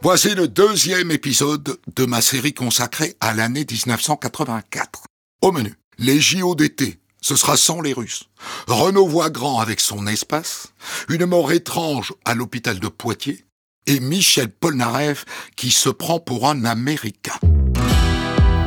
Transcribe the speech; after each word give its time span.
Voici 0.00 0.32
le 0.36 0.46
deuxième 0.46 1.10
épisode 1.10 1.76
de 1.96 2.06
ma 2.06 2.20
série 2.20 2.54
consacrée 2.54 3.16
à 3.20 3.34
l'année 3.34 3.66
1984. 3.68 5.02
Au 5.42 5.50
menu, 5.50 5.74
les 5.98 6.20
JO 6.20 6.54
d'été, 6.54 7.00
ce 7.20 7.34
sera 7.34 7.56
sans 7.56 7.80
les 7.80 7.94
Russes. 7.94 8.28
Renaud 8.68 9.08
Voigrand 9.08 9.58
avec 9.58 9.80
son 9.80 10.06
espace, 10.06 10.68
une 11.08 11.26
mort 11.26 11.50
étrange 11.50 12.14
à 12.24 12.36
l'hôpital 12.36 12.78
de 12.78 12.86
Poitiers, 12.86 13.44
et 13.86 13.98
Michel 13.98 14.50
Polnareff 14.50 15.24
qui 15.56 15.72
se 15.72 15.88
prend 15.88 16.20
pour 16.20 16.48
un 16.48 16.64
Américain. 16.64 17.34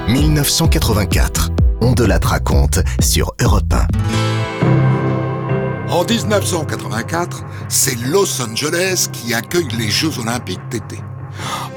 1984, 0.09 1.52
on 1.79 1.93
de 1.93 2.04
la 2.04 2.20
raconte 2.20 2.79
sur 3.00 3.32
Europe 3.39 3.71
1. 3.71 3.88
En 5.89 6.04
1984, 6.04 7.45
c'est 7.70 7.98
Los 8.07 8.41
Angeles 8.41 9.07
qui 9.13 9.34
accueille 9.34 9.70
les 9.77 9.89
Jeux 9.89 10.20
Olympiques 10.20 10.67
d'été. 10.70 10.98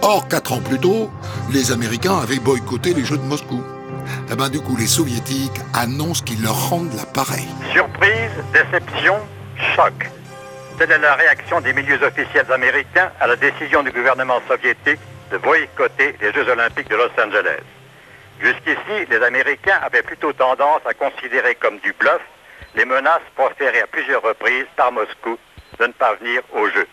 Or, 0.03 0.29
quatre 0.29 0.53
ans 0.53 0.61
plus 0.61 0.79
tôt, 0.79 1.11
les 1.51 1.73
Américains 1.73 2.19
avaient 2.19 2.39
boycotté 2.39 2.95
les 2.95 3.05
Jeux 3.05 3.19
de 3.19 3.23
Moscou. 3.23 3.63
Eh 4.31 4.37
ben, 4.37 4.49
du 4.49 4.61
coup, 4.61 4.77
les 4.77 4.87
Soviétiques 4.87 5.61
annoncent 5.73 6.23
qu'ils 6.25 6.43
leur 6.43 6.71
rendent 6.71 6.93
l'appareil. 6.95 7.47
Surprise, 7.73 8.33
déception, 8.53 9.17
choc. 9.75 9.95
Telle 10.79 10.91
est 10.91 10.99
la 10.99 11.15
réaction 11.15 11.61
des 11.61 11.73
milieux 11.73 12.03
officiels 12.03 12.51
américains 12.53 13.11
à 13.21 13.27
la 13.27 13.37
décision 13.37 13.83
du 13.83 13.93
gouvernement 13.93 14.41
soviétique 14.49 15.01
de 15.31 15.39
boycotter 15.39 16.17
les 16.21 16.33
Jeux 16.33 16.49
olympiques 16.49 16.91
de 16.91 16.97
Los 16.97 17.11
Angeles. 17.23 17.62
Jusqu'ici, 18.41 19.07
les 19.09 19.23
Américains 19.23 19.79
avaient 19.83 20.03
plutôt 20.03 20.33
tendance 20.33 20.81
à 20.85 20.93
considérer 20.95 21.55
comme 21.55 21.79
du 21.79 21.93
bluff 21.93 22.21
les 22.75 22.85
menaces 22.85 23.23
proférées 23.37 23.83
à 23.83 23.87
plusieurs 23.87 24.23
reprises 24.23 24.67
par 24.77 24.91
Moscou 24.91 25.39
de 25.79 25.87
ne 25.87 25.93
pas 25.93 26.15
venir 26.15 26.43
aux 26.53 26.69
Jeux. 26.69 26.89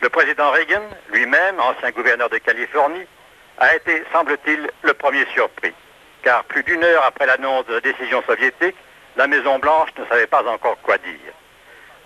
Le 0.00 0.08
président 0.10 0.50
Reagan, 0.50 0.82
lui-même, 1.10 1.58
ancien 1.58 1.90
gouverneur 1.90 2.28
de 2.28 2.38
Californie, 2.38 3.06
a 3.58 3.74
été, 3.74 4.04
semble-t-il, 4.12 4.70
le 4.82 4.94
premier 4.94 5.24
surpris, 5.32 5.72
car 6.22 6.44
plus 6.44 6.62
d'une 6.62 6.84
heure 6.84 7.04
après 7.04 7.26
l'annonce 7.26 7.66
de 7.66 7.74
la 7.74 7.80
décision 7.80 8.22
soviétique, 8.26 8.76
la 9.16 9.26
Maison-Blanche 9.26 9.90
ne 9.98 10.04
savait 10.06 10.26
pas 10.26 10.46
encore 10.46 10.76
quoi 10.82 10.98
dire. 10.98 11.32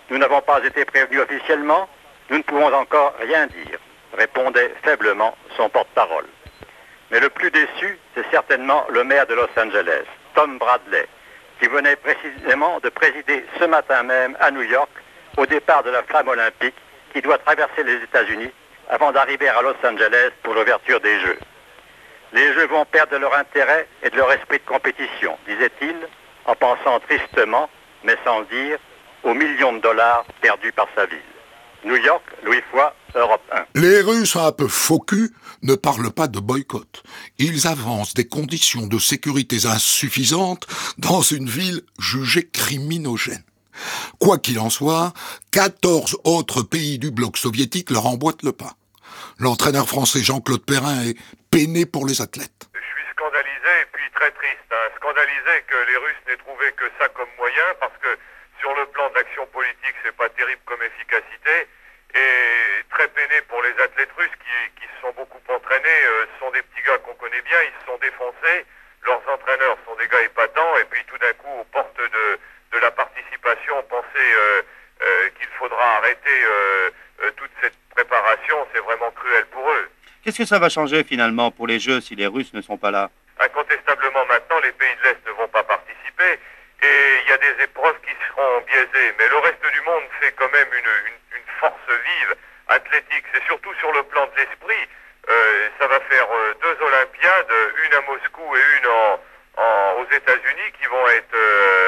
Nous 0.09 0.17
n'avons 0.17 0.41
pas 0.41 0.63
été 0.63 0.85
prévenus 0.85 1.21
officiellement, 1.21 1.89
nous 2.29 2.37
ne 2.37 2.43
pouvons 2.43 2.73
encore 2.73 3.13
rien 3.19 3.47
dire, 3.47 3.77
répondait 4.17 4.73
faiblement 4.83 5.35
son 5.57 5.67
porte-parole. 5.69 6.25
Mais 7.11 7.19
le 7.19 7.29
plus 7.29 7.51
déçu, 7.51 7.99
c'est 8.15 8.29
certainement 8.31 8.85
le 8.89 9.03
maire 9.03 9.27
de 9.27 9.33
Los 9.33 9.49
Angeles, 9.57 10.05
Tom 10.33 10.57
Bradley, 10.57 11.07
qui 11.59 11.67
venait 11.67 11.97
précisément 11.97 12.79
de 12.79 12.87
présider 12.87 13.45
ce 13.59 13.65
matin 13.65 14.03
même 14.03 14.37
à 14.39 14.49
New 14.49 14.61
York 14.61 14.89
au 15.35 15.45
départ 15.45 15.83
de 15.83 15.89
la 15.89 16.03
flamme 16.03 16.29
olympique 16.29 16.75
qui 17.13 17.21
doit 17.21 17.37
traverser 17.37 17.83
les 17.83 17.95
États-Unis 18.03 18.51
avant 18.89 19.11
d'arriver 19.11 19.47
à 19.47 19.61
Los 19.61 19.75
Angeles 19.83 20.31
pour 20.43 20.53
l'ouverture 20.53 20.99
des 20.99 21.19
Jeux. 21.21 21.39
Les 22.33 22.53
Jeux 22.53 22.67
vont 22.67 22.85
perdre 22.85 23.13
de 23.13 23.17
leur 23.17 23.35
intérêt 23.35 23.87
et 24.03 24.09
de 24.09 24.15
leur 24.15 24.31
esprit 24.31 24.59
de 24.59 24.65
compétition, 24.65 25.37
disait-il, 25.47 25.95
en 26.45 26.55
pensant 26.55 26.99
tristement, 27.01 27.69
mais 28.03 28.15
sans 28.25 28.41
dire, 28.43 28.77
aux 29.23 29.33
millions 29.33 29.73
de 29.73 29.79
dollars 29.79 30.25
perdus 30.41 30.71
par 30.71 30.87
sa 30.95 31.05
ville. 31.05 31.19
New 31.83 31.95
York, 31.95 32.23
Louis 32.43 32.61
Foy, 32.71 32.89
Europe 33.15 33.41
1. 33.51 33.65
Les 33.75 34.01
Russes 34.01 34.35
un 34.35 34.51
peu 34.51 34.67
faux 34.67 35.03
ne 35.63 35.75
parlent 35.75 36.11
pas 36.11 36.27
de 36.27 36.39
boycott. 36.39 37.03
Ils 37.39 37.67
avancent 37.67 38.13
des 38.13 38.27
conditions 38.27 38.87
de 38.87 38.99
sécurité 38.99 39.65
insuffisantes 39.65 40.67
dans 40.97 41.21
une 41.21 41.49
ville 41.49 41.81
jugée 41.99 42.47
criminogène. 42.47 43.43
Quoi 44.19 44.37
qu'il 44.37 44.59
en 44.59 44.69
soit, 44.69 45.13
14 45.51 46.17
autres 46.23 46.63
pays 46.63 46.99
du 46.99 47.11
bloc 47.11 47.37
soviétique 47.37 47.89
leur 47.91 48.05
emboîtent 48.05 48.43
le 48.43 48.51
pas. 48.51 48.73
L'entraîneur 49.39 49.87
français 49.87 50.21
Jean-Claude 50.21 50.65
Perrin 50.65 51.01
est 51.03 51.17
peiné 51.49 51.85
pour 51.85 52.05
les 52.05 52.21
athlètes. 52.21 52.69
Je 52.73 52.79
suis 52.79 53.09
scandalisé 53.11 53.73
et 53.81 53.87
puis 53.91 54.05
très 54.13 54.31
triste. 54.31 54.69
Hein. 54.71 54.87
Scandalisé 54.97 55.65
que 55.67 55.79
les 55.89 55.97
Russes 55.97 56.23
n'aient 56.27 56.43
trouvé 56.45 56.71
que 56.73 56.85
ça 56.99 57.09
comme 57.09 57.29
moyen 57.37 57.67
parce 57.79 57.97
que 58.01 58.13
sur 58.61 58.73
le 58.75 58.85
plan 58.93 59.09
de 59.09 59.15
l'action 59.15 59.45
politique, 59.47 59.97
c'est 60.05 60.15
pas 60.15 60.29
terrible 60.29 60.61
comme 60.65 60.81
efficacité. 60.83 61.67
Et 62.13 62.85
très 62.91 63.07
peiné 63.09 63.41
pour 63.47 63.61
les 63.63 63.73
athlètes 63.81 64.13
russes 64.17 64.37
qui, 64.77 64.85
se 64.85 65.01
sont 65.01 65.13
beaucoup 65.17 65.41
entraînés. 65.49 66.01
Euh, 66.05 66.25
ce 66.29 66.45
sont 66.45 66.51
des 66.51 66.61
petits 66.61 66.85
gars 66.85 66.97
qu'on 66.99 67.15
connaît 67.15 67.41
bien, 67.41 67.57
ils 67.65 67.79
se 67.81 67.85
sont 67.87 67.97
défoncés. 67.97 68.65
Leurs 69.03 69.23
entraîneurs 69.25 69.77
sont 69.87 69.95
des 69.95 70.07
gars 70.07 70.21
épatants. 70.21 70.77
Et 70.77 70.85
puis 70.85 71.03
tout 71.05 71.17
d'un 71.17 71.33
coup, 71.33 71.49
aux 71.49 71.67
portes 71.73 71.97
de, 71.97 72.39
de 72.71 72.79
la 72.79 72.91
participation, 72.91 73.75
penser 73.89 74.05
euh, 74.17 74.61
euh, 75.01 75.29
qu'il 75.39 75.47
faudra 75.59 75.97
arrêter 75.97 76.19
toute 77.37 77.51
cette 77.61 77.77
préparation, 77.95 78.67
c'est 78.73 78.79
vraiment 78.79 79.11
cruel 79.11 79.45
pour 79.47 79.69
eux. 79.69 79.89
Qu'est-ce 80.23 80.39
que 80.39 80.45
ça 80.45 80.59
va 80.59 80.69
changer 80.69 81.03
finalement 81.03 81.51
pour 81.51 81.67
les 81.67 81.79
Jeux 81.79 82.01
si 82.01 82.15
les 82.15 82.27
Russes 82.27 82.53
ne 82.53 82.61
sont 82.61 82.77
pas 82.77 82.91
là? 82.91 83.09
Incontestablement 83.39 84.25
maintenant, 84.25 84.59
les 84.63 84.71
pays 84.71 84.95
de 85.01 85.03
l'Est 85.03 85.25
ne 85.25 85.31
vont 85.31 85.47
pas 85.47 85.63
participer 85.63 86.39
et 86.81 87.21
il 87.23 87.29
y 87.29 87.33
a 87.33 87.37
des 87.37 87.63
épreuves 87.63 87.99
qui 88.01 88.13
seront 88.27 88.61
biaisées. 88.61 89.13
Mais 89.19 89.27
le 89.29 89.37
reste 89.37 89.65
du 89.73 89.81
monde 89.81 90.03
fait 90.19 90.31
quand 90.33 90.49
même 90.51 90.67
une, 90.73 91.37
une, 91.37 91.45
force 91.59 91.89
vive, 91.89 92.35
athlétique. 92.67 93.25
C'est 93.33 93.43
surtout 93.45 93.73
sur 93.75 93.91
le 93.93 94.03
plan 94.03 94.25
de 94.25 94.37
l'esprit. 94.37 94.87
Euh, 95.29 95.69
ça 95.79 95.87
va 95.87 95.99
faire 95.99 96.27
euh, 96.31 96.53
deux 96.61 96.85
Olympiades, 96.85 97.53
une 97.85 97.93
à 97.93 98.01
Moscou 98.01 98.55
et 98.55 98.79
une 98.79 98.87
en, 98.87 99.19
aux 100.01 100.09
États-Unis 100.11 100.71
qui 100.79 100.87
vont 100.87 101.07
être 101.09 101.35
euh, 101.35 101.80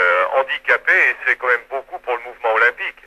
et 0.49 1.15
c'est 1.25 1.35
quand 1.37 1.47
même 1.47 1.57
beaucoup 1.69 1.99
pour 2.03 2.13
le 2.13 2.19
mouvement 2.19 2.53
olympique. 2.55 2.99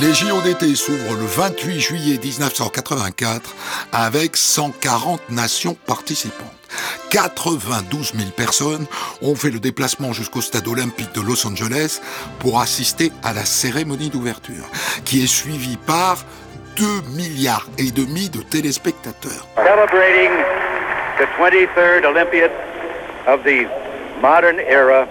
Les 0.00 0.14
JO 0.14 0.40
d'été 0.42 0.74
s'ouvrent 0.74 1.14
le 1.14 1.24
28 1.24 1.80
juillet 1.80 2.18
1984 2.22 3.54
avec 3.92 4.36
140 4.36 5.30
nations 5.30 5.74
participantes. 5.86 6.48
92 7.10 8.14
000 8.14 8.30
personnes 8.30 8.86
ont 9.20 9.36
fait 9.36 9.50
le 9.50 9.60
déplacement 9.60 10.12
jusqu'au 10.12 10.40
stade 10.40 10.66
olympique 10.66 11.12
de 11.14 11.20
Los 11.20 11.46
Angeles 11.46 12.00
pour 12.40 12.60
assister 12.60 13.12
à 13.22 13.34
la 13.34 13.44
cérémonie 13.44 14.08
d'ouverture, 14.08 14.64
qui 15.04 15.22
est 15.22 15.26
suivie 15.26 15.76
par 15.86 16.24
2 16.76 16.84
milliards 17.14 17.68
et 17.78 17.90
demi 17.90 18.30
de 18.30 18.40
téléspectateurs. 18.40 19.46
Celebrating 19.56 20.30
the 21.18 21.26
23rd 21.38 22.06
Olympiad 22.06 22.50
of 23.26 23.44
the 23.44 23.66
modern 24.20 24.58
era, 24.60 25.08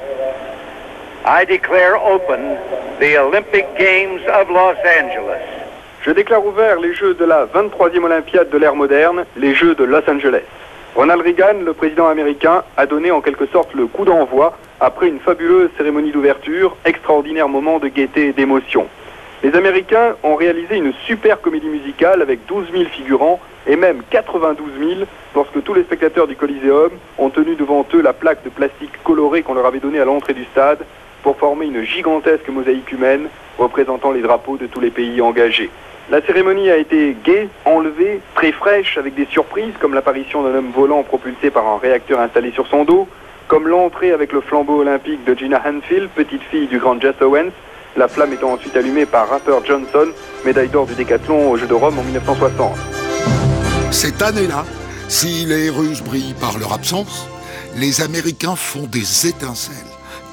I 1.26 1.46
declare 1.46 1.96
open 1.98 2.58
the 3.00 3.18
Olympic 3.18 3.66
Games 3.78 4.22
of 4.28 4.50
Los 4.50 4.78
Angeles. 5.00 5.42
Je 6.04 6.12
déclare 6.12 6.46
ouvert 6.46 6.80
les 6.80 6.94
Jeux 6.94 7.14
de 7.14 7.26
la 7.26 7.46
23e 7.46 8.04
Olympiade 8.04 8.50
de 8.50 8.58
l'ère 8.58 8.76
moderne, 8.76 9.26
les 9.38 9.54
Jeux 9.54 9.76
de 9.76 9.84
Los 9.84 10.10
Angeles. 10.10 10.44
Ronald 10.96 11.22
Reagan, 11.22 11.62
le 11.64 11.74
président 11.74 12.08
américain, 12.08 12.64
a 12.76 12.86
donné 12.86 13.12
en 13.12 13.22
quelque 13.22 13.46
sorte 13.46 13.74
le 13.76 13.88
coup 13.88 14.04
d'envoi 14.04 14.58
après 14.80 15.08
une 15.08 15.20
fabuleuse 15.20 15.70
cérémonie 15.78 16.12
d'ouverture, 16.12 16.76
extraordinaire 16.86 17.48
moment 17.48 17.80
de 17.80 17.88
gaieté 17.88 18.28
et 18.28 18.34
d'émotion. 18.34 18.88
Les 19.44 19.56
Américains 19.56 20.16
ont 20.24 20.36
réalisé 20.36 20.76
une 20.76 20.94
super 21.06 21.40
comédie 21.40 21.70
musicale 21.70 22.22
avec 22.22 22.46
12 22.48 22.72
000 22.72 22.86
figurants 22.86 23.40
et 23.68 23.76
même 23.76 24.02
92 24.10 24.66
000 24.80 24.90
lorsque 25.36 25.64
tous 25.64 25.74
les 25.74 25.84
spectateurs 25.84 26.28
du 26.28 26.36
Coliseum 26.36 26.92
ont 27.18 27.30
tenu 27.30 27.56
devant 27.56 27.86
eux 27.94 28.02
la 28.02 28.14
plaque 28.14 28.44
de 28.44 28.50
plastique 28.50 28.92
colorée 29.04 29.44
qu'on 29.44 29.54
leur 29.54 29.66
avait 29.66 29.80
donnée 29.80 30.00
à 30.00 30.06
l'entrée 30.06 30.34
du 30.34 30.46
stade 30.46 30.80
pour 31.24 31.38
former 31.38 31.68
une 31.68 31.84
gigantesque 31.84 32.48
mosaïque 32.50 32.92
humaine 32.92 33.28
représentant 33.58 34.12
les 34.12 34.22
drapeaux 34.22 34.58
de 34.58 34.68
tous 34.68 34.80
les 34.80 34.90
pays 34.90 35.22
engagés. 35.22 35.70
La 36.10 36.22
cérémonie 36.22 36.70
a 36.70 36.78
été 36.78 37.16
gaie, 37.24 37.48
enlevée, 37.64 38.20
très 38.36 38.52
fraîche, 38.52 38.98
avec 38.98 39.14
des 39.16 39.28
surprises 39.28 39.74
comme 39.80 39.94
l'apparition 39.94 40.44
d'un 40.44 40.56
homme 40.56 40.72
volant 40.76 41.04
propulsé 41.04 41.52
par 41.52 41.66
un 41.68 41.78
réacteur 41.78 42.20
installé 42.20 42.52
sur 42.52 42.68
son 42.68 42.84
dos, 42.84 43.08
comme 43.48 43.68
l'entrée 43.68 44.12
avec 44.12 44.34
le 44.34 44.42
flambeau 44.42 44.82
olympique 44.82 45.24
de 45.24 45.34
Gina 45.36 45.62
Hanfield, 45.64 46.10
petite 46.16 46.44
fille 46.44 46.68
du 46.68 46.80
grand 46.80 47.00
Jess 47.00 47.16
Owens, 47.22 47.52
la 47.96 48.08
flamme 48.08 48.34
étant 48.34 48.54
ensuite 48.54 48.76
allumée 48.76 49.06
par 49.06 49.30
Rapper 49.30 49.60
Johnson, 49.66 50.08
médaille 50.46 50.70
d'or 50.70 50.86
du 50.86 50.96
décathlon 50.96 51.52
aux 51.52 51.58
Jeux 51.58 51.68
de 51.68 51.74
Rome 51.74 52.00
en 52.00 52.04
1960. 52.04 53.01
Cette 53.92 54.22
année-là, 54.22 54.64
si 55.10 55.46
les 55.46 55.70
Russes 55.70 56.02
brillent 56.02 56.34
par 56.40 56.58
leur 56.58 56.74
absence, 56.74 57.28
les 57.76 58.02
Américains 58.02 58.56
font 58.56 58.88
des 58.88 59.28
étincelles. 59.28 59.76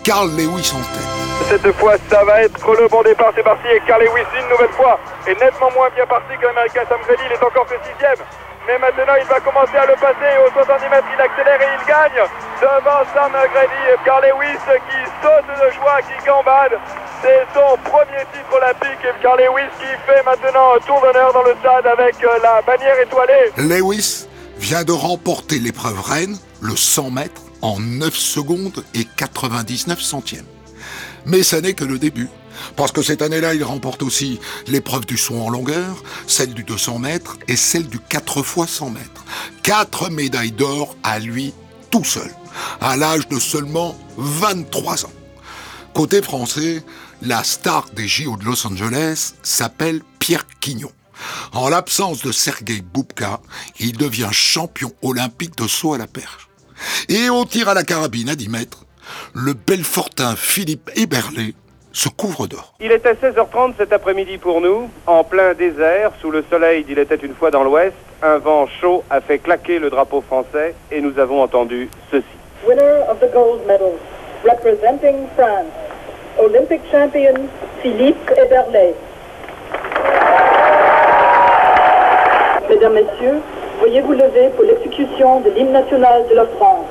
Carl 0.05 0.31
Lewis 0.31 0.73
en 0.73 0.81
tête. 0.95 1.61
Cette 1.63 1.73
fois, 1.75 1.97
ça 2.09 2.25
va 2.25 2.43
être 2.43 2.73
le 2.81 2.89
bon 2.89 3.03
départ, 3.03 3.33
c'est 3.35 3.43
parti. 3.43 3.67
Et 3.67 3.81
Carl 3.87 4.01
Lewis, 4.01 4.25
une 4.41 4.49
nouvelle 4.49 4.71
fois, 4.71 4.99
est 5.27 5.39
nettement 5.41 5.71
moins 5.75 5.89
bien 5.95 6.07
parti 6.07 6.37
que 6.41 6.47
l'Américain 6.47 6.83
Sam 6.89 6.99
Grady. 7.05 7.23
Il 7.27 7.33
est 7.33 7.45
encore 7.45 7.67
que 7.67 7.75
sixième. 7.83 8.25
Mais 8.69 8.79
maintenant, 8.79 9.17
il 9.19 9.25
va 9.25 9.41
commencer 9.41 9.79
à 9.81 9.87
le 9.87 9.95
passer. 9.95 10.29
Au 10.45 10.53
70 10.53 10.91
mètres, 10.93 11.09
il 11.09 11.21
accélère 11.23 11.57
et 11.57 11.73
il 11.73 11.87
gagne 11.89 12.21
devant 12.61 13.01
Sam 13.15 13.33
Grady. 13.33 13.81
Et 13.89 14.29
Lewis 14.29 14.61
qui 14.61 15.01
saute 15.25 15.49
de 15.49 15.73
joie, 15.73 16.03
qui 16.05 16.27
gambade. 16.27 16.77
C'est 17.23 17.49
son 17.55 17.79
premier 17.89 18.21
titre 18.29 18.53
olympique. 18.53 19.01
Et 19.09 19.25
Lewis 19.25 19.73
qui 19.81 19.89
fait 20.05 20.23
maintenant 20.23 20.77
un 20.77 20.81
tour 20.81 21.01
d'honneur 21.01 21.33
dans 21.33 21.45
le 21.45 21.55
stade 21.61 21.87
avec 21.87 22.23
euh, 22.23 22.29
la 22.43 22.61
bannière 22.61 23.01
étoilée. 23.01 23.53
Lewis 23.57 24.29
vient 24.59 24.85
de 24.85 24.93
remporter 24.93 25.59
l'épreuve 25.61 26.03
reine, 26.03 26.37
le 26.61 26.77
100 26.77 27.11
mètres, 27.11 27.41
en 27.63 27.81
9 27.81 28.15
secondes 28.15 28.85
et 28.93 29.07
99 29.17 29.99
centièmes. 29.99 30.45
Mais 31.25 31.43
ça 31.43 31.63
n'est 31.63 31.73
que 31.73 31.85
le 31.85 31.99
début. 31.99 32.29
Parce 32.77 32.93
que 32.93 33.03
cette 33.03 33.23
année-là, 33.23 33.55
il 33.55 33.65
remporte 33.65 34.03
aussi 34.03 34.39
l'épreuve 34.67 35.07
du 35.07 35.17
saut 35.17 35.41
en 35.41 35.51
longueur, 35.51 36.03
celle 36.27 36.55
du 36.55 36.65
200 36.65 36.99
mètres 36.99 37.37
et 37.49 37.57
celle 37.57 37.89
du 37.89 37.99
4 37.99 38.39
x 38.39 38.71
100 38.71 38.91
mètres. 38.91 39.25
Quatre 39.63 40.11
médailles 40.11 40.53
d'or 40.53 40.97
à 41.03 41.19
lui 41.19 41.53
tout 41.91 42.05
seul, 42.05 42.31
à 42.81 42.97
l'âge 42.97 43.29
de 43.29 43.39
seulement 43.39 43.97
23 44.17 45.07
ans. 45.07 45.13
Côté 45.95 46.23
français, 46.23 46.85
la 47.23 47.43
star 47.43 47.87
des 47.95 48.07
JO 48.07 48.37
de 48.37 48.45
Los 48.45 48.67
Angeles 48.67 49.35
s'appelle 49.43 50.03
Pierre 50.19 50.47
Quignon. 50.61 50.93
En 51.53 51.69
l'absence 51.69 52.23
de 52.23 52.31
Sergei 52.31 52.81
Boubka, 52.81 53.41
il 53.81 53.97
devient 53.97 54.29
champion 54.31 54.93
olympique 55.03 55.57
de 55.57 55.67
saut 55.67 55.95
à 55.95 55.99
la 55.99 56.07
perche. 56.07 56.49
Et 57.09 57.29
au 57.29 57.45
tir 57.45 57.69
à 57.69 57.75
la 57.75 57.83
carabine 57.83 58.29
à 58.29 58.37
10 58.37 58.49
mètres, 58.49 58.85
le 59.33 59.55
Belfortin 59.55 60.37
Philippe 60.37 60.91
Héberlé 60.95 61.55
se 61.93 62.09
couvre 62.09 62.47
d'or. 62.47 62.73
Il 62.81 62.93
était 62.93 63.15
16h30 63.15 63.75
cet 63.79 63.93
après-midi 63.93 64.39
pour 64.39 64.61
nous, 64.61 64.89
en 65.07 65.25
plein 65.25 65.55
désert, 65.55 66.13
sous 66.21 66.31
le 66.31 66.45
soleil 66.51 66.85
d'il 66.85 66.99
était 66.99 67.17
une 67.17 67.35
fois 67.35 67.51
dans 67.51 67.65
l'ouest. 67.65 67.95
Un 68.23 68.39
vent 68.39 68.67
chaud 68.81 69.05
a 69.11 69.21
fait 69.21 69.39
claquer 69.39 69.79
le 69.79 69.91
drapeau 69.91 70.21
français 70.21 70.75
et 70.91 71.01
nous 71.01 71.19
avons 71.19 71.43
entendu 71.43 71.89
ceci. 72.11 72.25
Winner 72.67 73.03
of 73.09 73.21
the 73.21 73.33
gold 73.33 73.61
medal, 73.67 73.93
representing 74.45 75.27
France, 75.37 75.73
Olympic 76.39 76.81
champion 76.91 77.35
Philippe 77.81 78.31
Eberle. 78.37 78.95
Mesdames, 82.69 82.93
Messieurs, 82.95 83.41
veuillez 83.81 84.01
vous 84.03 84.13
lever 84.13 84.51
pour 84.57 84.65
l'exécution 84.65 85.41
de 85.41 85.51
l'hymne 85.51 85.73
national 85.73 86.27
de 86.29 86.35
la 86.35 86.47
France. 86.47 86.87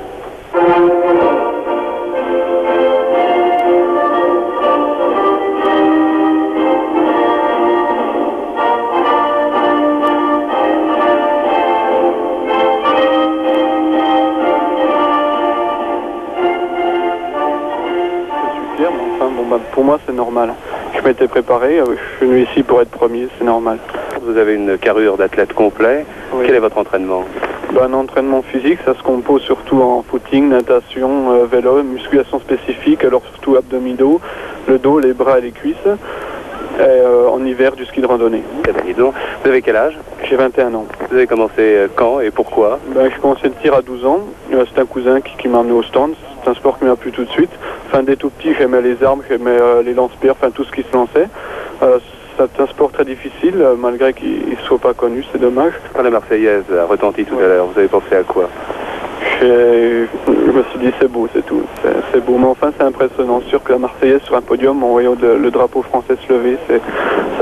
Bah, 19.49 19.59
pour 19.71 19.83
moi, 19.83 19.99
c'est 20.05 20.13
normal. 20.13 20.53
Je 20.97 21.01
m'étais 21.07 21.27
préparé, 21.27 21.79
euh, 21.79 21.85
je 21.85 22.17
suis 22.17 22.25
venu 22.27 22.43
ici 22.43 22.63
pour 22.63 22.81
être 22.81 22.89
premier, 22.89 23.27
c'est 23.37 23.45
normal. 23.45 23.77
Vous 24.23 24.37
avez 24.37 24.55
une 24.55 24.77
carrure 24.77 25.17
d'athlète 25.17 25.53
complet. 25.53 26.05
Quel 26.45 26.55
est 26.55 26.59
votre 26.59 26.77
entraînement? 26.77 27.23
Bah, 27.73 27.83
Un 27.85 27.93
entraînement 27.93 28.41
physique, 28.41 28.79
ça 28.85 28.93
se 28.93 29.03
compose 29.03 29.41
surtout 29.43 29.81
en 29.81 30.03
footing, 30.03 30.49
natation, 30.49 31.31
euh, 31.31 31.45
vélo, 31.45 31.81
musculation 31.83 32.39
spécifique, 32.39 33.03
alors 33.05 33.21
surtout 33.33 33.55
abdominaux, 33.55 34.19
le 34.67 34.79
dos, 34.79 34.99
les 34.99 35.13
bras 35.13 35.39
et 35.39 35.41
les 35.41 35.51
cuisses. 35.51 35.75
Et, 35.85 36.81
euh, 36.81 37.27
en 37.29 37.43
hiver, 37.43 37.75
du 37.75 37.85
ski 37.85 38.01
de 38.01 38.05
randonnée. 38.05 38.43
Vous 38.63 39.49
avez 39.49 39.61
quel 39.63 39.75
âge? 39.75 39.97
J'ai 40.23 40.35
21 40.35 40.73
ans. 40.75 40.85
Vous 41.09 41.15
avez 41.15 41.25
commencé 41.25 41.87
quand 41.95 42.19
et 42.19 42.29
pourquoi? 42.31 42.79
Ben, 42.93 43.09
J'ai 43.09 43.19
commencé 43.19 43.43
le 43.45 43.53
tir 43.61 43.73
à 43.73 43.81
12 43.81 44.05
ans. 44.05 44.19
C'est 44.51 44.79
un 44.79 44.85
cousin 44.85 45.21
qui, 45.21 45.35
qui 45.37 45.47
m'a 45.47 45.59
amené 45.59 45.73
au 45.73 45.81
stand. 45.83 46.13
C'est 46.47 46.51
un 46.51 46.55
sport 46.55 46.79
qui 46.79 46.85
m'a 46.85 46.95
plu 46.95 47.11
tout 47.11 47.25
de 47.25 47.29
suite. 47.29 47.49
Enfin, 47.87 48.03
dès 48.03 48.15
tout 48.15 48.29
petit, 48.29 48.53
j'aimais 48.57 48.81
les 48.81 49.03
armes, 49.03 49.21
j'aimais 49.27 49.57
les 49.83 49.93
lance-pierres, 49.93 50.35
enfin 50.39 50.49
tout 50.49 50.63
ce 50.63 50.71
qui 50.71 50.81
se 50.81 50.93
lançait. 50.95 51.27
Euh, 51.83 51.99
c'est 52.37 52.61
un 52.61 52.67
sport 52.67 52.89
très 52.91 53.03
difficile, 53.03 53.55
malgré 53.77 54.13
qu'il 54.13 54.49
ne 54.49 54.65
soit 54.65 54.77
pas 54.77 54.93
connu, 54.93 55.25
c'est 55.31 55.41
dommage. 55.41 55.73
Quand 55.93 56.03
la 56.03 56.09
Marseillaise 56.09 56.63
a 56.71 56.85
retenti 56.85 57.25
tout 57.25 57.37
à 57.37 57.47
l'heure, 57.47 57.65
vous 57.65 57.77
avez 57.77 57.89
pensé 57.89 58.15
à 58.15 58.23
quoi? 58.23 58.47
Je 59.41 60.07
me 60.25 60.63
suis 60.71 60.79
dit 60.79 60.91
c'est 60.99 61.11
beau, 61.11 61.27
c'est 61.33 61.45
tout. 61.45 61.63
C'est 62.13 62.23
beau, 62.23 62.37
mais 62.37 62.47
enfin 62.47 62.71
c'est 62.77 62.83
impressionnant. 62.83 63.41
Sûr 63.49 63.61
que 63.61 63.73
la 63.73 63.79
Marseillaise 63.79 64.21
sur 64.23 64.35
un 64.35 64.41
podium 64.41 64.81
en 64.83 64.91
voyant 64.91 65.15
le, 65.19 65.51
drapeau 65.51 65.81
français 65.81 66.15
se 66.25 66.33
lever, 66.33 66.57
c'est 66.67 66.81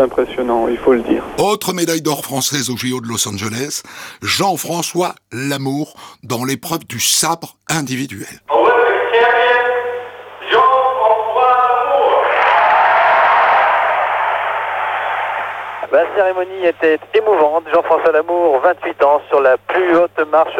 impressionnant, 0.01 0.67
il 0.67 0.77
faut 0.77 0.93
le 0.93 1.01
dire. 1.01 1.23
Autre 1.37 1.73
médaille 1.73 2.01
d'or 2.01 2.23
française 2.23 2.69
au 2.69 2.77
JO 2.77 3.01
de 3.01 3.07
Los 3.07 3.27
Angeles, 3.27 3.83
Jean-François 4.21 5.13
Lamour 5.31 5.93
dans 6.23 6.43
l'épreuve 6.43 6.85
du 6.87 6.99
sabre 6.99 7.57
individuel. 7.69 8.41
La 15.95 16.03
cérémonie 16.13 16.65
était 16.65 16.99
émouvante. 17.13 17.63
Jean-François 17.73 18.11
Lamour, 18.11 18.59
28 18.59 19.01
ans, 19.05 19.21
sur 19.29 19.39
la 19.39 19.55
plus 19.55 19.95
haute 19.95 20.19
marche 20.29 20.57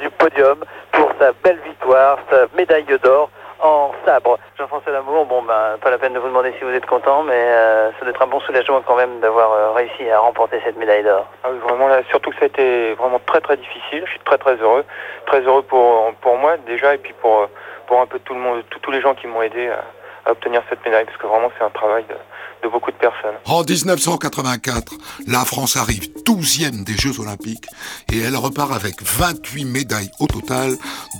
du 0.00 0.08
podium 0.16 0.64
pour 0.92 1.12
sa 1.20 1.32
belle 1.44 1.58
victoire, 1.58 2.18
sa 2.30 2.46
médaille 2.56 2.86
d'or 3.02 3.28
en 3.60 3.92
sabre. 4.06 4.38
Jean-François 4.56 4.92
Lamour, 4.92 5.26
bon 5.26 5.42
ben 5.42 5.76
pas 5.82 5.90
la 5.90 5.98
peine 5.98 6.14
de 6.14 6.18
vous 6.18 6.28
demander 6.28 6.54
si 6.56 6.64
vous 6.64 6.70
êtes 6.70 6.86
content, 6.86 7.22
mais 7.22 7.34
euh, 7.34 7.90
ça 7.92 7.98
doit 8.00 8.08
être 8.08 8.22
un 8.22 8.28
bon 8.28 8.40
soulagement 8.40 8.80
quand 8.80 8.96
même 8.96 9.20
d'avoir 9.20 9.52
euh, 9.52 9.72
réussi 9.72 10.08
à 10.08 10.20
remporter 10.20 10.58
cette 10.64 10.78
médaille 10.78 11.04
d'or. 11.04 11.26
Ah 11.44 11.48
oui, 11.52 11.58
vraiment, 11.58 11.90
surtout 12.08 12.30
que 12.30 12.36
ça 12.36 12.44
a 12.44 12.48
été 12.48 12.94
vraiment 12.94 13.20
très 13.26 13.42
très 13.42 13.58
difficile. 13.58 14.04
Je 14.06 14.10
suis 14.12 14.20
très 14.20 14.38
très 14.38 14.56
heureux, 14.56 14.86
très 15.26 15.42
heureux 15.42 15.64
pour, 15.64 16.14
pour 16.22 16.38
moi 16.38 16.56
déjà 16.66 16.94
et 16.94 16.98
puis 16.98 17.12
pour, 17.20 17.46
pour 17.88 18.00
un 18.00 18.06
peu 18.06 18.18
tout 18.20 18.32
le 18.32 18.40
monde, 18.40 18.62
tous 18.80 18.90
les 18.90 19.02
gens 19.02 19.14
qui 19.14 19.26
m'ont 19.26 19.42
aidé 19.42 19.68
à, 19.68 19.84
à 20.24 20.32
obtenir 20.32 20.62
cette 20.70 20.82
médaille 20.82 21.04
parce 21.04 21.18
que 21.18 21.26
vraiment 21.26 21.52
c'est 21.58 21.64
un 21.64 21.70
travail 21.70 22.04
de, 22.04 22.14
de 22.62 22.68
beaucoup 22.68 22.90
de 22.90 22.96
personnes. 22.96 23.36
En 23.44 23.62
1984, 23.62 24.94
la 25.26 25.44
France 25.44 25.76
arrive 25.76 26.08
12e 26.24 26.84
des 26.84 26.96
Jeux 26.96 27.20
Olympiques 27.20 27.66
et 28.12 28.18
elle 28.18 28.36
repart 28.36 28.72
avec 28.72 29.02
28 29.02 29.64
médailles 29.64 30.10
au 30.20 30.26
total, 30.26 30.76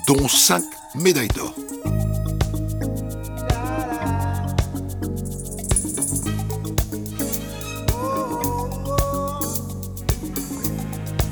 dont 0.06 0.28
5 0.28 0.62
médailles 0.94 1.28
d'or. 1.28 1.54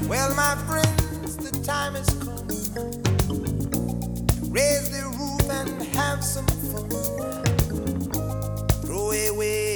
Well, 0.08 0.30
my 0.36 0.54
friends, 0.66 1.36
the 1.38 1.50
time 1.64 1.94
has 1.94 2.06
come. 2.20 2.46
Raise 4.50 4.90
the 4.90 5.04
roof 5.18 5.50
and 5.50 5.82
have 5.96 6.22
some 6.24 6.46
fun. 6.46 6.88
Throw 8.82 9.10
away 9.10 9.75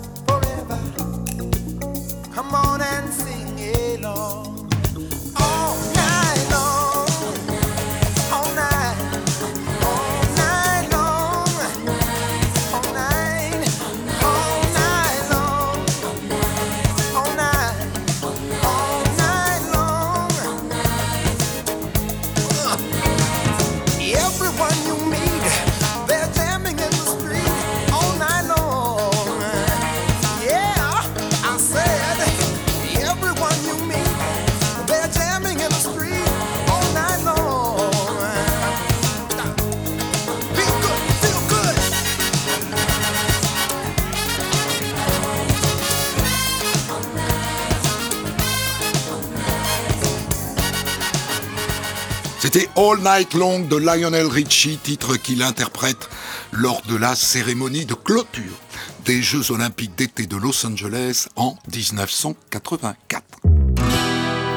All 52.81 52.97
Night 52.97 53.35
Long 53.35 53.59
de 53.59 53.75
Lionel 53.75 54.25
Richie, 54.25 54.79
titre 54.81 55.15
qu'il 55.15 55.43
interprète 55.43 56.09
lors 56.51 56.81
de 56.89 56.95
la 56.95 57.13
cérémonie 57.13 57.85
de 57.85 57.93
clôture 57.93 58.57
des 59.05 59.21
Jeux 59.21 59.51
Olympiques 59.51 59.95
d'été 59.95 60.25
de 60.25 60.35
Los 60.35 60.65
Angeles 60.65 61.27
en 61.35 61.55
1984. 61.71 63.23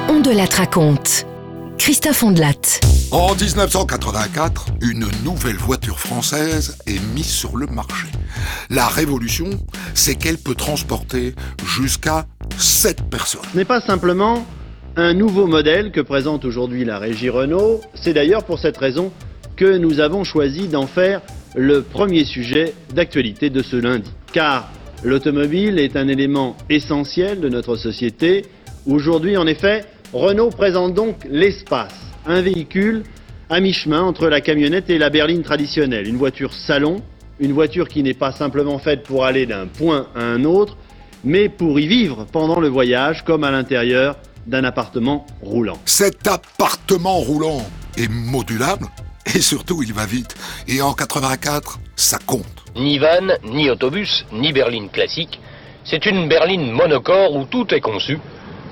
On 0.09 0.21
de 0.21 0.31
la 0.31 0.47
raconte. 0.47 1.27
Christophe 1.77 2.23
Ondelat. 2.23 2.81
En 3.11 3.35
1984, 3.35 4.69
une 4.81 5.07
nouvelle 5.23 5.59
voiture 5.59 6.01
française 6.01 6.79
est 6.87 7.05
mise 7.15 7.31
sur 7.31 7.59
le 7.59 7.67
marché. 7.67 8.07
La 8.71 8.89
révolution, 8.89 9.51
c'est 9.93 10.15
qu'elle 10.15 10.39
peut 10.39 10.55
transporter 10.55 11.35
jusqu'à 11.67 12.25
7 12.57 13.03
personnes. 13.11 13.43
Ce 13.53 13.59
n'est 13.59 13.67
pas 13.67 13.83
simplement 13.83 14.47
un 14.97 15.13
nouveau 15.13 15.47
modèle 15.47 15.91
que 15.91 16.01
présente 16.01 16.45
aujourd'hui 16.45 16.85
la 16.85 16.99
régie 16.99 17.29
Renault. 17.29 17.81
C'est 17.95 18.13
d'ailleurs 18.13 18.45
pour 18.45 18.61
cette 18.61 18.77
raison 18.77 19.11
que 19.57 19.77
nous 19.77 19.99
avons 19.99 20.23
choisi 20.23 20.69
d'en 20.69 20.87
faire 20.87 21.21
le 21.57 21.83
premier 21.83 22.25
sujet 22.25 22.75
d'actualité 22.95 23.51
de 23.51 23.63
ce 23.63 23.77
lundi. 23.77 24.11
Car 24.33 24.71
l'automobile 25.03 25.79
est 25.79 25.97
un 25.97 26.07
élément 26.07 26.57
essentiel 26.71 27.41
de 27.41 27.49
notre 27.49 27.77
société. 27.77 28.45
Aujourd'hui, 28.87 29.37
en 29.37 29.47
effet, 29.47 29.85
Renault 30.13 30.51
présente 30.51 30.95
donc 30.95 31.17
l'espace, 31.29 31.95
un 32.27 32.41
véhicule 32.41 33.03
à 33.51 33.61
mi-chemin 33.61 34.03
entre 34.03 34.29
la 34.29 34.41
camionnette 34.41 34.91
et 34.91 34.99
la 34.99 35.11
berline 35.11 35.43
traditionnelle, 35.43 36.07
une 36.07 36.17
voiture 36.17 36.55
salon, 36.55 37.03
une 37.41 37.53
voiture 37.53 37.89
qui 37.89 38.03
n'est 38.05 38.15
pas 38.15 38.33
simplement 38.33 38.79
faite 38.79 39.03
pour 39.03 39.25
aller 39.25 39.45
d'un 39.45 39.67
point 39.67 40.07
à 40.15 40.23
un 40.23 40.45
autre, 40.45 40.77
mais 41.25 41.49
pour 41.49 41.81
y 41.81 41.87
vivre 41.89 42.27
pendant 42.31 42.61
le 42.61 42.69
voyage 42.69 43.25
comme 43.25 43.43
à 43.43 43.51
l'intérieur 43.51 44.17
d'un 44.47 44.65
appartement 44.65 45.27
roulant. 45.43 45.79
Cet 45.85 46.27
appartement 46.27 47.19
roulant 47.19 47.67
est 47.97 48.11
modulable 48.11 48.87
et 49.35 49.41
surtout 49.41 49.83
il 49.83 49.93
va 49.93 50.07
vite. 50.07 50.35
Et 50.69 50.83
en 50.83 50.93
84, 50.93 51.79
ça 51.97 52.19
compte. 52.25 52.45
Ni 52.77 52.99
van, 52.99 53.35
ni 53.45 53.71
autobus, 53.71 54.27
ni 54.33 54.53
berline 54.53 54.91
classique. 54.91 55.41
C'est 55.85 56.07
une 56.07 56.29
berline 56.29 56.71
monocore 56.71 57.35
où 57.35 57.45
tout 57.45 57.73
est 57.75 57.81
conçu 57.81 58.19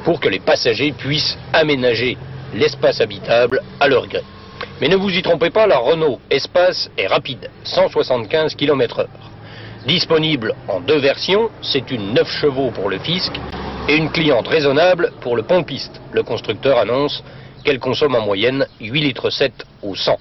pour 0.05 0.21
que 0.21 0.29
les 0.29 0.41
passagers 0.41 0.93
puissent 0.93 1.37
aménager 1.53 2.17
l'espace 2.55 3.01
habitable 3.01 3.61
à 3.81 3.89
leur 3.89 4.07
gré. 4.09 4.23
Mais 4.81 4.89
ne 4.89 4.97
vous 4.97 5.11
y 5.11 5.23
trompez 5.23 5.51
pas, 5.51 5.67
la 5.67 5.79
Renault 5.79 6.19
Espace 6.31 6.91
est 6.99 7.07
rapide, 7.07 7.51
175 7.65 8.55
km/h. 8.57 9.07
Disponible 9.87 10.55
en 10.69 10.81
deux 10.81 10.99
versions, 10.99 11.51
c'est 11.61 11.91
une 11.91 12.15
9 12.15 12.29
chevaux 12.29 12.71
pour 12.71 12.89
le 12.89 12.99
fisc 12.99 13.33
et 13.89 13.97
une 13.97 14.11
cliente 14.11 14.49
raisonnable 14.49 15.13
pour 15.21 15.37
le 15.37 15.43
pompiste. 15.43 16.01
Le 16.13 16.23
constructeur 16.23 16.79
annonce 16.79 17.23
qu'elle 17.65 17.79
consomme 17.79 18.15
en 18.15 18.25
moyenne 18.25 18.67
8 18.81 19.01
litres 19.01 19.31
7 19.31 19.53
au 19.83 19.95
100. 19.95 20.19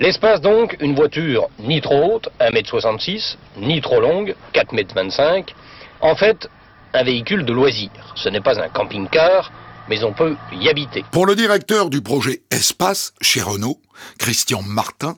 L'espace 0.00 0.40
donc, 0.40 0.76
une 0.80 0.94
voiture 0.94 1.48
ni 1.60 1.80
trop 1.80 2.14
haute, 2.14 2.28
1m66, 2.40 3.36
ni 3.58 3.80
trop 3.80 4.00
longue, 4.00 4.34
4m25. 4.54 5.48
En 6.00 6.16
fait, 6.16 6.48
un 6.94 7.04
véhicule 7.04 7.44
de 7.44 7.52
loisir. 7.52 7.90
Ce 8.16 8.28
n'est 8.28 8.40
pas 8.40 8.60
un 8.60 8.68
camping-car, 8.68 9.52
mais 9.88 10.02
on 10.04 10.12
peut 10.12 10.36
y 10.52 10.68
habiter. 10.68 11.04
Pour 11.12 11.26
le 11.26 11.34
directeur 11.34 11.90
du 11.90 12.02
projet 12.02 12.42
Espace 12.50 13.12
chez 13.20 13.42
Renault, 13.42 13.78
Christian 14.18 14.62
Martin, 14.62 15.16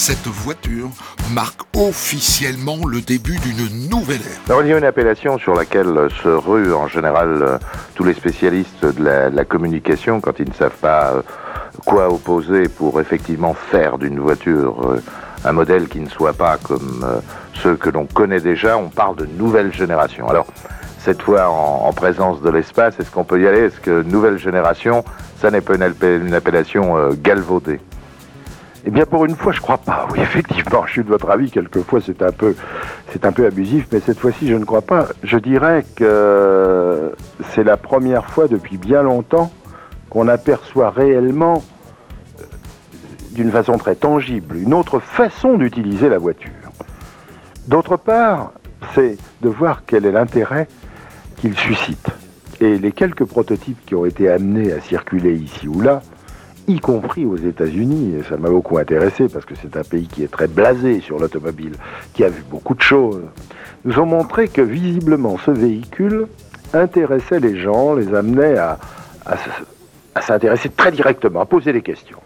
cette 0.00 0.28
voiture 0.28 0.88
marque 1.34 1.60
officiellement 1.76 2.78
le 2.88 3.02
début 3.02 3.36
d'une 3.40 3.90
nouvelle 3.90 4.22
ère. 4.22 4.40
Alors, 4.48 4.62
il 4.62 4.68
y 4.68 4.72
a 4.72 4.78
une 4.78 4.84
appellation 4.84 5.36
sur 5.36 5.54
laquelle 5.54 6.08
se 6.22 6.28
ruent 6.28 6.72
en 6.72 6.88
général 6.88 7.42
euh, 7.42 7.58
tous 7.96 8.04
les 8.04 8.14
spécialistes 8.14 8.82
de 8.82 9.04
la, 9.04 9.44
communication 9.44 10.22
quand 10.22 10.38
ils 10.38 10.48
ne 10.48 10.54
savent 10.54 10.78
pas 10.80 11.10
euh, 11.10 11.22
quoi 11.84 12.10
opposer 12.10 12.70
pour 12.70 12.98
effectivement 12.98 13.52
faire 13.52 13.98
d'une 13.98 14.18
voiture 14.20 14.90
euh, 14.90 15.02
un 15.44 15.52
modèle 15.52 15.86
qui 15.86 16.00
ne 16.00 16.08
soit 16.08 16.32
pas 16.32 16.56
comme 16.56 17.04
ceux 17.52 17.76
que 17.76 17.90
l'on 17.90 18.06
connaît 18.06 18.40
déjà. 18.40 18.78
On 18.78 18.88
parle 18.88 19.16
de 19.16 19.26
nouvelle 19.26 19.70
génération. 19.70 20.26
Alors, 20.30 20.46
cette 20.98 21.20
fois 21.20 21.50
en, 21.50 21.86
en 21.86 21.92
présence 21.92 22.40
de 22.40 22.48
l'espace, 22.48 22.98
est-ce 22.98 23.10
qu'on 23.10 23.24
peut 23.24 23.42
y 23.42 23.46
aller? 23.46 23.64
Est-ce 23.64 23.80
que 23.80 24.02
nouvelle 24.02 24.38
génération, 24.38 25.04
ça 25.42 25.50
n'est 25.50 25.60
pas 25.60 25.74
une, 25.74 25.82
appel- 25.82 26.22
une 26.26 26.34
appellation 26.34 27.10
galvaudée 27.22 27.80
Eh 28.86 28.90
bien, 28.90 29.04
pour 29.04 29.26
une 29.26 29.36
fois, 29.36 29.52
je 29.52 29.60
crois 29.60 29.78
pas. 29.78 30.08
Oui, 30.10 30.20
effectivement, 30.20 30.86
je 30.86 30.92
suis 30.92 31.04
de 31.04 31.08
votre 31.08 31.28
avis. 31.30 31.50
Quelquefois, 31.50 32.00
c'est 32.00 32.22
un 32.22 32.32
peu, 32.32 32.54
c'est 33.12 33.26
un 33.26 33.32
peu 33.32 33.44
abusif, 33.44 33.86
mais 33.92 34.00
cette 34.00 34.18
fois-ci, 34.18 34.48
je 34.48 34.54
ne 34.54 34.64
crois 34.64 34.82
pas. 34.82 35.08
Je 35.22 35.36
dirais 35.36 35.84
que 35.96 37.12
c'est 37.50 37.64
la 37.64 37.76
première 37.76 38.30
fois 38.30 38.48
depuis 38.48 38.78
bien 38.78 39.02
longtemps 39.02 39.52
qu'on 40.08 40.28
aperçoit 40.28 40.90
réellement, 40.90 41.62
euh, 42.40 42.44
d'une 43.32 43.50
façon 43.50 43.76
très 43.76 43.94
tangible, 43.94 44.56
une 44.56 44.74
autre 44.74 44.98
façon 44.98 45.56
d'utiliser 45.56 46.08
la 46.08 46.18
voiture. 46.18 46.50
D'autre 47.68 47.96
part, 47.96 48.52
c'est 48.94 49.18
de 49.42 49.48
voir 49.48 49.82
quel 49.86 50.06
est 50.06 50.12
l'intérêt 50.12 50.68
qu'il 51.36 51.56
suscite. 51.56 52.08
Et 52.60 52.78
les 52.78 52.92
quelques 52.92 53.24
prototypes 53.24 53.78
qui 53.86 53.94
ont 53.94 54.04
été 54.04 54.28
amenés 54.28 54.72
à 54.72 54.80
circuler 54.80 55.34
ici 55.34 55.68
ou 55.68 55.80
là, 55.80 56.02
y 56.70 56.80
compris 56.80 57.24
aux 57.24 57.36
États-Unis, 57.36 58.16
et 58.16 58.22
ça 58.22 58.36
m'a 58.36 58.48
beaucoup 58.48 58.78
intéressé 58.78 59.28
parce 59.28 59.44
que 59.44 59.54
c'est 59.54 59.76
un 59.76 59.82
pays 59.82 60.06
qui 60.06 60.22
est 60.22 60.30
très 60.30 60.48
blasé 60.48 61.00
sur 61.00 61.18
l'automobile, 61.18 61.72
qui 62.14 62.24
a 62.24 62.28
vu 62.28 62.42
beaucoup 62.50 62.74
de 62.74 62.82
choses, 62.82 63.22
nous 63.84 63.98
ont 63.98 64.06
montré 64.06 64.48
que 64.48 64.62
visiblement 64.62 65.38
ce 65.38 65.50
véhicule 65.50 66.26
intéressait 66.72 67.40
les 67.40 67.58
gens, 67.58 67.94
les 67.94 68.14
amenait 68.14 68.56
à, 68.56 68.78
s'intéresser 70.20 70.68
très 70.68 70.92
directement, 70.92 71.40
à 71.40 71.46
poser 71.46 71.72
des 71.72 71.82
questions. 71.82 72.18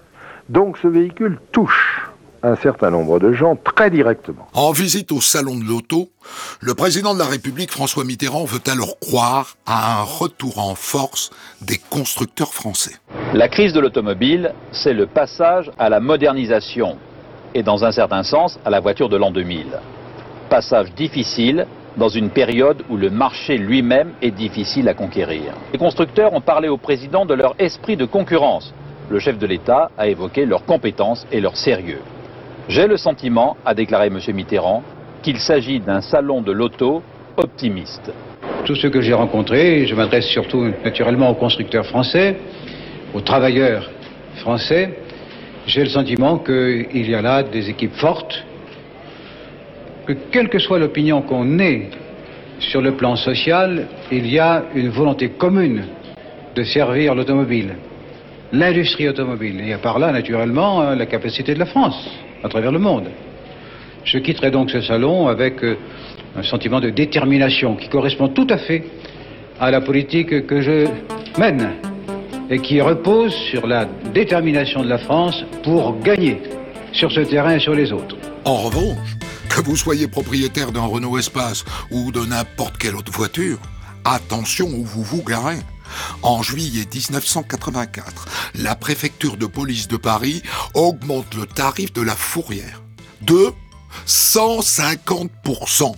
Donc 0.48 0.78
ce 0.78 0.88
véhicule 0.88 1.38
touche 1.52 2.10
un 2.44 2.56
certain 2.56 2.90
nombre 2.90 3.18
de 3.18 3.32
gens 3.32 3.56
très 3.56 3.90
directement. 3.90 4.46
En 4.52 4.72
visite 4.72 5.12
au 5.12 5.20
salon 5.20 5.56
de 5.56 5.64
l'auto, 5.64 6.10
le 6.60 6.74
président 6.74 7.14
de 7.14 7.18
la 7.18 7.24
République 7.24 7.70
François 7.70 8.04
Mitterrand 8.04 8.44
veut 8.44 8.60
alors 8.70 8.98
croire 9.00 9.56
à 9.66 10.00
un 10.00 10.02
retour 10.02 10.58
en 10.58 10.74
force 10.74 11.30
des 11.62 11.78
constructeurs 11.78 12.52
français. 12.52 12.92
La 13.32 13.48
crise 13.48 13.72
de 13.72 13.80
l'automobile, 13.80 14.52
c'est 14.72 14.92
le 14.92 15.06
passage 15.06 15.70
à 15.78 15.88
la 15.88 16.00
modernisation 16.00 16.98
et 17.54 17.62
dans 17.62 17.84
un 17.84 17.92
certain 17.92 18.22
sens 18.22 18.58
à 18.64 18.70
la 18.70 18.80
voiture 18.80 19.08
de 19.08 19.16
l'an 19.16 19.30
2000. 19.30 19.78
Passage 20.50 20.92
difficile 20.94 21.66
dans 21.96 22.08
une 22.08 22.28
période 22.28 22.82
où 22.90 22.98
le 22.98 23.08
marché 23.08 23.56
lui-même 23.56 24.12
est 24.20 24.32
difficile 24.32 24.88
à 24.88 24.94
conquérir. 24.94 25.54
Les 25.72 25.78
constructeurs 25.78 26.34
ont 26.34 26.42
parlé 26.42 26.68
au 26.68 26.76
président 26.76 27.24
de 27.24 27.34
leur 27.34 27.54
esprit 27.58 27.96
de 27.96 28.04
concurrence. 28.04 28.74
Le 29.08 29.18
chef 29.18 29.38
de 29.38 29.46
l'État 29.46 29.90
a 29.96 30.08
évoqué 30.08 30.44
leurs 30.44 30.66
compétences 30.66 31.26
et 31.30 31.40
leur 31.40 31.56
sérieux. 31.56 32.00
J'ai 32.68 32.86
le 32.86 32.96
sentiment, 32.96 33.58
a 33.66 33.74
déclaré 33.74 34.06
M. 34.06 34.18
Mitterrand, 34.32 34.82
qu'il 35.22 35.38
s'agit 35.38 35.80
d'un 35.80 36.00
salon 36.00 36.40
de 36.40 36.50
l'auto 36.50 37.02
optimiste. 37.36 38.10
Tous 38.64 38.74
ceux 38.74 38.88
que 38.88 39.02
j'ai 39.02 39.12
rencontrés, 39.12 39.86
je 39.86 39.94
m'adresse 39.94 40.26
surtout 40.26 40.72
naturellement 40.82 41.28
aux 41.28 41.34
constructeurs 41.34 41.84
français, 41.84 42.36
aux 43.12 43.20
travailleurs 43.20 43.90
français, 44.36 44.98
j'ai 45.66 45.82
le 45.82 45.90
sentiment 45.90 46.38
qu'il 46.38 47.10
y 47.10 47.14
a 47.14 47.20
là 47.20 47.42
des 47.42 47.68
équipes 47.68 47.94
fortes, 47.96 48.42
que 50.06 50.14
quelle 50.30 50.48
que 50.48 50.58
soit 50.58 50.78
l'opinion 50.78 51.20
qu'on 51.20 51.58
ait 51.58 51.90
sur 52.60 52.80
le 52.80 52.92
plan 52.92 53.16
social, 53.16 53.88
il 54.10 54.26
y 54.26 54.38
a 54.38 54.64
une 54.74 54.88
volonté 54.88 55.28
commune 55.28 55.84
de 56.54 56.62
servir 56.62 57.14
l'automobile, 57.14 57.74
l'industrie 58.52 59.08
automobile, 59.08 59.60
et 59.60 59.76
par 59.76 59.98
là, 59.98 60.12
naturellement, 60.12 60.80
euh, 60.80 60.94
la 60.94 61.06
capacité 61.06 61.52
de 61.52 61.58
la 61.58 61.66
France 61.66 62.08
à 62.44 62.48
travers 62.48 62.70
le 62.70 62.78
monde. 62.78 63.08
Je 64.04 64.18
quitterai 64.18 64.50
donc 64.50 64.70
ce 64.70 64.82
salon 64.82 65.28
avec 65.28 65.64
euh, 65.64 65.76
un 66.36 66.42
sentiment 66.42 66.78
de 66.78 66.90
détermination 66.90 67.74
qui 67.74 67.88
correspond 67.88 68.28
tout 68.28 68.46
à 68.50 68.58
fait 68.58 68.84
à 69.58 69.70
la 69.70 69.80
politique 69.80 70.46
que 70.46 70.60
je 70.60 70.86
mène 71.38 71.70
et 72.50 72.58
qui 72.58 72.82
repose 72.82 73.32
sur 73.50 73.66
la 73.66 73.86
détermination 74.12 74.82
de 74.82 74.88
la 74.88 74.98
France 74.98 75.42
pour 75.62 75.98
gagner 76.00 76.42
sur 76.92 77.10
ce 77.10 77.20
terrain 77.20 77.54
et 77.56 77.60
sur 77.60 77.74
les 77.74 77.92
autres. 77.92 78.16
En 78.44 78.56
revanche, 78.56 79.16
que 79.48 79.62
vous 79.62 79.76
soyez 79.76 80.06
propriétaire 80.06 80.70
d'un 80.70 80.84
Renault 80.84 81.16
Espace 81.16 81.64
ou 81.90 82.12
de 82.12 82.20
n'importe 82.26 82.76
quelle 82.76 82.94
autre 82.94 83.12
voiture, 83.12 83.56
attention 84.04 84.66
où 84.66 84.84
vous 84.84 85.02
vous 85.02 85.22
garez. 85.22 85.56
En 86.22 86.42
juillet 86.42 86.86
1984, 86.92 88.26
la 88.56 88.74
préfecture 88.74 89.36
de 89.36 89.46
police 89.46 89.88
de 89.88 89.96
Paris 89.96 90.42
augmente 90.74 91.34
le 91.34 91.46
tarif 91.46 91.92
de 91.92 92.02
la 92.02 92.16
fourrière 92.16 92.82
de 93.22 93.52
150%. 94.06 95.92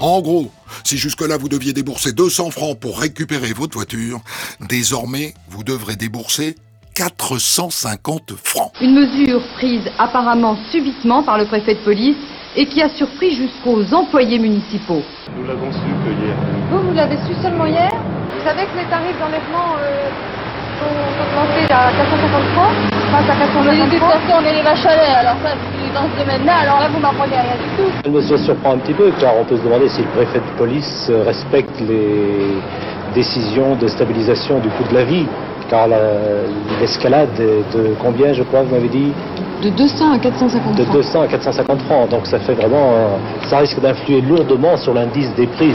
En 0.00 0.20
gros, 0.20 0.50
si 0.84 0.98
jusque-là 0.98 1.36
vous 1.36 1.48
deviez 1.48 1.72
débourser 1.72 2.12
200 2.12 2.50
francs 2.50 2.78
pour 2.78 2.98
récupérer 2.98 3.52
votre 3.52 3.76
voiture, 3.76 4.20
désormais 4.60 5.34
vous 5.48 5.64
devrez 5.64 5.96
débourser 5.96 6.56
450 6.94 8.32
francs. 8.42 8.72
Une 8.80 8.94
mesure 8.94 9.42
prise 9.54 9.84
apparemment 9.98 10.56
subitement 10.70 11.22
par 11.22 11.38
le 11.38 11.46
préfet 11.46 11.74
de 11.74 11.84
police 11.84 12.16
et 12.56 12.66
qui 12.66 12.80
a 12.82 12.88
surpris 12.96 13.34
jusqu'aux 13.34 13.84
employés 13.92 14.38
municipaux. 14.38 15.02
Nous 15.36 15.44
l'avons 15.44 15.70
su 15.72 15.78
que 15.78 16.10
hier. 16.10 16.36
Vous, 16.70 16.88
vous 16.88 16.94
l'avez 16.94 17.16
su 17.26 17.34
seulement 17.42 17.66
hier? 17.66 17.90
Vous 18.32 18.42
savez 18.44 18.62
que 18.66 18.76
les 18.78 18.86
tarifs 18.90 19.18
d'enlèvement 19.18 19.76
euh, 19.80 20.08
sont 20.78 20.96
augmentés 21.22 21.66
à 21.72 21.90
450 21.92 22.42
francs 22.54 22.74
face 23.10 23.28
à 23.30 23.36
450 23.46 23.86
De 23.86 23.90
toute 23.90 23.98
francs 23.98 24.12
façon, 24.12 24.34
on 24.40 24.44
est 24.46 24.54
les 24.54 24.62
vaches 24.62 24.86
à 24.86 24.94
lait, 24.96 25.14
alors 25.20 25.36
ça, 25.42 25.50
c'est 25.54 25.94
dans 25.94 26.06
ce 26.10 26.14
domaine-là, 26.24 26.54
alors 26.62 26.80
là, 26.80 26.88
vous 26.92 27.00
m'apprenez 27.00 27.36
rien 27.36 27.56
du 27.56 27.68
tout. 27.76 27.90
Elle 28.04 28.12
me 28.12 28.20
surprend 28.20 28.72
un 28.74 28.78
petit 28.78 28.94
peu 28.94 29.10
car 29.18 29.32
on 29.40 29.44
peut 29.44 29.56
se 29.56 29.62
demander 29.62 29.88
si 29.88 30.02
le 30.02 30.08
préfet 30.08 30.38
de 30.38 30.50
police 30.58 31.08
euh, 31.10 31.22
respecte 31.24 31.80
les 31.80 32.58
décisions 33.14 33.74
de 33.76 33.86
stabilisation 33.88 34.58
du 34.58 34.68
coût 34.70 34.84
de 34.90 34.94
la 34.94 35.04
vie. 35.04 35.26
Car 35.68 35.88
la- 35.88 36.46
l'escalade 36.80 37.30
est 37.40 37.76
de 37.76 37.94
combien, 38.00 38.32
je 38.32 38.44
crois, 38.44 38.62
vous 38.62 38.72
m'avez 38.74 38.88
dit? 38.88 39.12
De 39.62 39.70
200 39.70 40.12
à 40.14 40.18
450 40.18 40.76
De 40.76 40.84
francs. 40.84 40.94
200 40.94 41.22
à 41.22 41.26
450 41.26 41.82
francs. 41.82 42.08
Donc 42.10 42.26
ça 42.26 42.38
fait 42.38 42.52
vraiment. 42.54 43.18
ça 43.48 43.58
risque 43.58 43.80
d'influer 43.80 44.20
lourdement 44.20 44.76
sur 44.76 44.94
l'indice 44.94 45.34
des 45.34 45.46
prix. 45.48 45.74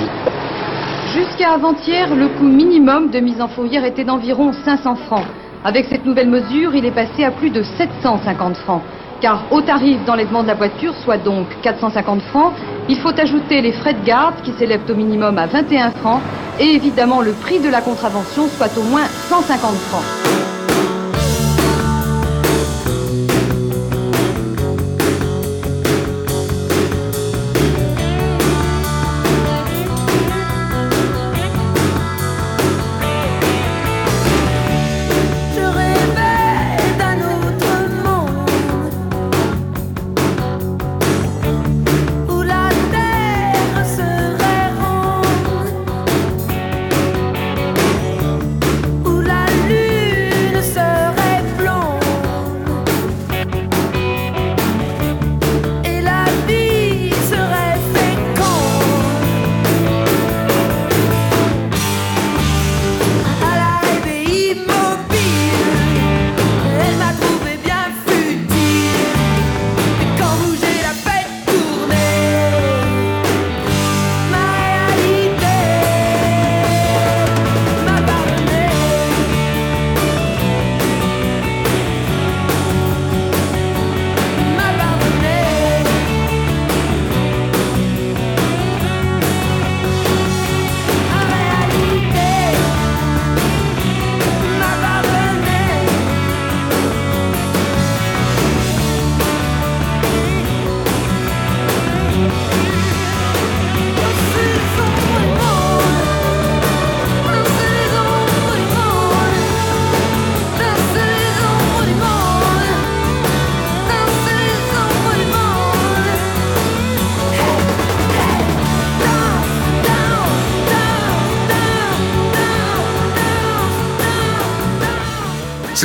Jusqu'à 1.13 1.51
avant-hier, 1.51 2.15
le 2.15 2.29
coût 2.29 2.45
minimum 2.45 3.09
de 3.09 3.19
mise 3.19 3.41
en 3.41 3.49
fourrière 3.49 3.83
était 3.83 4.05
d'environ 4.05 4.53
500 4.53 4.95
francs. 4.95 5.25
Avec 5.61 5.87
cette 5.89 6.05
nouvelle 6.05 6.29
mesure, 6.29 6.73
il 6.73 6.85
est 6.85 6.91
passé 6.91 7.25
à 7.25 7.31
plus 7.31 7.49
de 7.49 7.63
750 7.63 8.55
francs. 8.55 8.81
Car 9.19 9.43
au 9.51 9.59
tarif 9.61 10.03
d'enlèvement 10.05 10.41
de 10.41 10.47
la 10.47 10.53
voiture, 10.53 10.95
soit 11.03 11.17
donc 11.17 11.47
450 11.63 12.21
francs, 12.21 12.53
il 12.87 12.97
faut 12.97 13.19
ajouter 13.19 13.61
les 13.61 13.73
frais 13.73 13.93
de 13.93 14.05
garde 14.05 14.35
qui 14.41 14.53
s'élèvent 14.53 14.89
au 14.89 14.95
minimum 14.95 15.37
à 15.37 15.47
21 15.47 15.91
francs 15.91 16.21
et 16.59 16.75
évidemment 16.75 17.21
le 17.21 17.33
prix 17.33 17.59
de 17.59 17.67
la 17.67 17.81
contravention, 17.81 18.47
soit 18.47 18.77
au 18.77 18.83
moins 18.83 19.03
150 19.03 19.75
francs. 19.75 20.50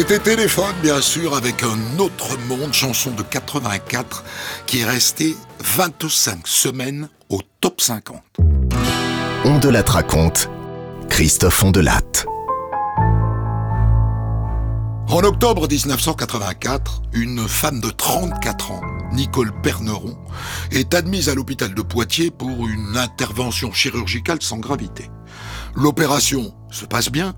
C'était 0.09 0.37
Téléphone, 0.37 0.77
bien 0.83 1.01
sûr, 1.01 1.35
avec 1.35 1.65
un 1.65 1.99
autre 1.99 2.39
monde, 2.47 2.73
chanson 2.73 3.11
de 3.11 3.25
84, 3.25 4.23
qui 4.65 4.79
est 4.79 4.85
restée 4.85 5.35
25 5.59 6.47
semaines 6.47 7.09
au 7.29 7.41
top 7.61 7.81
50. 7.81 8.23
On 9.45 9.59
de 9.59 9.91
raconte. 9.91 10.49
Christophe 11.09 11.65
Ondelatte. 11.65 12.25
En 15.09 15.25
octobre 15.25 15.67
1984, 15.69 17.03
une 17.13 17.49
femme 17.49 17.81
de 17.81 17.91
34 17.91 18.71
ans, 18.71 18.83
Nicole 19.11 19.51
Berneron, 19.61 20.17
est 20.71 20.95
admise 20.95 21.29
à 21.29 21.35
l'hôpital 21.35 21.75
de 21.75 21.83
Poitiers 21.83 22.31
pour 22.31 22.69
une 22.69 22.97
intervention 22.97 23.73
chirurgicale 23.73 24.39
sans 24.41 24.59
gravité. 24.59 25.11
L'opération 25.75 26.55
se 26.71 26.85
passe 26.85 27.11
bien, 27.11 27.35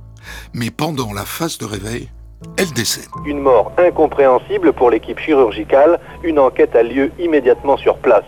mais 0.52 0.70
pendant 0.70 1.14
la 1.14 1.24
phase 1.24 1.56
de 1.56 1.64
réveil, 1.64 2.10
elle 2.56 2.72
décède. 2.72 3.08
Une 3.24 3.40
mort 3.40 3.72
incompréhensible 3.78 4.72
pour 4.72 4.90
l'équipe 4.90 5.18
chirurgicale. 5.18 6.00
Une 6.22 6.38
enquête 6.38 6.74
a 6.74 6.82
lieu 6.82 7.10
immédiatement 7.18 7.76
sur 7.76 7.96
place. 7.98 8.24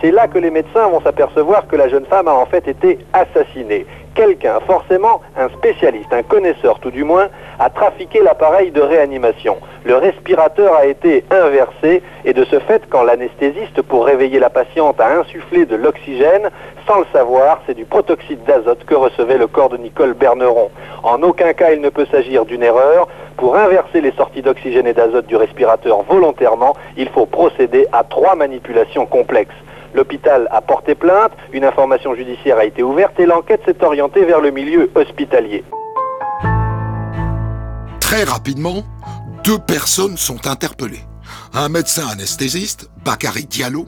C'est 0.00 0.10
là 0.10 0.28
que 0.28 0.38
les 0.38 0.50
médecins 0.50 0.88
vont 0.88 1.00
s'apercevoir 1.00 1.66
que 1.66 1.76
la 1.76 1.88
jeune 1.88 2.04
femme 2.06 2.28
a 2.28 2.34
en 2.34 2.46
fait 2.46 2.68
été 2.68 2.98
assassinée. 3.12 3.86
Quelqu'un, 4.14 4.60
forcément 4.66 5.22
un 5.36 5.48
spécialiste, 5.50 6.12
un 6.12 6.22
connaisseur 6.22 6.80
tout 6.80 6.90
du 6.90 7.04
moins, 7.04 7.28
a 7.58 7.70
trafiqué 7.70 8.20
l'appareil 8.22 8.70
de 8.70 8.80
réanimation. 8.80 9.56
Le 9.84 9.96
respirateur 9.96 10.74
a 10.74 10.86
été 10.86 11.24
inversé 11.30 12.02
et 12.24 12.32
de 12.32 12.44
ce 12.44 12.58
fait, 12.58 12.82
quand 12.90 13.02
l'anesthésiste, 13.02 13.82
pour 13.82 14.06
réveiller 14.06 14.38
la 14.38 14.50
patiente, 14.50 15.00
a 15.00 15.18
insufflé 15.20 15.64
de 15.64 15.76
l'oxygène, 15.76 16.50
sans 16.86 17.00
le 17.00 17.06
savoir, 17.12 17.60
c'est 17.66 17.74
du 17.74 17.84
protoxyde 17.84 18.42
d'azote 18.44 18.84
que 18.84 18.94
recevait 18.94 19.38
le 19.38 19.46
corps 19.46 19.68
de 19.68 19.76
Nicole 19.76 20.14
Berneron. 20.14 20.70
En 21.02 21.22
aucun 21.22 21.52
cas 21.52 21.72
il 21.72 21.80
ne 21.80 21.88
peut 21.88 22.06
s'agir 22.10 22.44
d'une 22.44 22.62
erreur. 22.62 23.08
Pour 23.36 23.56
inverser 23.56 24.00
les 24.00 24.12
sorties 24.12 24.42
d'oxygène 24.42 24.86
et 24.86 24.94
d'azote 24.94 25.26
du 25.26 25.36
respirateur 25.36 26.02
volontairement, 26.02 26.74
il 26.96 27.08
faut 27.08 27.26
procéder 27.26 27.86
à 27.92 28.02
trois 28.02 28.34
manipulations 28.34 29.06
complexes. 29.06 29.54
L'hôpital 29.94 30.48
a 30.50 30.60
porté 30.60 30.94
plainte, 30.94 31.32
une 31.52 31.64
information 31.64 32.14
judiciaire 32.14 32.58
a 32.58 32.64
été 32.64 32.82
ouverte 32.82 33.18
et 33.18 33.26
l'enquête 33.26 33.60
s'est 33.64 33.82
orientée 33.82 34.24
vers 34.24 34.40
le 34.40 34.50
milieu 34.50 34.90
hospitalier. 34.94 35.64
Très 38.06 38.22
rapidement, 38.22 38.84
deux 39.44 39.58
personnes 39.58 40.16
sont 40.16 40.46
interpellées. 40.46 41.02
Un 41.52 41.68
médecin 41.68 42.06
anesthésiste, 42.06 42.88
Bakary 43.04 43.46
Diallo, 43.46 43.86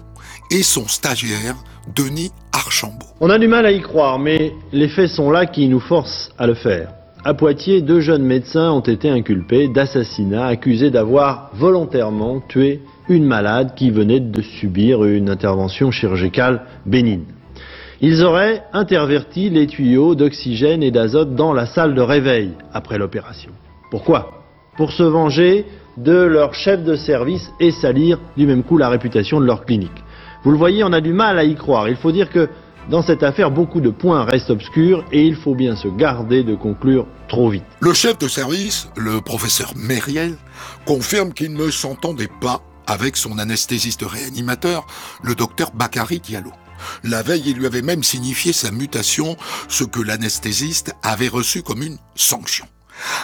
et 0.51 0.65
son 0.65 0.89
stagiaire, 0.89 1.55
Denis 1.95 2.33
Archambault. 2.53 3.07
On 3.21 3.31
a 3.31 3.39
du 3.39 3.47
mal 3.47 3.65
à 3.65 3.71
y 3.71 3.81
croire, 3.81 4.19
mais 4.19 4.55
les 4.73 4.89
faits 4.89 5.11
sont 5.11 5.31
là 5.31 5.47
qui 5.47 5.69
nous 5.69 5.79
forcent 5.79 6.33
à 6.37 6.49
le 6.49 6.55
faire. 6.55 6.89
À 7.25 7.33
Poitiers, 7.33 7.81
deux 7.81 8.01
jeunes 8.01 8.25
médecins 8.25 8.73
ont 8.73 8.81
été 8.81 9.09
inculpés 9.09 9.69
d'assassinat, 9.69 10.47
accusés 10.47 10.91
d'avoir 10.91 11.51
volontairement 11.55 12.41
tué 12.41 12.83
une 13.09 13.25
malade 13.25 13.75
qui 13.77 13.93
venait 13.93 14.19
de 14.19 14.43
subir 14.43 15.05
une 15.05 15.31
intervention 15.31 15.93
chirurgicale 15.93 16.63
bénigne. 16.87 17.27
Ils 18.01 18.25
auraient 18.25 18.65
interverti 18.73 19.49
les 19.49 19.69
tuyaux 19.69 20.17
d'oxygène 20.17 20.83
et 20.83 20.91
d'azote 20.91 21.37
dans 21.37 21.53
la 21.53 21.67
salle 21.67 21.95
de 21.95 22.03
réveil 22.03 22.51
après 22.73 22.99
l'opération. 22.99 23.53
Pourquoi? 23.91 24.45
Pour 24.77 24.93
se 24.93 25.03
venger 25.03 25.67
de 25.97 26.13
leur 26.13 26.55
chef 26.55 26.85
de 26.85 26.95
service 26.95 27.51
et 27.59 27.71
salir 27.71 28.19
du 28.37 28.47
même 28.47 28.63
coup 28.63 28.79
la 28.79 28.89
réputation 28.89 29.41
de 29.41 29.47
leur 29.47 29.65
clinique. 29.65 30.05
Vous 30.45 30.51
le 30.51 30.57
voyez, 30.57 30.85
on 30.85 30.93
a 30.93 31.01
du 31.01 31.13
mal 31.13 31.39
à 31.39 31.45
y 31.45 31.57
croire. 31.57 31.89
Il 31.89 31.97
faut 31.97 32.13
dire 32.13 32.31
que 32.31 32.49
dans 32.89 33.03
cette 33.03 33.23
affaire, 33.23 33.51
beaucoup 33.51 33.81
de 33.81 33.91
points 33.91 34.25
restent 34.25 34.51
obscurs 34.51 35.05
et 35.13 35.23
il 35.23 35.37
faut 35.37 35.55
bien 35.55 35.77
se 35.77 35.89
garder 35.89 36.43
de 36.43 36.55
conclure 36.55 37.07
trop 37.29 37.51
vite. 37.51 37.65
Le 37.81 37.93
chef 37.93 38.17
de 38.19 38.29
service, 38.29 38.89
le 38.97 39.21
professeur 39.21 39.73
Mériel, 39.77 40.37
confirme 40.87 41.33
qu'il 41.33 41.53
ne 41.53 41.71
s'entendait 41.71 42.31
pas 42.41 42.63
avec 42.87 43.17
son 43.17 43.39
anesthésiste 43.39 44.03
réanimateur, 44.03 44.87
le 45.23 45.35
docteur 45.35 45.73
Bakary 45.73 46.21
Diallo. 46.21 46.53
La 47.05 47.23
veille, 47.23 47.43
il 47.47 47.59
lui 47.59 47.67
avait 47.67 47.83
même 47.83 48.03
signifié 48.03 48.53
sa 48.53 48.71
mutation, 48.71 49.37
ce 49.69 49.85
que 49.85 50.01
l'anesthésiste 50.01 50.95
avait 51.03 51.29
reçu 51.29 51.63
comme 51.63 51.83
une 51.83 51.99
sanction. 52.15 52.67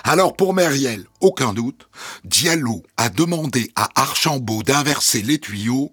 Alors 0.04 0.36
pour 0.36 0.54
Mériel, 0.54 1.06
aucun 1.20 1.52
doute, 1.52 1.88
Diallo 2.24 2.82
a 2.96 3.08
demandé 3.08 3.70
à 3.76 3.88
Archambault 3.94 4.62
d'inverser 4.62 5.22
les 5.22 5.38
tuyaux 5.38 5.92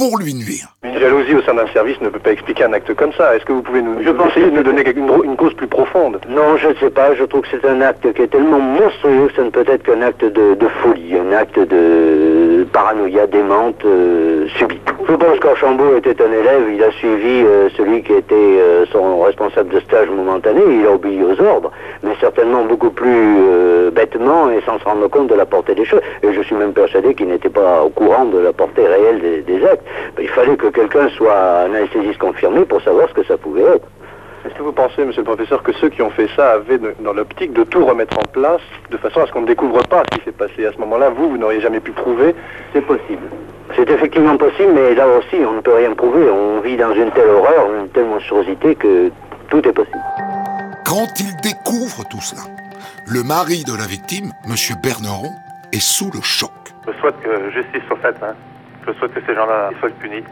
pour 0.00 0.16
lui 0.16 0.32
nuire. 0.32 0.66
Une 0.82 0.98
jalousie 0.98 1.34
au 1.34 1.42
sein 1.42 1.52
d'un 1.52 1.66
service 1.74 2.00
ne 2.00 2.08
peut 2.08 2.18
pas 2.20 2.32
expliquer 2.32 2.64
un 2.64 2.72
acte 2.72 2.94
comme 2.94 3.12
ça. 3.12 3.36
Est-ce 3.36 3.44
que 3.44 3.52
vous 3.52 3.60
pouvez 3.60 3.82
nous 3.82 4.00
essayer 4.00 4.46
de 4.46 4.56
nous 4.56 4.62
donner 4.62 4.82
une, 4.96 5.10
une 5.24 5.36
cause 5.36 5.52
plus 5.52 5.66
profonde? 5.66 6.18
Non, 6.26 6.56
je 6.56 6.68
ne 6.68 6.74
sais 6.76 6.88
pas. 6.88 7.14
Je 7.14 7.24
trouve 7.24 7.42
que 7.42 7.48
c'est 7.50 7.68
un 7.68 7.82
acte 7.82 8.10
qui 8.14 8.22
est 8.22 8.28
tellement 8.28 8.60
monstrueux 8.60 9.26
que 9.28 9.34
ça 9.36 9.42
ne 9.42 9.50
peut 9.50 9.64
être 9.68 9.82
qu'un 9.82 10.00
acte 10.00 10.24
de, 10.24 10.54
de 10.54 10.68
folie, 10.82 11.16
un 11.18 11.32
acte 11.36 11.58
de 11.58 12.66
paranoïa 12.72 13.26
démente 13.26 13.84
euh, 13.84 14.46
subite. 14.56 14.88
suppose 15.06 15.38
qu'Archambault 15.40 15.96
était 15.96 16.22
un 16.22 16.32
élève, 16.32 16.62
il 16.72 16.82
a 16.82 16.90
suivi 16.92 17.42
euh, 17.44 17.68
celui 17.76 18.02
qui 18.02 18.12
était 18.12 18.34
euh, 18.34 18.86
son 18.92 19.20
responsable 19.20 19.74
de 19.74 19.80
stage 19.80 20.08
momentané, 20.08 20.60
il 20.80 20.86
a 20.86 20.92
obéi 20.92 21.22
aux 21.22 21.40
ordres, 21.42 21.72
mais 22.02 22.12
certainement 22.20 22.64
beaucoup 22.64 22.90
plus 22.90 23.08
euh, 23.38 23.90
bêtement 23.90 24.50
et 24.50 24.60
sans 24.64 24.78
se 24.78 24.84
rendre 24.84 25.08
compte 25.08 25.26
de 25.26 25.34
la 25.34 25.46
portée 25.46 25.74
des 25.74 25.84
choses. 25.84 26.00
Et 26.22 26.32
je 26.32 26.40
suis 26.42 26.54
même 26.54 26.72
persuadé 26.72 27.14
qu'il 27.14 27.28
n'était 27.28 27.48
pas 27.48 27.82
au 27.82 27.90
courant 27.90 28.24
de 28.26 28.38
la 28.38 28.52
portée 28.52 28.86
réelle 28.86 29.20
des, 29.20 29.40
des 29.42 29.64
actes. 29.66 29.84
Il 30.20 30.28
fallait 30.28 30.56
que 30.56 30.66
quelqu'un 30.68 31.08
soit 31.10 31.62
un 31.62 31.74
anesthésiste 31.74 32.18
confirmé 32.18 32.64
pour 32.64 32.80
savoir 32.82 33.08
ce 33.08 33.14
que 33.14 33.24
ça 33.24 33.36
pouvait 33.36 33.62
être. 33.62 33.86
Est-ce 34.46 34.54
que 34.54 34.62
vous 34.62 34.72
pensez, 34.72 35.04
monsieur 35.04 35.20
le 35.20 35.26
professeur, 35.26 35.62
que 35.62 35.72
ceux 35.74 35.90
qui 35.90 36.00
ont 36.00 36.10
fait 36.10 36.28
ça 36.34 36.52
avaient 36.52 36.78
de- 36.78 36.94
dans 37.00 37.12
l'optique 37.12 37.52
de 37.52 37.62
tout 37.64 37.84
remettre 37.84 38.18
en 38.18 38.22
place 38.32 38.62
de 38.90 38.96
façon 38.96 39.20
à 39.20 39.26
ce 39.26 39.32
qu'on 39.32 39.42
ne 39.42 39.46
découvre 39.46 39.82
pas 39.86 40.02
ce 40.12 40.18
qui 40.18 40.24
s'est 40.24 40.32
passé 40.32 40.64
À 40.66 40.72
ce 40.72 40.78
moment-là, 40.78 41.10
vous, 41.10 41.28
vous 41.30 41.36
n'auriez 41.36 41.60
jamais 41.60 41.80
pu 41.80 41.90
prouver 41.92 42.34
C'est 42.72 42.80
possible. 42.80 43.28
C'est 43.76 43.88
effectivement 43.90 44.36
possible, 44.36 44.72
mais 44.74 44.94
là 44.94 45.06
aussi, 45.08 45.36
on 45.46 45.52
ne 45.52 45.60
peut 45.60 45.74
rien 45.74 45.92
prouver. 45.94 46.28
On 46.30 46.60
vit 46.60 46.76
dans 46.76 46.92
une 46.94 47.10
telle 47.12 47.28
horreur, 47.28 47.66
une 47.80 47.88
telle 47.90 48.06
monstruosité 48.06 48.74
que 48.74 49.10
tout 49.50 49.66
est 49.68 49.72
possible. 49.72 50.00
Quand 50.86 51.06
il 51.20 51.36
découvre 51.42 52.02
tout 52.10 52.20
cela, 52.20 52.42
le 53.06 53.22
mari 53.22 53.62
de 53.64 53.76
la 53.76 53.86
victime, 53.86 54.32
M. 54.46 54.54
Berneron, 54.82 55.30
est 55.72 55.80
sous 55.80 56.10
le 56.12 56.20
choc. 56.22 56.50
Je 56.86 56.92
souhaite 56.98 57.14
que 57.22 57.50
justice 57.50 57.82
soit 57.86 57.98
faite. 57.98 58.16
Hein. 58.22 58.34
Je 58.86 58.92
souhaite 58.94 59.14
que 59.14 59.20
ces 59.26 59.34
gens-là 59.34 59.70
soient 59.80 59.90
punis. 60.00 60.24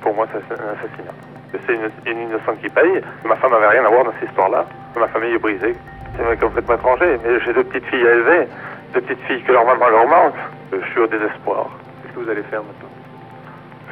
Pour 0.00 0.14
moi, 0.14 0.26
c'est 0.32 0.54
un 0.54 0.68
assassinat. 0.74 1.14
C'est 1.52 1.74
une, 1.74 1.90
une 2.06 2.28
innocente 2.28 2.60
qui 2.60 2.68
paye. 2.68 3.00
Ma 3.24 3.36
femme 3.36 3.52
n'avait 3.52 3.68
rien 3.68 3.84
à 3.84 3.88
voir 3.88 4.04
dans 4.04 4.12
cette 4.18 4.28
histoire-là. 4.28 4.66
Ma 4.98 5.08
famille 5.08 5.34
est 5.34 5.38
brisée. 5.38 5.76
C'est 6.16 6.40
complètement 6.40 6.74
étranger. 6.74 7.18
Mais 7.22 7.40
j'ai 7.44 7.52
deux 7.52 7.64
petites 7.64 7.86
filles 7.86 8.06
à 8.06 8.12
élever. 8.12 8.48
Deux 8.94 9.00
petites 9.02 9.22
filles 9.26 9.42
que 9.44 9.52
leur 9.52 9.64
maman 9.64 9.88
leur 9.88 10.06
manque. 10.08 10.34
Je 10.72 10.90
suis 10.90 11.00
au 11.00 11.06
désespoir. 11.06 11.68
Qu'est-ce 12.02 12.14
que 12.14 12.20
vous 12.24 12.30
allez 12.30 12.42
faire 12.44 12.62
maintenant? 12.62 12.88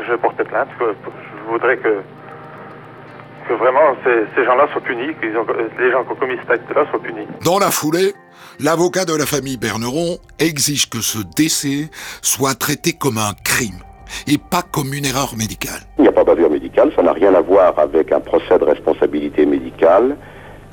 Je 0.05 0.11
vais 0.11 0.19
porter 0.19 0.45
plainte. 0.45 0.69
Je 0.81 0.85
je 0.87 1.51
voudrais 1.53 1.77
que, 1.77 2.01
que 3.49 3.55
vraiment 3.55 3.95
ces, 4.05 4.25
ces 4.35 4.45
gens-là 4.45 4.67
soient 4.73 4.81
punis. 4.81 5.15
Que 5.21 5.27
les 5.27 5.91
gens 5.93 6.05
qui 6.05 6.13
ont 6.13 6.17
commis 6.17 6.37
cet 6.41 6.51
acte-là 6.51 6.87
soient 6.91 7.03
punis. 7.03 7.27
Dans 7.45 7.59
la 7.59 7.71
foulée, 7.71 8.15
l'avocat 8.59 9.05
de 9.05 9.15
la 9.15 9.27
famille 9.27 9.59
Berneron 9.59 10.19
exige 10.39 10.89
que 10.89 11.01
ce 11.01 11.19
décès 11.37 11.91
soit 12.23 12.59
traité 12.59 12.95
comme 12.95 13.19
un 13.19 13.35
crime 13.45 13.81
et 14.27 14.39
pas 14.39 14.63
comme 14.63 14.95
une 14.95 15.05
erreur 15.05 15.35
médicale. 15.37 15.81
Il 15.99 16.03
n'y 16.03 16.09
a 16.09 16.13
pas 16.13 16.25
bavure 16.25 16.51
médicale, 16.51 16.91
ça 16.95 17.03
n'a 17.03 17.13
rien 17.13 17.35
à 17.35 17.41
voir 17.41 17.79
avec 17.79 18.13
un 18.13 18.21
procès 18.21 18.59
de 18.59 18.65
responsabilité 18.65 19.47
médicale. 19.47 20.17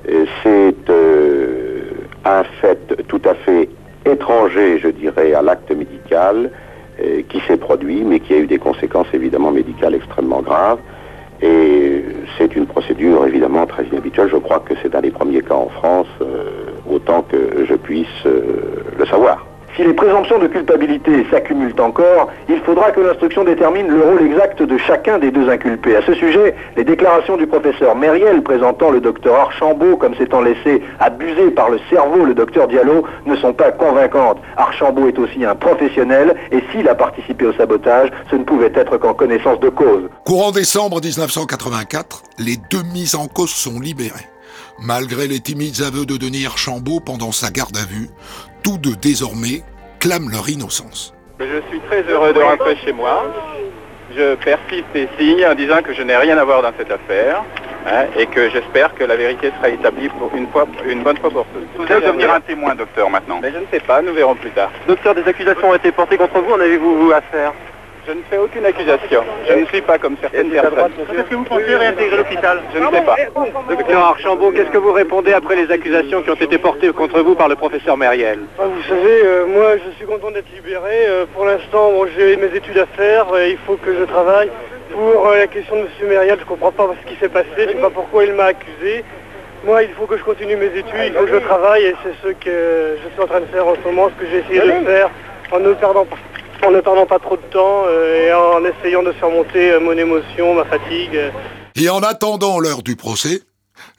Et 0.07 0.25
C'est 0.43 0.89
euh, 0.89 1.81
un 2.23 2.43
fait 2.61 3.03
tout 3.07 3.21
à 3.25 3.33
fait 3.35 3.69
étranger, 4.05 4.79
je 4.79 4.87
dirais, 4.89 5.33
à 5.33 5.41
l'acte 5.41 5.71
médical 5.71 6.51
euh, 6.99 7.21
qui 7.29 7.39
s'est 7.47 7.57
produit, 7.57 8.03
mais 8.03 8.19
qui 8.19 8.33
a 8.33 8.37
eu 8.37 8.47
des 8.47 8.57
conséquences 8.57 9.07
évidemment 9.13 9.51
médicales 9.51 9.95
extrêmement 9.95 10.41
graves. 10.41 10.79
Et 11.41 12.03
c'est 12.37 12.55
une 12.55 12.65
procédure 12.65 13.25
évidemment 13.27 13.67
très 13.67 13.85
inhabituelle. 13.85 14.29
Je 14.31 14.37
crois 14.37 14.59
que 14.59 14.73
c'est 14.81 14.95
un 14.95 15.01
des 15.01 15.11
premiers 15.11 15.41
cas 15.41 15.53
en 15.53 15.69
France, 15.69 16.07
euh, 16.21 16.71
autant 16.89 17.21
que 17.21 17.65
je 17.67 17.75
puisse 17.75 18.07
euh, 18.25 18.83
le 18.97 19.05
savoir. 19.05 19.45
Si 19.77 19.83
les 19.83 19.93
présomptions 19.93 20.39
de 20.39 20.47
culpabilité 20.47 21.23
s'accumulent 21.29 21.79
encore, 21.79 22.31
il 22.49 22.59
faudra 22.61 22.89
que 22.91 22.99
l'instruction 22.99 23.43
détermine 23.43 23.87
le 23.87 24.01
rôle 24.01 24.23
exact 24.23 24.63
de 24.63 24.75
chacun 24.75 25.19
des 25.19 25.29
deux 25.29 25.47
inculpés. 25.51 25.95
À 25.95 26.01
ce 26.01 26.15
sujet, 26.15 26.55
les 26.75 26.83
déclarations 26.83 27.37
du 27.37 27.45
professeur 27.45 27.95
Mériel 27.95 28.41
présentant 28.41 28.89
le 28.89 29.01
docteur 29.01 29.35
Archambault 29.35 29.97
comme 29.97 30.15
s'étant 30.15 30.41
laissé 30.41 30.81
abuser 30.99 31.51
par 31.51 31.69
le 31.69 31.79
cerveau 31.91 32.25
le 32.25 32.33
docteur 32.33 32.67
Diallo 32.67 33.03
ne 33.27 33.35
sont 33.35 33.53
pas 33.53 33.71
convaincantes. 33.71 34.39
Archambault 34.55 35.09
est 35.09 35.19
aussi 35.19 35.45
un 35.45 35.53
professionnel 35.53 36.35
et 36.51 36.63
s'il 36.71 36.89
a 36.89 36.95
participé 36.95 37.45
au 37.45 37.53
sabotage, 37.53 38.09
ce 38.31 38.35
ne 38.35 38.45
pouvait 38.45 38.73
être 38.73 38.97
qu'en 38.97 39.13
connaissance 39.13 39.59
de 39.59 39.69
cause. 39.69 40.09
Courant 40.25 40.51
décembre 40.51 40.99
1984, 41.03 42.23
les 42.39 42.57
deux 42.71 42.83
mises 42.95 43.13
en 43.13 43.27
cause 43.27 43.51
sont 43.51 43.79
libérés. 43.79 44.25
Malgré 44.79 45.27
les 45.27 45.39
timides 45.39 45.81
aveux 45.81 46.05
de 46.05 46.17
Denis 46.17 46.45
Archambault 46.45 46.99
pendant 46.99 47.31
sa 47.31 47.49
garde 47.49 47.75
à 47.77 47.85
vue, 47.85 48.09
tous 48.67 48.77
deux 48.77 48.97
désormais 48.97 49.63
clament 49.97 50.27
leur 50.29 50.49
innocence. 50.49 51.13
Je 51.39 51.61
suis 51.69 51.79
très 51.87 52.01
heureux 52.01 52.33
de 52.33 52.41
rentrer 52.41 52.75
chez 52.83 52.91
moi. 52.91 53.23
Je 54.13 54.35
persiste 54.35 54.93
et 54.93 55.07
signe 55.17 55.45
en 55.45 55.55
disant 55.55 55.81
que 55.81 55.93
je 55.93 56.01
n'ai 56.01 56.17
rien 56.17 56.37
à 56.37 56.43
voir 56.43 56.61
dans 56.61 56.73
cette 56.77 56.91
affaire 56.91 57.45
hein, 57.85 58.07
et 58.19 58.25
que 58.25 58.49
j'espère 58.49 58.93
que 58.95 59.05
la 59.05 59.15
vérité 59.15 59.53
sera 59.55 59.69
établie 59.69 60.09
pour 60.09 60.35
une 60.35 60.49
fois, 60.49 60.67
une 60.85 61.01
bonne 61.01 61.15
fois 61.15 61.29
pour 61.29 61.45
toutes. 61.45 61.63
Vous 61.77 61.93
allez 61.93 62.05
devenir 62.05 62.33
un 62.33 62.41
témoin, 62.41 62.75
docteur, 62.75 63.09
maintenant. 63.09 63.39
Mais 63.41 63.53
je 63.53 63.59
ne 63.59 63.65
sais 63.71 63.79
pas, 63.79 64.01
nous 64.01 64.13
verrons 64.13 64.35
plus 64.35 64.51
tard. 64.51 64.69
Docteur, 64.85 65.15
des 65.15 65.25
accusations 65.25 65.69
ont 65.69 65.75
été 65.75 65.93
portées 65.93 66.17
contre 66.17 66.41
vous, 66.41 66.51
en 66.51 66.59
avez-vous 66.59 67.13
affaire 67.13 67.53
Je 68.07 68.13
ne 68.13 68.21
fais 68.29 68.37
aucune 68.37 68.65
accusation. 68.65 69.21
Je 69.47 69.53
ne 69.53 69.65
suis 69.65 69.81
pas 69.81 69.97
comme 69.97 70.15
certaines 70.21 70.49
personnes. 70.49 70.91
Est-ce 71.13 71.23
que 71.23 71.35
vous 71.35 71.43
pensez 71.43 71.75
réintégrer 71.75 72.15
l'hôpital 72.17 72.61
Je 72.73 72.79
ne 72.79 72.89
sais 72.89 73.01
pas. 73.01 73.15
Docteur 73.69 74.01
Archambault, 74.01 74.51
qu'est-ce 74.51 74.69
que 74.69 74.77
vous 74.77 74.93
répondez 74.93 75.33
après 75.33 75.57
les 75.57 75.69
accusations 75.69 76.21
qui 76.21 76.29
ont 76.29 76.35
été 76.35 76.57
portées 76.57 76.89
contre 76.93 77.19
vous 77.19 77.35
par 77.35 77.49
le 77.49 77.55
professeur 77.55 77.97
Mériel? 77.97 78.39
Ah, 78.57 78.63
Vous 78.65 78.83
savez, 78.83 79.21
euh, 79.25 79.45
moi 79.47 79.73
je 79.85 79.91
suis 79.97 80.05
content 80.05 80.31
d'être 80.31 80.49
libéré. 80.55 81.05
Euh, 81.07 81.25
pour 81.33 81.43
l'instant, 81.45 81.91
bon, 81.91 82.07
j'ai 82.15 82.37
mes 82.37 82.55
études 82.55 82.77
à 82.77 82.85
faire. 82.85 83.25
euh, 83.33 83.47
il 83.49 83.57
faut 83.65 83.75
que 83.75 83.93
je 83.93 84.03
travaille. 84.05 84.49
Pour 84.91 85.27
euh, 85.27 85.37
la 85.39 85.47
question 85.47 85.75
de 85.75 85.81
M. 85.81 85.87
Mériel, 86.07 86.37
je 86.39 86.45
comprends 86.45 86.71
pas 86.71 86.87
ce 87.03 87.11
qui 87.11 87.19
s'est 87.19 87.27
passé. 87.29 87.47
Je 87.57 87.63
sais 87.69 87.73
pas 87.75 87.89
pourquoi 87.89 88.23
il 88.23 88.33
m'a 88.33 88.45
accusé. 88.45 89.03
Moi, 89.65 89.83
il 89.83 89.89
faut 89.89 90.05
que 90.05 90.17
je 90.17 90.23
continue 90.23 90.55
mes 90.55 90.67
études, 90.67 90.95
il 91.07 91.13
faut 91.13 91.25
que 91.25 91.33
je 91.33 91.37
travaille 91.39 91.83
et 91.87 91.95
c'est 92.03 92.13
ce 92.27 92.31
que 92.33 92.95
je 93.03 93.09
suis 93.11 93.21
en 93.21 93.27
train 93.27 93.41
de 93.41 93.47
faire 93.47 93.67
en 93.67 93.73
ce 93.75 93.81
moment, 93.85 94.09
ce 94.15 94.23
que 94.23 94.29
j'ai 94.31 94.37
essayé 94.37 94.61
de 94.61 94.85
faire 94.85 95.09
en 95.51 95.59
ne 95.59 95.73
perdant 95.73 96.05
pas, 96.05 96.15
en 96.67 96.71
ne 96.71 96.81
perdant 96.81 97.05
pas 97.05 97.19
trop 97.19 97.37
de 97.37 97.41
temps 97.43 97.85
euh, 97.87 98.27
et 98.27 98.33
en 98.33 98.61
essayant 98.65 99.01
de 99.01 99.13
surmonter 99.13 99.71
euh, 99.71 99.79
mon 99.79 99.93
émotion, 99.93 100.53
ma 100.53 100.65
fatigue. 100.65 101.15
euh. 101.15 101.29
Et 101.77 101.89
en 101.89 102.01
attendant 102.03 102.59
l'heure 102.59 102.83
du 102.83 102.97
procès, 102.97 103.39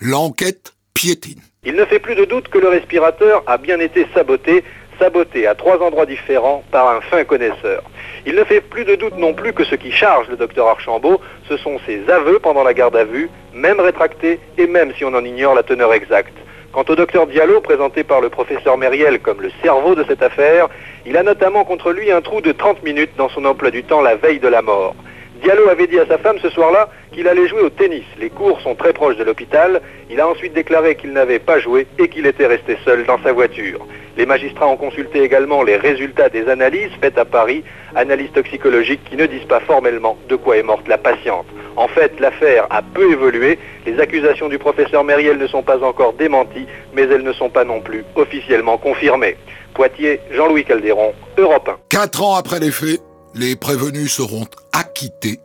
l'enquête 0.00 0.74
piétine. 0.92 1.40
Il 1.64 1.76
ne 1.76 1.85
fait 1.87 1.98
plus 1.98 2.14
de 2.14 2.26
doute 2.26 2.48
que 2.48 2.59
le 2.59 2.68
respirateur 2.68 3.42
a 3.46 3.57
bien 3.57 3.81
été 3.81 4.07
saboté, 4.12 4.64
saboté 4.98 5.46
à 5.46 5.54
trois 5.54 5.81
endroits 5.81 6.04
différents 6.04 6.62
par 6.70 6.88
un 6.94 7.00
fin 7.00 7.24
connaisseur. 7.24 7.83
Il 8.26 8.35
ne 8.35 8.44
fait 8.44 8.61
plus 8.61 8.85
de 8.85 8.96
doute 8.96 9.16
non 9.16 9.33
plus 9.33 9.54
que 9.54 9.64
ce 9.64 9.74
qui 9.74 9.90
charge 9.90 10.28
le 10.28 10.37
docteur 10.37 10.66
Archambault, 10.66 11.22
ce 11.48 11.57
sont 11.57 11.78
ses 11.87 12.02
aveux 12.11 12.38
pendant 12.38 12.64
la 12.64 12.74
garde 12.74 12.96
à 12.96 13.04
vue, 13.04 13.31
même 13.54 13.81
rétractés 13.81 14.40
et 14.59 14.66
même 14.66 14.92
si 14.98 15.07
on 15.07 15.14
en 15.14 15.24
ignore 15.24 15.54
la 15.54 15.62
teneur 15.62 15.94
exacte. 15.94 16.35
Quant 16.70 16.85
au 16.87 16.94
docteur 16.94 17.26
Diallo, 17.26 17.62
présenté 17.62 18.04
par 18.04 18.20
le 18.20 18.28
professeur 18.28 18.76
Mériel 18.76 19.20
comme 19.20 19.40
le 19.40 19.50
cerveau 19.62 19.94
de 19.94 20.04
cette 20.04 20.22
affaire, 20.22 20.68
il 21.07 21.16
a 21.16 21.22
notamment 21.22 21.64
contre 21.64 21.92
lui 21.92 22.12
un 22.12 22.20
trou 22.20 22.42
de 22.42 22.52
30 22.52 22.83
minutes 22.83 23.12
dans 23.16 23.31
son 23.31 23.46
emploi 23.46 23.70
du 23.70 23.85
temps 23.85 24.02
la 24.02 24.16
veille 24.16 24.38
de 24.38 24.48
la 24.48 24.61
mort. 24.61 24.94
Diallo 25.42 25.70
avait 25.70 25.87
dit 25.87 25.98
à 25.98 26.04
sa 26.04 26.18
femme 26.18 26.37
ce 26.42 26.50
soir-là 26.50 26.90
qu'il 27.12 27.26
allait 27.26 27.48
jouer 27.48 27.62
au 27.62 27.70
tennis. 27.70 28.04
Les 28.18 28.28
cours 28.28 28.61
sont 28.61 28.74
très 28.74 28.92
proches 28.92 29.16
de 29.16 29.24
l'hôpital. 29.24 29.81
Il 30.11 30.20
a 30.20 30.28
ensuite 30.28 30.52
déclaré 30.52 30.96
qu'il 30.96 31.12
n'avait 31.12 31.38
pas 31.38 31.59
joué 31.59 31.87
et 31.98 32.09
qu'il 32.09 32.26
était 32.26 32.46
resté 32.46 32.76
seul 32.85 33.07
dans 33.07 33.22
sa 33.22 33.33
voiture. 33.33 33.87
Les 34.18 34.26
magistrats 34.26 34.66
ont 34.66 34.76
consulté 34.76 35.22
également 35.22 35.62
les 35.62 35.76
résultats 35.76 36.28
des 36.28 36.48
analyses 36.48 36.90
faites 37.00 37.16
à 37.18 37.24
Paris, 37.24 37.62
analyses 37.94 38.33
toxicologiques 38.35 39.04
qui 39.09 39.14
ne 39.14 39.26
disent 39.26 39.46
pas 39.48 39.61
formellement 39.61 40.18
de 40.28 40.35
quoi 40.35 40.57
est 40.57 40.64
morte 40.64 40.88
la 40.88 40.98
patiente. 40.98 41.46
En 41.76 41.87
fait, 41.87 42.18
l'affaire 42.18 42.66
a 42.70 42.83
peu 42.83 43.12
évolué. 43.12 43.61
Les 43.87 44.00
accusations 44.00 44.48
du 44.48 44.59
professeur 44.59 45.04
Mériel 45.04 45.38
ne 45.38 45.46
sont 45.46 45.62
pas 45.62 45.85
encore 45.85 46.14
démenties, 46.14 46.66
mais 46.94 47.02
elles 47.02 47.22
ne 47.22 47.33
sont 47.33 47.48
pas 47.48 47.62
non 47.62 47.81
plus 47.81 48.04
officiellement 48.16 48.76
confirmées. 48.76 49.37
Poitiers, 49.72 50.18
Jean-Louis 50.33 50.64
Caldéron, 50.64 51.14
Europe 51.37 51.68
1. 51.68 51.76
Quatre 51.88 52.20
ans 52.24 52.35
après 52.35 52.59
les 52.59 52.72
faits, 52.72 53.00
les 53.37 53.54
prévenus 53.54 54.12
seront 54.12 54.48
acquittés. 54.72 55.38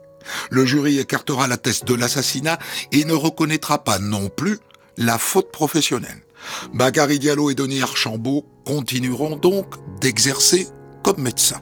Le 0.49 0.65
jury 0.65 0.97
écartera 0.97 1.47
la 1.47 1.57
thèse 1.57 1.83
de 1.83 1.93
l'assassinat 1.93 2.57
et 2.91 3.05
ne 3.05 3.13
reconnaîtra 3.13 3.83
pas 3.83 3.99
non 3.99 4.29
plus 4.29 4.57
la 4.97 5.19
faute 5.19 5.51
professionnelle. 5.51 6.22
Bakary 6.73 7.19
Diallo 7.19 7.49
et 7.49 7.55
Denis 7.55 7.81
Archambault 7.81 8.45
continueront 8.65 9.35
donc 9.35 9.75
d'exercer 9.99 10.67
comme 11.03 11.21
médecins. 11.21 11.59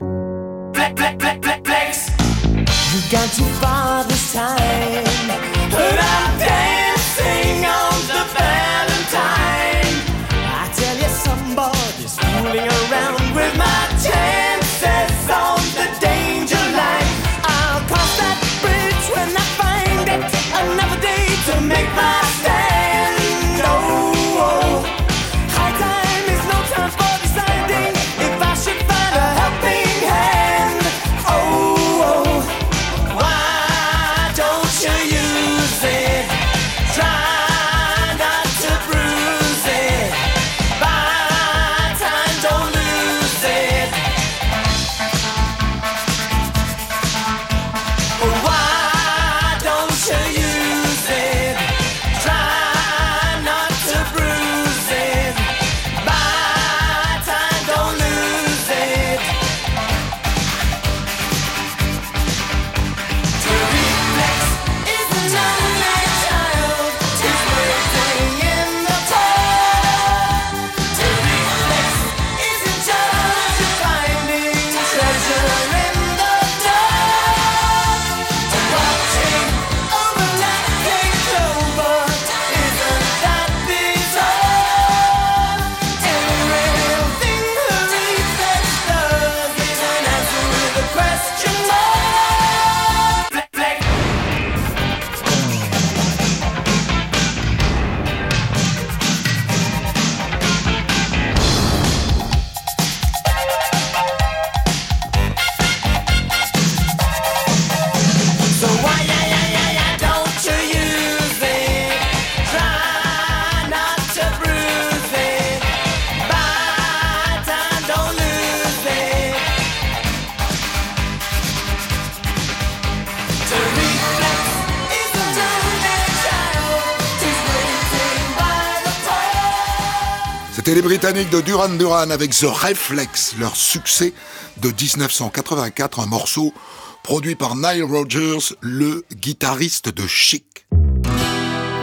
C'était 130.64 130.76
les 130.76 130.82
Britanniques 130.82 131.30
de 131.30 131.40
Duran 131.40 131.70
Duran 131.70 132.10
avec 132.10 132.30
The 132.30 132.44
Reflex, 132.44 133.34
leur 133.40 133.56
succès 133.56 134.12
de 134.58 134.68
1984, 134.68 135.98
un 135.98 136.06
morceau 136.06 136.54
produit 137.02 137.34
par 137.34 137.56
Nile 137.56 137.82
Rodgers, 137.82 138.54
le 138.60 139.04
guitariste 139.12 139.88
de 139.88 140.06
Chic. 140.06 140.64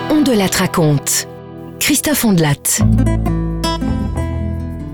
On 0.10 0.22
de 0.22 0.32
la 0.32 0.48
raconte. 0.48 1.28
Christophe 1.82 2.24
Ondelat. 2.24 2.54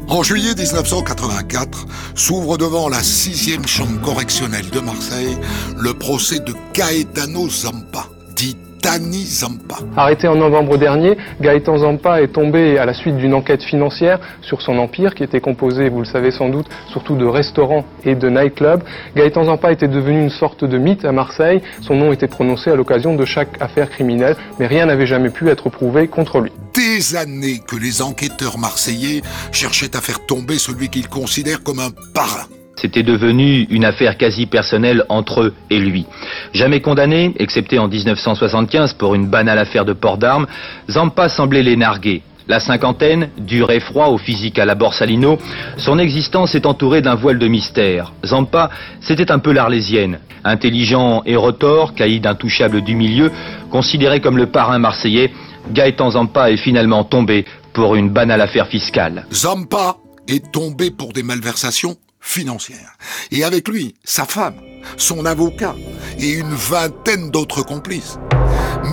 En 0.07 0.23
juillet 0.23 0.55
1984, 0.55 1.85
s'ouvre 2.15 2.57
devant 2.57 2.89
la 2.89 3.03
sixième 3.03 3.67
chambre 3.67 4.01
correctionnelle 4.01 4.71
de 4.71 4.79
Marseille 4.79 5.37
le 5.77 5.93
procès 5.93 6.39
de 6.39 6.55
Gaetano 6.73 7.47
Zampa, 7.47 8.07
dit 8.35 8.57
Zampa. 8.85 9.77
Arrêté 9.97 10.27
en 10.27 10.35
novembre 10.35 10.77
dernier, 10.77 11.17
Gaëtan 11.41 11.79
Zampa 11.79 12.21
est 12.21 12.27
tombé 12.27 12.77
à 12.77 12.85
la 12.85 12.93
suite 12.93 13.17
d'une 13.17 13.33
enquête 13.33 13.63
financière 13.63 14.19
sur 14.41 14.61
son 14.61 14.77
empire 14.77 15.15
qui 15.15 15.23
était 15.23 15.41
composé, 15.41 15.89
vous 15.89 15.99
le 15.99 16.05
savez 16.05 16.29
sans 16.29 16.49
doute, 16.49 16.67
surtout 16.91 17.15
de 17.15 17.25
restaurants 17.25 17.83
et 18.03 18.13
de 18.13 18.29
nightclubs. 18.29 18.83
Gaëtan 19.15 19.45
Zampa 19.45 19.71
était 19.71 19.87
devenu 19.87 20.21
une 20.21 20.29
sorte 20.29 20.63
de 20.63 20.77
mythe 20.77 21.03
à 21.03 21.11
Marseille. 21.11 21.61
Son 21.81 21.95
nom 21.95 22.13
était 22.13 22.27
prononcé 22.27 22.69
à 22.69 22.75
l'occasion 22.75 23.15
de 23.15 23.25
chaque 23.25 23.59
affaire 23.59 23.89
criminelle, 23.89 24.35
mais 24.59 24.67
rien 24.67 24.85
n'avait 24.85 25.07
jamais 25.07 25.31
pu 25.31 25.49
être 25.49 25.69
prouvé 25.69 26.07
contre 26.07 26.39
lui. 26.39 26.51
Des 26.73 27.15
années 27.15 27.61
que 27.65 27.75
les 27.75 28.01
enquêteurs 28.01 28.59
marseillais 28.59 29.21
cherchaient 29.51 29.95
à 29.95 30.01
faire 30.01 30.25
tomber 30.27 30.59
celui 30.59 30.89
qu'ils 30.89 31.09
considèrent 31.09 31.63
comme 31.63 31.79
un 31.79 31.91
parrain. 32.13 32.45
C'était 32.75 33.03
devenu 33.03 33.63
une 33.69 33.85
affaire 33.85 34.17
quasi 34.17 34.45
personnelle 34.45 35.03
entre 35.09 35.41
eux 35.41 35.53
et 35.69 35.79
lui. 35.79 36.05
Jamais 36.53 36.81
condamné, 36.81 37.33
excepté 37.37 37.79
en 37.79 37.87
1975 37.87 38.93
pour 38.93 39.15
une 39.15 39.27
banale 39.27 39.59
affaire 39.59 39.85
de 39.85 39.93
port 39.93 40.17
d'armes, 40.17 40.47
Zampa 40.89 41.29
semblait 41.29 41.63
les 41.63 41.77
narguer. 41.77 42.21
La 42.47 42.59
cinquantaine, 42.59 43.29
dur 43.39 43.71
et 43.71 43.79
froid 43.79 44.07
au 44.07 44.19
physique 44.19 44.59
à 44.59 44.65
la 44.65 44.75
Borsalino, 44.75 45.39
son 45.77 45.97
existence 45.97 46.53
est 46.53 46.67
entourée 46.67 47.01
d'un 47.01 47.15
voile 47.15 47.39
de 47.39 47.47
mystère. 47.47 48.13
Zampa, 48.23 48.69
c'était 49.01 49.31
un 49.31 49.39
peu 49.39 49.51
l'arlésienne. 49.51 50.19
Intelligent 50.43 51.23
et 51.25 51.35
retors, 51.35 51.95
caïd 51.95 52.27
intouchable 52.27 52.81
du 52.81 52.93
milieu, 52.93 53.31
considéré 53.71 54.19
comme 54.19 54.37
le 54.37 54.45
parrain 54.45 54.77
marseillais, 54.77 55.31
Gaëtan 55.71 56.11
Zampa 56.11 56.51
est 56.51 56.57
finalement 56.57 57.03
tombé 57.03 57.45
pour 57.73 57.95
une 57.95 58.11
banale 58.11 58.41
affaire 58.41 58.67
fiscale. 58.67 59.25
Zampa 59.33 59.97
est 60.27 60.51
tombé 60.51 60.91
pour 60.91 61.13
des 61.13 61.23
malversations 61.23 61.95
financières. 62.25 62.97
Et 63.31 63.43
avec 63.43 63.67
lui, 63.67 63.95
sa 64.03 64.25
femme, 64.25 64.55
son 64.97 65.25
avocat 65.25 65.75
et 66.17 66.31
une 66.31 66.53
vingtaine 66.53 67.29
d'autres 67.29 67.61
complices. 67.61 68.17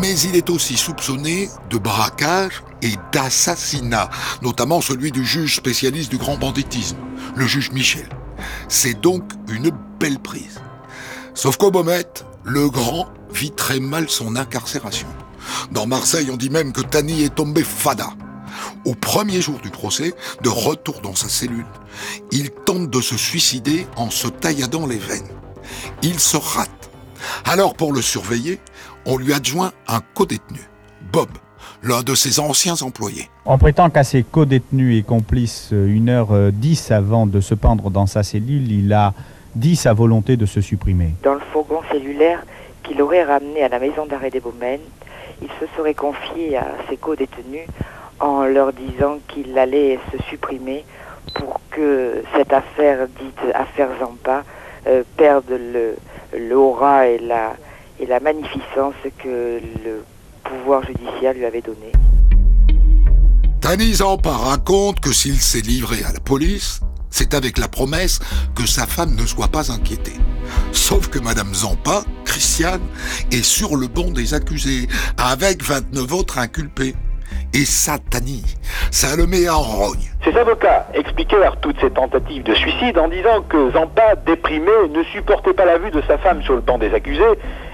Mais 0.00 0.16
il 0.20 0.36
est 0.36 0.50
aussi 0.50 0.76
soupçonné 0.76 1.48
de 1.70 1.78
braquage 1.78 2.62
et 2.82 2.92
d'assassinat, 3.12 4.10
notamment 4.42 4.80
celui 4.80 5.10
du 5.10 5.24
juge 5.24 5.56
spécialiste 5.56 6.10
du 6.10 6.18
grand 6.18 6.36
banditisme, 6.36 6.98
le 7.34 7.46
juge 7.46 7.72
Michel. 7.72 8.08
C'est 8.68 9.00
donc 9.00 9.24
une 9.48 9.70
belle 9.98 10.18
prise. 10.18 10.60
Sauf 11.34 11.56
qu'au 11.56 11.70
Beaumet, 11.70 12.04
le 12.44 12.68
grand 12.68 13.08
vit 13.32 13.50
très 13.50 13.80
mal 13.80 14.10
son 14.10 14.36
incarcération. 14.36 15.08
Dans 15.70 15.86
Marseille, 15.86 16.28
on 16.30 16.36
dit 16.36 16.50
même 16.50 16.72
que 16.72 16.82
Tani 16.82 17.22
est 17.22 17.34
tombé 17.34 17.64
fada. 17.64 18.10
Au 18.84 18.94
premier 18.94 19.40
jour 19.40 19.58
du 19.62 19.70
procès, 19.70 20.14
de 20.42 20.48
retour 20.48 21.00
dans 21.02 21.14
sa 21.14 21.28
cellule, 21.28 21.66
il 22.30 22.50
tente 22.50 22.90
de 22.90 23.00
se 23.00 23.16
suicider 23.16 23.86
en 23.96 24.10
se 24.10 24.28
tailladant 24.28 24.86
les 24.86 24.98
veines. 24.98 25.28
Il 26.02 26.18
se 26.18 26.36
rate. 26.36 26.90
Alors 27.44 27.74
pour 27.74 27.92
le 27.92 28.02
surveiller, 28.02 28.58
on 29.06 29.16
lui 29.16 29.32
adjoint 29.32 29.72
un 29.88 30.00
co-détenu, 30.14 30.60
Bob, 31.12 31.28
l'un 31.82 32.02
de 32.02 32.14
ses 32.14 32.40
anciens 32.40 32.74
employés. 32.82 33.28
On 33.44 33.58
prétend 33.58 33.90
qu'à 33.90 34.04
ses 34.04 34.22
co-détenus 34.22 34.98
et 34.98 35.02
complices, 35.02 35.70
euh, 35.72 35.86
une 35.86 36.08
heure 36.08 36.32
euh, 36.32 36.50
dix 36.52 36.90
avant 36.90 37.26
de 37.26 37.40
se 37.40 37.54
pendre 37.54 37.90
dans 37.90 38.06
sa 38.06 38.22
cellule, 38.22 38.70
il 38.70 38.92
a 38.92 39.14
dit 39.54 39.76
sa 39.76 39.92
volonté 39.92 40.36
de 40.36 40.46
se 40.46 40.60
supprimer. 40.60 41.14
Dans 41.22 41.34
le 41.34 41.40
fourgon 41.52 41.80
cellulaire 41.90 42.44
qu'il 42.82 43.00
aurait 43.02 43.24
ramené 43.24 43.62
à 43.62 43.68
la 43.68 43.78
maison 43.78 44.06
d'arrêt 44.06 44.30
des 44.30 44.40
Baumettes, 44.40 44.80
il 45.40 45.48
se 45.60 45.66
serait 45.76 45.94
confié 45.94 46.56
à 46.56 46.66
ses 46.88 46.96
co-détenus 46.96 47.66
en 48.22 48.44
leur 48.44 48.72
disant 48.72 49.18
qu'il 49.28 49.58
allait 49.58 49.98
se 50.12 50.22
supprimer 50.30 50.84
pour 51.34 51.60
que 51.70 52.22
cette 52.34 52.52
affaire 52.52 53.08
dite 53.08 53.54
affaire 53.54 53.88
Zampa 53.98 54.44
euh, 54.86 55.02
perde 55.16 55.58
l'aura 56.38 57.08
et 57.08 57.18
la, 57.18 57.54
et 57.98 58.06
la 58.06 58.20
magnificence 58.20 58.94
que 59.18 59.60
le 59.84 60.04
pouvoir 60.44 60.84
judiciaire 60.86 61.34
lui 61.34 61.44
avait 61.44 61.62
donnée. 61.62 61.92
Tani 63.60 63.94
Zampa 63.94 64.30
raconte 64.30 65.00
que 65.00 65.12
s'il 65.12 65.40
s'est 65.40 65.60
livré 65.60 66.04
à 66.04 66.12
la 66.12 66.20
police, 66.20 66.80
c'est 67.10 67.34
avec 67.34 67.58
la 67.58 67.68
promesse 67.68 68.20
que 68.54 68.66
sa 68.66 68.86
femme 68.86 69.14
ne 69.16 69.26
soit 69.26 69.48
pas 69.48 69.72
inquiétée. 69.72 70.16
Sauf 70.72 71.08
que 71.08 71.18
Madame 71.18 71.52
Zampa, 71.54 72.04
Christiane, 72.24 72.80
est 73.30 73.44
sur 73.44 73.76
le 73.76 73.88
banc 73.88 74.10
des 74.10 74.34
accusés, 74.34 74.88
avec 75.18 75.62
29 75.62 76.12
autres 76.12 76.38
inculpés. 76.38 76.94
Et 77.54 77.66
ça, 77.66 77.98
Tani, 78.10 78.42
ça 78.90 79.14
le 79.14 79.26
met 79.26 79.46
en 79.46 79.60
rogne. 79.60 80.08
Ses 80.24 80.34
avocats 80.38 80.86
expliquèrent 80.94 81.60
toutes 81.60 81.78
ces 81.82 81.90
tentatives 81.90 82.42
de 82.44 82.54
suicide 82.54 82.98
en 82.98 83.08
disant 83.08 83.42
que 83.46 83.70
Zampa, 83.72 84.14
déprimé, 84.24 84.70
ne 84.90 85.02
supportait 85.02 85.52
pas 85.52 85.66
la 85.66 85.76
vue 85.76 85.90
de 85.90 86.00
sa 86.08 86.16
femme 86.16 86.42
sur 86.42 86.54
le 86.54 86.62
banc 86.62 86.78
des 86.78 86.94
accusés 86.94 87.22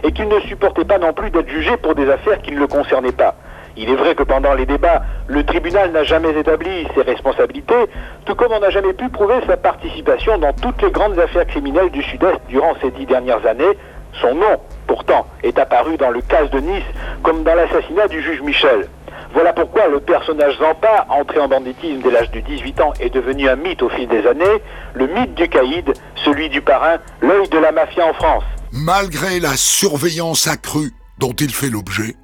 et 0.03 0.11
qu'il 0.11 0.27
ne 0.27 0.41
supportait 0.41 0.85
pas 0.85 0.99
non 0.99 1.13
plus 1.13 1.31
d'être 1.31 1.49
jugé 1.49 1.77
pour 1.77 1.95
des 1.95 2.11
affaires 2.11 2.43
qui 2.43 2.51
ne 2.51 2.59
le 2.59 2.67
concernaient 2.67 3.13
pas. 3.13 3.37
Il 3.77 3.89
est 3.89 3.95
vrai 3.95 4.17
que 4.17 4.25
pendant 4.25 4.53
les 4.55 4.67
débats, 4.67 5.03
le 5.29 5.45
tribunal 5.45 5.93
n'a 5.93 6.03
jamais 6.03 6.37
établi 6.37 6.89
ses 6.97 7.03
responsabilités, 7.03 7.87
tout 8.25 8.35
comme 8.35 8.51
on 8.51 8.59
n'a 8.59 8.71
jamais 8.71 8.95
pu 8.95 9.09
prouver 9.11 9.37
sa 9.47 9.57
participation 9.57 10.39
dans 10.39 10.55
toutes 10.55 10.83
les 10.83 10.91
grandes 10.91 11.21
affaires 11.21 11.47
criminelles 11.47 11.91
du 11.91 12.03
Sud-Est 12.03 12.41
durant 12.49 12.75
ces 12.83 12.91
dix 12.91 13.07
dernières 13.07 13.47
années. 13.47 13.79
Son 14.21 14.35
nom, 14.35 14.59
pourtant, 14.89 15.29
est 15.45 15.57
apparu 15.57 15.97
dans 15.99 16.11
le 16.11 16.21
cas 16.21 16.47
de 16.47 16.59
Nice 16.59 16.83
comme 17.23 17.45
dans 17.45 17.55
l'assassinat 17.55 18.09
du 18.09 18.21
juge 18.21 18.43
Michel. 18.43 18.89
Voilà 19.33 19.53
pourquoi 19.53 19.89
le 19.89 20.01
personnage 20.01 20.59
Zampa, 20.59 21.07
entré 21.11 21.39
en 21.39 21.49
banditisme 21.49 22.01
dès 22.03 22.11
l'âge 22.11 22.31
de 22.31 22.41
18 22.41 22.81
ans, 22.81 22.93
est 22.99 23.11
devenu 23.11 23.49
un 23.49 23.57
mythe 23.57 23.83
au 23.83 23.89
fil 23.89 24.09
des 24.09 24.27
années, 24.27 24.63
le 24.95 25.07
mythe 25.07 25.35
du 25.35 25.49
caïd, 25.49 25.93
celui 26.25 26.49
du 26.49 26.63
parrain, 26.63 26.97
l'œil 27.21 27.49
de 27.49 27.59
la 27.59 27.73
mafia 27.73 28.07
en 28.07 28.15
France. 28.15 28.45
Malgré 28.73 29.41
la 29.41 29.57
surveillance 29.57 30.47
accrue 30.47 30.93
dont 31.19 31.33
il 31.33 31.53
fait 31.53 31.69
l'objet, 31.69 32.17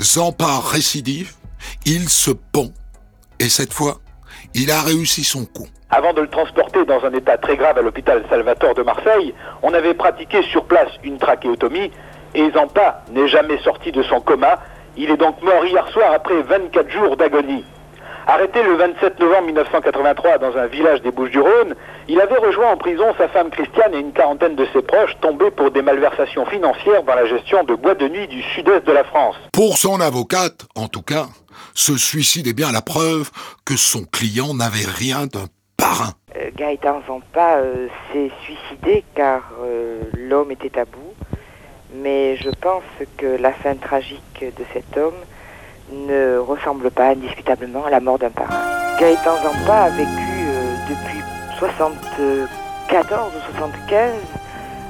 Zampa 0.00 0.60
récidive, 0.70 1.32
il 1.86 2.08
se 2.08 2.30
pond. 2.30 2.72
Et 3.38 3.48
cette 3.48 3.72
fois, 3.72 3.98
il 4.54 4.70
a 4.70 4.82
réussi 4.82 5.24
son 5.24 5.44
coup. 5.44 5.66
Avant 5.90 6.12
de 6.12 6.20
le 6.20 6.28
transporter 6.28 6.84
dans 6.84 7.04
un 7.04 7.12
état 7.12 7.36
très 7.38 7.56
grave 7.56 7.78
à 7.78 7.82
l'hôpital 7.82 8.24
Salvatore 8.30 8.74
de 8.74 8.82
Marseille, 8.82 9.34
on 9.62 9.74
avait 9.74 9.94
pratiqué 9.94 10.42
sur 10.42 10.64
place 10.64 10.90
une 11.04 11.18
trachéotomie 11.18 11.90
et 12.34 12.50
Zampa 12.52 13.04
n'est 13.12 13.28
jamais 13.28 13.58
sorti 13.58 13.92
de 13.92 14.02
son 14.02 14.20
coma. 14.20 14.58
Il 14.96 15.10
est 15.10 15.16
donc 15.16 15.40
mort 15.42 15.64
hier 15.64 15.88
soir 15.88 16.12
après 16.12 16.42
24 16.42 16.90
jours 16.90 17.16
d'agonie. 17.16 17.64
Arrêté 18.26 18.62
le 18.62 18.76
27 18.76 19.18
novembre 19.18 19.46
1983 19.46 20.38
dans 20.38 20.56
un 20.56 20.66
village 20.66 21.02
des 21.02 21.10
Bouches-du-Rhône, 21.10 21.74
il 22.08 22.20
avait 22.20 22.36
rejoint 22.36 22.72
en 22.72 22.76
prison 22.76 23.06
sa 23.18 23.26
femme 23.28 23.50
Christiane 23.50 23.94
et 23.94 23.98
une 23.98 24.12
quarantaine 24.12 24.54
de 24.54 24.66
ses 24.72 24.82
proches 24.82 25.16
tombés 25.20 25.50
pour 25.50 25.72
des 25.72 25.82
malversations 25.82 26.46
financières 26.46 27.02
dans 27.02 27.16
la 27.16 27.26
gestion 27.26 27.64
de 27.64 27.74
boîtes 27.74 27.98
de 27.98 28.08
nuit 28.08 28.28
du 28.28 28.42
sud-est 28.42 28.86
de 28.86 28.92
la 28.92 29.02
France. 29.04 29.34
Pour 29.52 29.76
son 29.76 30.00
avocate, 30.00 30.66
en 30.76 30.86
tout 30.86 31.02
cas, 31.02 31.26
ce 31.74 31.96
suicide 31.96 32.46
est 32.46 32.52
bien 32.52 32.70
la 32.70 32.82
preuve 32.82 33.30
que 33.64 33.76
son 33.76 34.04
client 34.04 34.54
n'avait 34.54 34.86
rien 34.86 35.26
d'un 35.26 35.46
parrain. 35.76 36.12
Euh, 36.36 36.50
Gaëtan 36.56 37.02
Zampa 37.08 37.56
euh, 37.56 37.88
s'est 38.12 38.30
suicidé 38.44 39.04
car 39.16 39.42
euh, 39.62 40.00
l'homme 40.16 40.52
était 40.52 40.78
à 40.78 40.84
bout, 40.84 41.14
mais 41.94 42.36
je 42.36 42.50
pense 42.50 42.82
que 43.16 43.26
la 43.40 43.52
fin 43.52 43.74
tragique 43.74 44.40
de 44.40 44.64
cet 44.72 44.96
homme 44.96 45.14
ne 45.92 46.38
ressemble 46.38 46.90
pas 46.90 47.10
indiscutablement 47.10 47.84
à 47.84 47.90
la 47.90 48.00
mort 48.00 48.18
d'un 48.18 48.30
parrain. 48.30 48.62
Gaëtan 48.98 49.36
Zampa 49.42 49.74
a 49.74 49.90
vécu 49.90 50.08
euh, 50.08 50.74
depuis 50.88 51.20
74 51.58 53.32
ou 53.36 53.56
75 53.58 54.12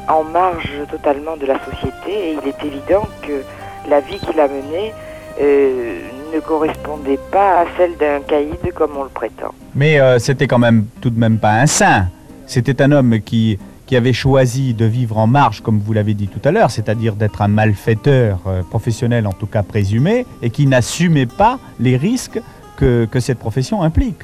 en 0.09 0.25
marge 0.25 0.71
totalement 0.91 1.37
de 1.37 1.47
la 1.47 1.59
société 1.65 2.11
et 2.11 2.33
il 2.43 2.49
est 2.49 2.65
évident 2.65 3.07
que 3.23 3.43
la 3.89 4.01
vie 4.01 4.19
qu'il 4.19 4.39
a 4.41 4.49
menée 4.49 4.93
euh, 5.41 5.99
ne 6.35 6.41
correspondait 6.41 7.19
pas 7.31 7.61
à 7.61 7.65
celle 7.77 7.97
d'un 7.97 8.21
caïd 8.21 8.73
comme 8.75 8.97
on 8.97 9.05
le 9.05 9.09
prétend. 9.09 9.55
Mais 9.75 10.01
euh, 10.01 10.19
c'était 10.19 10.47
quand 10.47 10.59
même 10.59 10.87
tout 11.01 11.11
de 11.11 11.19
même 11.19 11.39
pas 11.39 11.53
un 11.53 11.67
saint. 11.67 12.07
C'était 12.47 12.83
un 12.83 12.93
homme 12.93 13.21
qui, 13.21 13.59
qui 13.93 13.97
avait 13.99 14.15
choisi 14.15 14.73
de 14.73 14.87
vivre 14.87 15.19
en 15.19 15.27
marge, 15.27 15.61
comme 15.61 15.79
vous 15.79 15.93
l'avez 15.93 16.15
dit 16.15 16.27
tout 16.27 16.41
à 16.49 16.51
l'heure, 16.51 16.71
c'est-à-dire 16.71 17.15
d'être 17.15 17.43
un 17.43 17.49
malfaiteur 17.49 18.39
euh, 18.47 18.63
professionnel, 18.63 19.27
en 19.27 19.33
tout 19.33 19.45
cas 19.45 19.63
présumé, 19.63 20.25
et 20.41 20.49
qui 20.49 20.67
n'assumait 20.67 21.27
pas 21.27 21.59
les 21.79 21.99
risques 21.99 22.41
que, 22.79 23.05
que 23.05 23.21
cette 23.21 23.39
profession 23.39 23.83
implique. 23.83 24.23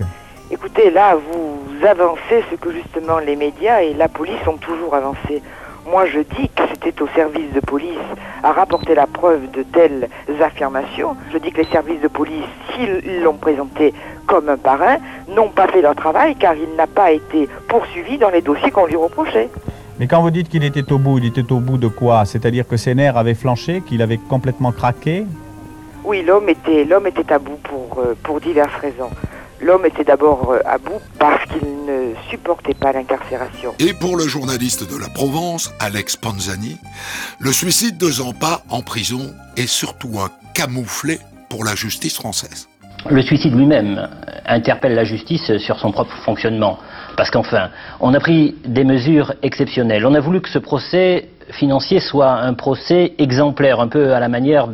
Écoutez, 0.51 0.91
là, 0.91 1.17
vous 1.17 1.87
avancez 1.87 2.43
ce 2.51 2.57
que 2.57 2.73
justement 2.73 3.19
les 3.19 3.37
médias 3.37 3.83
et 3.83 3.93
la 3.93 4.09
police 4.09 4.41
ont 4.47 4.57
toujours 4.57 4.95
avancé. 4.95 5.43
Moi, 5.91 6.05
je 6.07 6.19
dis 6.19 6.51
que 6.51 6.63
c'était 6.71 7.01
au 7.01 7.09
service 7.15 7.51
de 7.55 7.61
police 7.61 7.89
à 8.43 8.53
rapporter 8.53 8.95
la 8.95 9.07
preuve 9.07 9.51
de 9.53 9.63
telles 9.63 10.09
affirmations. 10.43 11.17
Je 11.33 11.39
dis 11.39 11.51
que 11.51 11.63
les 11.63 11.69
services 11.69 12.01
de 12.03 12.09
police, 12.09 12.45
s'ils 12.71 13.23
l'ont 13.23 13.39
présenté 13.39 13.95
comme 14.27 14.51
un 14.51 14.59
parrain, 14.59 14.99
n'ont 15.35 15.49
pas 15.49 15.67
fait 15.69 15.81
leur 15.81 15.95
travail 15.95 16.35
car 16.37 16.55
il 16.55 16.77
n'a 16.77 16.87
pas 16.87 17.13
été 17.13 17.49
poursuivi 17.69 18.19
dans 18.19 18.29
les 18.29 18.43
dossiers 18.43 18.71
qu'on 18.71 18.85
lui 18.85 18.97
reprochait. 18.97 19.49
Mais 19.99 20.07
quand 20.07 20.21
vous 20.21 20.31
dites 20.31 20.51
qu'il 20.51 20.63
était 20.63 20.93
au 20.93 20.99
bout, 20.99 21.19
il 21.19 21.27
était 21.27 21.51
au 21.51 21.59
bout 21.59 21.79
de 21.79 21.89
quoi? 21.89 22.27
C'est-à-dire 22.27 22.69
que 22.69 22.77
ses 22.77 22.95
nerfs 22.95 23.17
avaient 23.17 23.35
flanché, 23.35 23.81
qu'il 23.81 24.03
avait 24.03 24.19
complètement 24.19 24.73
craqué? 24.73 25.25
Oui, 26.05 26.23
l'homme 26.23 26.51
était, 26.51 26.85
l'homme 26.85 27.07
était 27.07 27.33
à 27.33 27.39
bout 27.39 27.59
pour, 27.63 27.99
euh, 28.01 28.15
pour 28.23 28.41
diverses 28.41 28.75
raisons. 28.81 29.11
L'homme 29.61 29.87
était 29.87 30.05
d'abord 30.05 30.53
euh, 30.53 30.61
à 30.65 30.79
bout 30.79 31.01
parce 31.19 31.45
qu'il 31.47 31.85
ne 31.87 32.15
supportait 32.31 32.75
pas 32.75 32.93
l'incarcération. 32.93 33.75
Et 33.81 33.93
pour 33.93 34.17
le 34.17 34.29
journaliste 34.29 34.89
de 34.89 34.99
la 34.99 35.09
Provence, 35.09 35.73
Alex 35.81 36.17
Panzani, 36.17 36.77
le 37.41 37.53
suicide 37.53 37.99
de 37.99 38.11
Zampa 38.11 38.63
en 38.71 38.83
prison 38.83 39.35
est 39.57 39.67
surtout 39.67 40.21
un 40.21 40.31
camouflet 40.55 41.19
pour 41.49 41.65
la 41.65 41.75
justice 41.75 42.17
française. 42.17 42.69
Le 43.11 43.23
suicide 43.23 43.55
lui-même 43.55 44.09
interpelle 44.47 44.95
la 44.95 45.05
justice 45.05 45.57
sur 45.59 45.79
son 45.79 45.93
propre 45.93 46.15
fonctionnement. 46.25 46.79
Parce 47.17 47.31
qu'enfin, 47.31 47.71
on 48.01 48.15
a 48.15 48.21
pris 48.21 48.57
des 48.65 48.85
mesures 48.85 49.35
exceptionnelles. 49.43 50.07
On 50.07 50.15
a 50.15 50.21
voulu 50.21 50.41
que 50.41 50.49
ce 50.49 50.59
procès 50.59 51.29
financier 51.51 52.01
soit 52.01 52.33
un 52.33 52.55
procès 52.55 53.15
exemplaire, 53.19 53.81
un 53.81 53.89
peu 53.89 54.15
à 54.15 54.21
la 54.21 54.29
manière 54.29 54.69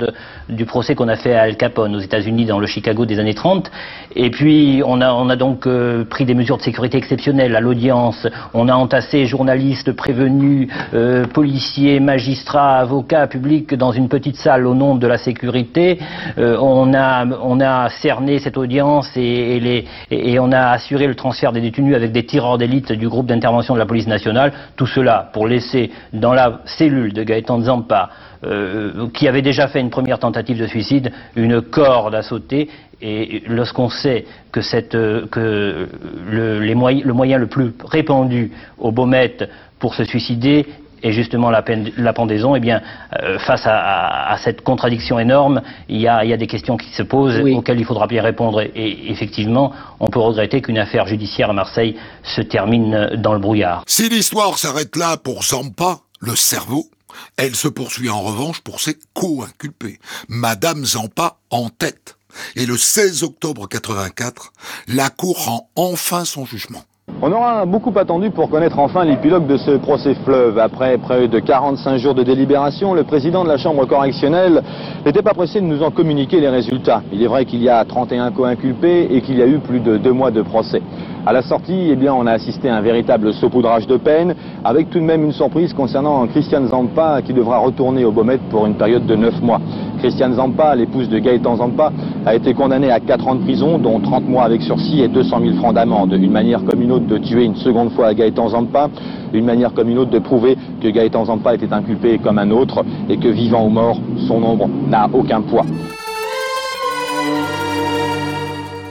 du 0.49 0.65
procès 0.65 0.95
qu'on 0.95 1.09
a 1.09 1.17
fait 1.17 1.35
à 1.35 1.43
Al 1.43 1.57
Capone 1.57 1.95
aux 1.95 2.01
États-Unis 2.01 2.47
dans 2.47 2.59
le 2.59 2.67
Chicago 2.67 3.07
des 3.07 3.19
années 3.19 3.35
30. 3.35 3.71
Et 4.17 4.31
puis 4.31 4.83
on 4.85 5.01
a, 5.01 5.13
on 5.13 5.29
a 5.29 5.37
donc 5.37 5.67
euh, 5.67 6.05
pris 6.05 6.25
des 6.25 6.35
mesures 6.35 6.57
de 6.57 6.63
sécurité 6.63 6.99
exceptionnelles 6.99 7.55
à 7.57 7.61
l'audience. 7.61 8.27
On 8.53 8.69
a 8.69 8.75
entassé 8.75 9.27
journalistes, 9.27 9.93
prévenus, 9.93 10.69
euh, 10.95 11.25
policiers, 11.27 12.01
magistrats, 12.01 12.79
avocats, 12.79 13.27
publics 13.27 13.75
dans 13.75 13.93
une 13.93 14.09
petite 14.09 14.37
salle 14.37 14.67
au 14.67 14.75
nom 14.75 14.95
de 14.95 15.07
la 15.07 15.19
sécurité. 15.19 15.99
Euh, 16.39 16.57
on, 16.61 16.93
a, 16.95 17.89
cerné 17.89 18.39
cette 18.39 18.57
audience 18.57 19.11
et 19.17 20.39
on 20.39 20.53
a 20.53 20.71
assuré 20.71 21.07
le 21.07 21.15
transfert 21.15 21.53
des 21.53 21.61
détenus 21.61 21.95
avec 21.95 22.13
des 22.13 22.25
tireurs 22.25 22.59
d'élite 22.59 22.93
du 22.93 23.09
groupe 23.09 23.27
d'intervention 23.27 23.75
de 23.75 23.79
la 23.79 23.87
police 23.87 24.07
nationale. 24.07 24.53
Tout 24.77 24.87
cela 24.87 25.31
pour 25.33 25.47
laisser 25.47 25.91
dans 26.13 26.33
la 26.33 26.61
cellule 26.66 27.12
de 27.12 27.22
Gaëtan 27.22 27.61
Zampa, 27.62 28.11
euh, 28.44 29.09
qui 29.14 29.29
avait 29.29 29.42
déjà 29.42 29.68
fait 29.68 29.81
une 29.81 29.90
première 29.90 30.18
tentative 30.18 30.59
de 30.59 30.66
suicide, 30.66 31.12
une 31.37 31.61
corde 31.62 32.14
à 32.14 32.22
sauter. 32.22 32.68
Et 33.03 33.42
lorsqu'on 33.48 33.90
sait 33.90 34.24
que, 34.53 34.61
cette, 34.62 34.94
euh, 34.94 35.27
que 35.31 35.88
le, 36.31 36.61
les 36.61 36.74
moyens, 36.74 37.05
le 37.05 37.12
moyen 37.12 37.38
le 37.38 37.46
plus 37.46 37.72
répandu 37.85 38.53
au 38.79 38.92
Baumette 38.92 39.48
pour 39.79 39.94
se 39.94 40.05
suicider 40.05 40.66
est 41.03 41.12
justement 41.12 41.50
la, 41.50 41.61
peine, 41.61 41.90
la 41.98 42.14
pendaison, 42.14 42.57
eh 42.57 42.61
bien, 42.61 42.81
euh, 43.22 43.38
face 43.40 43.66
à, 43.66 43.77
à- 43.77 44.33
à 44.33 44.38
cette 44.38 44.62
contradiction 44.62 45.18
énorme, 45.18 45.61
il 45.90 46.00
y, 46.00 46.09
a, 46.09 46.24
il 46.24 46.31
y 46.31 46.33
a 46.33 46.38
des 46.38 46.46
questions 46.46 46.79
qui 46.79 46.88
se 46.94 47.03
posent 47.03 47.38
auxquelles 47.40 47.79
il 47.79 47.85
faudra 47.85 48.07
bien 48.07 48.22
répondre. 48.22 48.62
Et, 48.62 48.70
et 48.74 49.11
effectivement, 49.11 49.72
on 50.00 50.07
peut 50.07 50.20
regretter 50.20 50.62
qu'une 50.62 50.79
affaire 50.79 51.07
judiciaire 51.07 51.50
à 51.50 51.53
Marseille 51.53 51.96
se 52.22 52.40
termine 52.40 53.11
dans 53.18 53.35
le 53.35 53.38
brouillard. 53.38 53.83
Si 53.87 54.09
l'histoire 54.09 54.57
s'arrête 54.57 54.96
là 54.96 55.18
pour 55.22 55.42
Zampa, 55.42 55.98
le 56.25 56.37
cerveau, 56.37 56.91
elle 57.37 57.55
se 57.55 57.69
poursuit 57.69 58.11
en 58.11 58.23
revanche 58.23 58.61
pour 58.61 58.81
ses 58.81 58.99
co-inculpés. 59.13 60.01
Madame 60.29 60.85
Zampa 60.85 61.39
en 61.51 61.69
tête. 61.69 62.17
Et 62.57 62.67
le 62.67 62.77
16 62.77 63.23
octobre 63.23 63.69
84, 63.69 64.53
la 64.89 65.11
Cour 65.11 65.45
rend 65.45 65.71
enfin 65.77 66.25
son 66.25 66.45
jugement. 66.45 66.85
On 67.27 67.33
aura 67.33 67.64
beaucoup 67.64 67.90
attendu 67.97 68.29
pour 68.29 68.51
connaître 68.51 68.79
enfin 68.79 69.03
l'épilogue 69.03 69.47
de 69.47 69.57
ce 69.57 69.71
procès 69.79 70.12
fleuve. 70.27 70.59
Après 70.59 70.99
près 70.99 71.27
de 71.27 71.38
45 71.38 71.97
jours 71.97 72.14
de 72.14 72.23
délibération, 72.23 72.93
le 72.93 73.03
président 73.03 73.45
de 73.45 73.49
la 73.49 73.57
Chambre 73.57 73.87
correctionnelle 73.87 74.62
n'était 75.07 75.23
pas 75.23 75.33
pressé 75.33 75.59
de 75.62 75.64
nous 75.64 75.83
en 75.83 75.90
communiquer 75.90 76.38
les 76.38 76.51
résultats. 76.51 77.01
Il 77.14 77.23
est 77.23 77.27
vrai 77.27 77.47
qu'il 77.47 77.62
y 77.62 77.71
a 77.71 77.83
31 77.83 78.31
co-inculpés 78.31 79.09
et 79.11 79.23
qu'il 79.23 79.38
y 79.38 79.43
a 79.43 79.47
eu 79.47 79.59
plus 79.59 79.81
de 79.81 79.97
deux 79.97 80.12
mois 80.12 80.31
de 80.33 80.43
procès. 80.43 80.83
À 81.27 81.33
la 81.33 81.40
sortie, 81.40 81.88
eh 81.90 81.97
bien, 81.97 82.12
on 82.12 82.27
a 82.27 82.33
assisté 82.33 82.69
à 82.69 82.77
un 82.77 82.83
véritable 82.83 83.33
saupoudrage 83.33 83.87
de 83.87 83.97
peine, 83.97 84.35
avec 84.62 84.90
tout 84.90 84.99
de 84.99 85.05
même 85.05 85.25
une 85.25 85.33
surprise 85.33 85.73
concernant 85.73 86.27
Christiane 86.27 86.69
Zampa 86.69 87.23
qui 87.23 87.33
devra 87.33 87.57
retourner 87.57 88.05
au 88.05 88.12
Baumette 88.12 88.43
pour 88.51 88.67
une 88.67 88.75
période 88.75 89.07
de 89.07 89.17
9 89.17 89.40
mois. 89.40 89.61
Christiane 90.01 90.35
Zampa, 90.35 90.75
l'épouse 90.75 91.09
de 91.09 91.19
Gaëtan 91.19 91.57
Zampa, 91.57 91.90
a 92.27 92.35
été 92.35 92.55
condamnée 92.55 92.91
à 92.91 93.01
4 93.01 93.27
ans 93.27 93.35
de 93.35 93.43
prison, 93.43 93.79
dont 93.79 94.01
30 94.01 94.29
mois 94.29 94.45
avec 94.45 94.63
sursis 94.63 95.03
et 95.03 95.09
200 95.09 95.41
000 95.41 95.57
francs 95.57 95.75
d'amende. 95.75 96.13
Une 96.13 96.33
manière 96.33 96.65
comme 96.65 96.81
une 96.81 96.93
autre 96.93 97.07
de 97.07 97.19
tuer 97.19 97.45
une 97.45 97.57
seconde 97.57 97.93
fois 97.93 98.15
Gaëtan 98.15 98.51
Zampa, 98.51 98.89
une 99.33 99.45
manière 99.45 99.75
comme 99.75 99.89
une 99.91 99.99
autre 99.99 100.11
de 100.11 100.19
prouver 100.19 100.57
que 100.81 100.89
Gaëtan 100.89 101.27
Zampa 101.27 101.55
était 101.55 101.73
inculpé 101.73 102.19
comme 102.19 102.39
un 102.39 102.51
autre 102.51 102.85
et 103.09 103.19
que 103.19 103.29
vivant 103.29 103.67
ou 103.67 103.71
mort, 103.71 103.99
son 104.27 104.43
ombre 104.43 104.69
n'a 104.89 105.09
aucun 105.13 105.43
poids. 105.43 105.67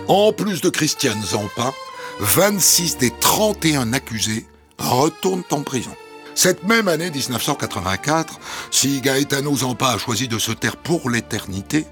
En 0.07 0.31
plus 0.31 0.61
de 0.61 0.69
Christiane 0.69 1.21
Zampa, 1.21 1.71
26 2.19 2.97
des 2.99 3.09
31 3.09 3.93
accusés 3.93 4.45
retournent 4.77 5.43
en 5.51 5.61
prison. 5.61 5.91
Cette 6.35 6.67
même 6.67 6.87
année 6.87 7.09
1984, 7.09 8.39
si 8.69 9.01
Gaetano 9.01 9.55
Zampa 9.55 9.89
a 9.89 9.97
choisi 9.97 10.27
de 10.27 10.39
se 10.39 10.51
taire 10.51 10.77
pour 10.77 11.09
l'éternité, 11.09 11.85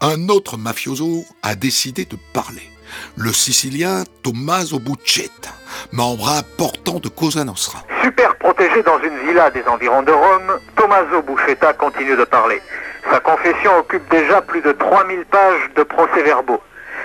un 0.00 0.28
autre 0.28 0.56
mafioso 0.56 1.24
a 1.42 1.54
décidé 1.54 2.04
de 2.04 2.16
parler. 2.32 2.62
Le 3.16 3.32
Sicilien 3.32 4.04
Tommaso 4.22 4.78
Buccetta, 4.78 5.50
membre 5.92 6.30
important 6.30 7.00
de 7.00 7.08
Cosa 7.08 7.44
Nostra. 7.44 7.84
Super 8.02 8.34
protégé 8.36 8.82
dans 8.82 8.98
une 9.00 9.18
villa 9.26 9.50
des 9.50 9.62
environs 9.68 10.02
de 10.02 10.12
Rome, 10.12 10.58
Tommaso 10.76 11.22
Buscetta 11.22 11.74
continue 11.74 12.16
de 12.16 12.24
parler. 12.24 12.60
Sa 13.10 13.20
confession 13.20 13.76
occupe 13.78 14.08
déjà 14.10 14.40
plus 14.40 14.60
de 14.62 14.72
3000 14.72 15.24
pages 15.26 15.70
de 15.76 15.82
procès-verbaux. 15.82 16.60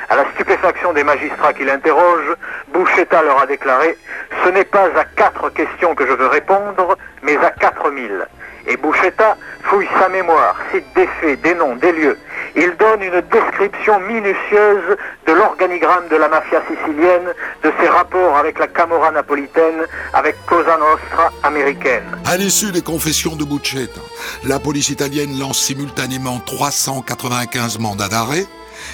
À 0.10 0.16
la 0.16 0.26
stupéfaction 0.34 0.94
des 0.94 1.04
magistrats 1.04 1.54
qui 1.54 1.66
l'interrogent, 1.66 2.36
Buscetta 2.74 3.22
leur 3.24 3.42
a 3.42 3.46
déclaré 3.46 3.98
«Ce 4.44 4.50
n'est 4.50 4.66
pas 4.66 4.88
à 4.98 5.06
quatre 5.06 5.50
questions 5.50 5.96
que 5.96 6.06
je 6.06 6.14
veux 6.14 6.28
répondre, 6.28 6.98
mais 7.22 7.38
à 7.38 7.52
4000». 7.52 8.28
Et 8.68 8.78
Buscetta 8.78 9.38
fouille 9.64 9.88
sa 10.00 10.10
mémoire, 10.10 10.56
cite 10.72 10.86
des 10.96 11.08
faits, 11.20 11.42
des 11.42 11.56
noms, 11.56 11.76
des 11.76 11.92
lieux. 11.92 12.18
Il 12.56 12.76
donne 12.78 13.02
une 13.02 13.22
description 13.32 14.00
minutieuse 14.02 14.98
de 15.26 15.34
l'organigramme 15.34 16.08
de 16.10 16.16
la 16.16 16.28
mafia 16.28 16.62
sicilienne, 16.68 17.34
de 17.64 17.72
ses 17.80 17.88
rapports 17.88 18.38
avec 18.38 18.60
la 18.60 18.68
Camorra 18.68 19.12
napolitaine, 19.12 19.86
avec 20.14 20.36
Cosa 20.46 20.78
Nostra 20.78 21.32
américaine. 21.42 22.04
À 22.26 22.38
l'issue 22.38 22.72
des 22.72 22.82
confessions 22.82 23.36
de 23.36 23.44
Buccetta, 23.44 24.02
la 24.46 24.60
police 24.60 24.90
italienne 24.90 25.40
lance 25.40 25.60
simultanément 25.60 26.40
395 26.46 27.80
mandats 27.80 28.10
d'arrêt 28.10 28.46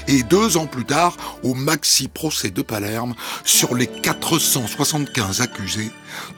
et 0.07 0.23
deux 0.23 0.57
ans 0.57 0.67
plus 0.67 0.85
tard, 0.85 1.17
au 1.43 1.53
maxi 1.53 2.07
procès 2.07 2.51
de 2.51 2.61
Palerme, 2.61 3.13
sur 3.43 3.75
les 3.75 3.87
475 3.87 5.41
accusés, 5.41 5.91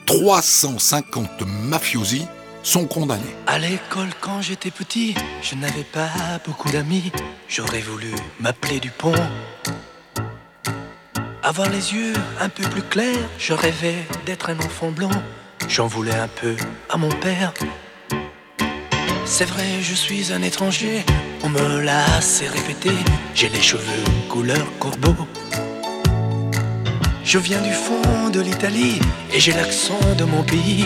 350 0.05 1.29
mafiosi 1.69 2.25
sont 2.63 2.85
condamnés. 2.85 3.35
À 3.47 3.59
l'école, 3.59 4.09
quand 4.19 4.41
j'étais 4.41 4.71
petit, 4.71 5.15
je 5.41 5.55
n'avais 5.55 5.83
pas 5.83 6.09
beaucoup 6.45 6.69
d'amis. 6.69 7.11
J'aurais 7.47 7.81
voulu 7.81 8.11
m'appeler 8.39 8.79
Dupont. 8.79 9.13
Avoir 11.43 11.69
les 11.69 11.93
yeux 11.93 12.13
un 12.39 12.49
peu 12.49 12.63
plus 12.63 12.83
clairs, 12.83 13.29
je 13.39 13.53
rêvais 13.53 14.05
d'être 14.25 14.49
un 14.49 14.59
enfant 14.59 14.91
blond. 14.91 15.09
J'en 15.67 15.87
voulais 15.87 16.15
un 16.15 16.27
peu 16.27 16.55
à 16.89 16.97
mon 16.97 17.09
père. 17.09 17.53
C'est 19.25 19.45
vrai, 19.45 19.81
je 19.81 19.93
suis 19.93 20.33
un 20.33 20.41
étranger, 20.41 21.03
on 21.43 21.49
me 21.49 21.81
l'a 21.81 22.03
assez 22.15 22.47
répété. 22.47 22.91
J'ai 23.33 23.49
les 23.49 23.61
cheveux 23.61 24.03
couleur 24.29 24.65
corbeau. 24.79 25.15
Je 27.23 27.39
viens 27.39 27.61
du 27.61 27.71
fond 27.71 28.29
de 28.29 28.41
l'Italie 28.41 28.99
et 29.31 29.39
j'ai 29.39 29.53
l'accent 29.53 29.99
de 30.17 30.25
mon 30.25 30.43
pays, 30.43 30.85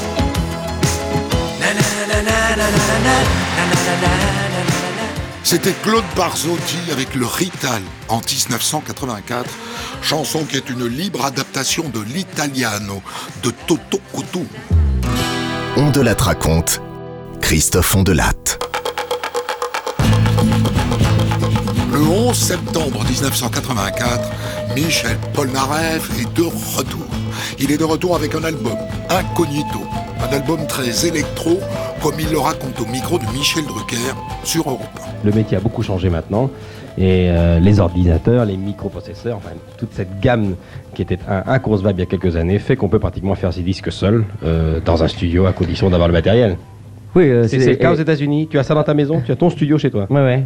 C'était 5.43 5.73
Claude 5.83 6.05
Barzotti 6.15 6.77
avec 6.91 7.13
le 7.15 7.25
Rital 7.25 7.81
en 8.07 8.17
1984, 8.19 9.49
chanson 10.01 10.45
qui 10.45 10.57
est 10.57 10.69
une 10.69 10.85
libre 10.85 11.25
adaptation 11.25 11.89
de 11.89 11.99
l'italiano 12.01 13.01
de 13.43 13.51
Toto 13.67 13.99
Cotugno. 14.13 14.47
On 15.77 15.89
de 15.89 16.01
la 16.01 16.13
raconte. 16.13 16.81
Christophe 17.41 17.95
Ondelatte. 17.95 18.59
Le 21.91 22.01
11 22.01 22.37
septembre 22.37 23.03
1984, 23.03 24.29
Michel 24.75 25.17
Polnareff 25.33 26.09
est 26.19 26.33
de 26.33 26.43
retour. 26.43 27.07
Il 27.59 27.71
est 27.71 27.77
de 27.77 27.83
retour 27.83 28.15
avec 28.15 28.35
un 28.35 28.43
album, 28.43 28.77
Incognito, 29.09 29.85
un 30.29 30.33
album 30.35 30.59
très 30.67 31.07
électro, 31.07 31.59
comme 32.01 32.13
il 32.19 32.29
le 32.31 32.39
raconte 32.39 32.79
au 32.79 32.85
micro 32.85 33.17
de 33.17 33.25
Michel 33.33 33.65
Drucker 33.65 34.13
sur 34.43 34.69
Europe 34.69 34.81
Le 35.23 35.31
métier 35.31 35.57
a 35.57 35.59
beaucoup 35.59 35.83
changé 35.83 36.09
maintenant. 36.09 36.49
Et 36.97 37.29
euh, 37.29 37.59
les 37.59 37.79
ordinateurs, 37.79 38.43
les 38.43 38.57
microprocesseurs, 38.57 39.37
enfin, 39.37 39.51
toute 39.77 39.93
cette 39.93 40.19
gamme 40.19 40.55
qui 40.93 41.01
était 41.01 41.19
un- 41.29 41.43
inconcevable 41.53 41.99
il 41.99 42.01
y 42.01 42.03
a 42.03 42.05
quelques 42.05 42.35
années 42.35 42.59
fait 42.59 42.75
qu'on 42.75 42.89
peut 42.89 42.99
pratiquement 42.99 43.33
faire 43.35 43.53
ses 43.53 43.61
disques 43.61 43.91
seul 43.93 44.25
euh, 44.43 44.81
dans 44.83 45.01
un 45.01 45.07
studio 45.07 45.45
à 45.45 45.53
condition 45.53 45.89
d'avoir 45.89 46.09
le 46.09 46.13
matériel. 46.13 46.57
Oui, 47.15 47.29
euh, 47.29 47.47
c'est 47.47 47.59
c'est 47.61 47.69
le 47.71 47.75
cas 47.77 47.91
aux 47.93 47.95
États-Unis. 47.95 48.47
Tu 48.51 48.59
as 48.59 48.63
ça 48.63 48.73
dans 48.73 48.83
ta 48.83 48.93
maison, 48.93 49.21
tu 49.25 49.31
as 49.31 49.37
ton 49.37 49.49
studio 49.49 49.77
chez 49.77 49.89
toi? 49.89 50.05
Ouais, 50.09 50.21
ouais. 50.21 50.43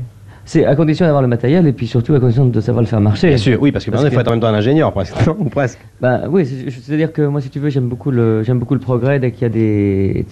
C'est 0.47 0.63
à 0.63 0.75
condition 0.75 1.05
d'avoir 1.05 1.23
le 1.23 1.27
matériel 1.27 1.65
et 1.65 1.73
puis 1.73 1.87
surtout 1.87 2.13
à 2.13 2.19
condition 2.19 2.45
de 2.45 2.61
savoir 2.61 2.83
le 2.83 2.87
faire 2.87 3.01
marcher. 3.01 3.29
Bien 3.29 3.37
sûr, 3.37 3.57
oui, 3.61 3.71
parce 3.71 3.83
que 3.83 3.89
maintenant 3.91 4.07
il 4.07 4.13
faut 4.13 4.19
être 4.19 4.27
en 4.27 4.31
même 4.31 4.39
temps 4.39 4.47
un 4.47 4.53
ingénieur 4.53 4.91
presque, 4.93 5.15
non 5.25 5.35
Ou 5.39 5.45
presque. 5.45 5.79
Bah 5.99 6.21
oui, 6.29 6.45
c'est- 6.45 6.69
c'est-à-dire 6.69 7.11
que 7.11 7.23
moi, 7.23 7.41
si 7.41 7.49
tu 7.49 7.59
veux, 7.59 7.69
j'aime 7.69 7.87
beaucoup 7.87 8.11
le, 8.11 8.43
j'aime 8.43 8.59
beaucoup 8.59 8.75
le 8.75 8.79
progrès. 8.79 9.19
Dès 9.19 9.31
qu'il 9.31 9.41
y 9.41 9.45
a 9.45 9.49
des, 9.49 10.25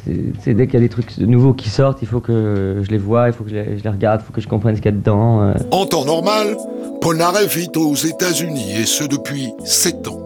dès 0.45 0.67
qu'il 0.67 0.73
y 0.75 0.77
a 0.77 0.79
des 0.81 0.89
trucs 0.89 1.17
nouveaux 1.17 1.53
qui 1.53 1.69
sortent, 1.69 2.01
il 2.03 2.07
faut 2.07 2.19
que 2.19 2.81
je 2.83 2.89
les 2.91 2.97
vois, 2.99 3.27
il 3.27 3.33
faut 3.33 3.43
que 3.43 3.49
je 3.49 3.55
les, 3.55 3.77
je 3.79 3.83
les 3.83 3.89
regarde, 3.89 4.21
il 4.21 4.25
faut 4.25 4.33
que 4.33 4.41
je 4.41 4.47
comprenne 4.47 4.75
ce 4.75 4.81
qu'il 4.81 4.91
y 4.91 4.93
a 4.93 4.97
dedans. 4.97 5.41
euh. 5.41 5.53
En 5.71 5.85
temps 5.87 6.05
normal, 6.05 6.57
Polnareff 7.01 7.57
vit 7.57 7.69
aux 7.75 7.95
États-Unis 7.95 8.73
et 8.81 8.85
ce 8.85 9.05
depuis 9.05 9.49
7 9.63 10.07
ans. 10.09 10.19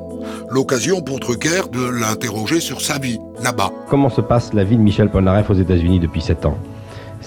L'occasion 0.52 1.02
pour 1.02 1.20
Drucker 1.20 1.70
de 1.72 2.02
l'interroger 2.02 2.60
sur 2.60 2.82
sa 2.82 3.00
vie 3.00 3.20
là-bas. 3.44 3.72
Comment 3.90 4.10
se 4.10 4.22
passe 4.22 4.54
la 4.54 4.64
vie 4.64 4.76
de 4.78 4.82
Michel 4.82 5.10
Polnareff 5.10 5.50
aux 5.50 5.54
États-Unis 5.54 6.00
depuis 6.00 6.22
7 6.22 6.46
ans? 6.46 6.58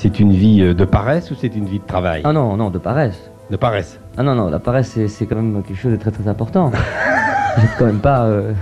C'est 0.03 0.19
une 0.19 0.33
vie 0.33 0.63
euh, 0.63 0.73
de 0.73 0.87
paresse 0.87 1.31
ou 1.31 1.35
c'est 1.35 1.55
une 1.55 1.67
vie 1.67 1.79
de 1.79 1.85
travail? 1.87 2.23
Ah 2.25 2.33
non, 2.33 2.57
non, 2.57 2.71
de 2.71 2.79
paresse. 2.79 3.21
De 3.51 3.57
paresse 3.59 4.01
Ah 4.17 4.23
non, 4.23 4.35
non, 4.35 4.49
la 4.49 4.59
paresse, 4.59 4.93
c'est, 4.95 5.09
c'est 5.09 5.27
quand 5.27 5.37
même 5.37 5.63
quelque 5.63 5.77
chose 5.79 5.93
de 5.93 5.99
très 5.99 6.11
très 6.11 6.27
important. 6.27 6.73
J'ai 7.59 7.67
quand 7.79 7.85
même 7.85 7.99
pas. 7.99 8.25
euh, 8.25 8.55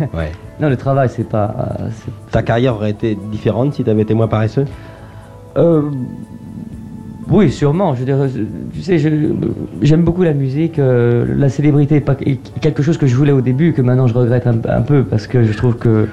Ouais. 0.12 0.30
Non, 0.60 0.68
le 0.68 0.76
travail, 0.76 1.08
c'est 1.08 1.26
pas. 1.26 1.54
euh, 1.80 1.88
c'est- 1.90 2.30
Ta 2.30 2.42
carrière 2.42 2.74
aurait 2.74 2.90
été 2.90 3.14
différente 3.30 3.72
si 3.72 3.82
tu 3.82 3.88
avais 3.88 4.02
été 4.02 4.12
moins 4.12 4.28
paresseux? 4.28 4.66
Euh, 5.56 5.88
oui, 7.30 7.50
sûrement. 7.50 7.94
Je 7.94 8.00
veux 8.00 8.04
dire, 8.04 8.20
euh, 8.20 8.28
tu 8.74 8.82
sais, 8.82 8.98
j'aime 8.98 10.02
beaucoup 10.02 10.22
la 10.22 10.34
musique. 10.34 10.78
euh, 10.78 11.24
la 11.34 11.48
célébrité 11.48 11.96
est, 11.96 12.00
pas, 12.00 12.16
est 12.26 12.38
quelque 12.60 12.82
chose 12.82 12.98
que 12.98 13.06
je 13.06 13.16
voulais 13.16 13.32
au 13.32 13.40
début, 13.40 13.72
que 13.72 13.80
maintenant 13.80 14.06
je 14.06 14.12
regrette 14.12 14.46
un, 14.46 14.56
un 14.68 14.82
peu 14.82 15.02
parce 15.02 15.26
que 15.26 15.44
je 15.44 15.52
trouve 15.56 15.76
que 15.76 16.08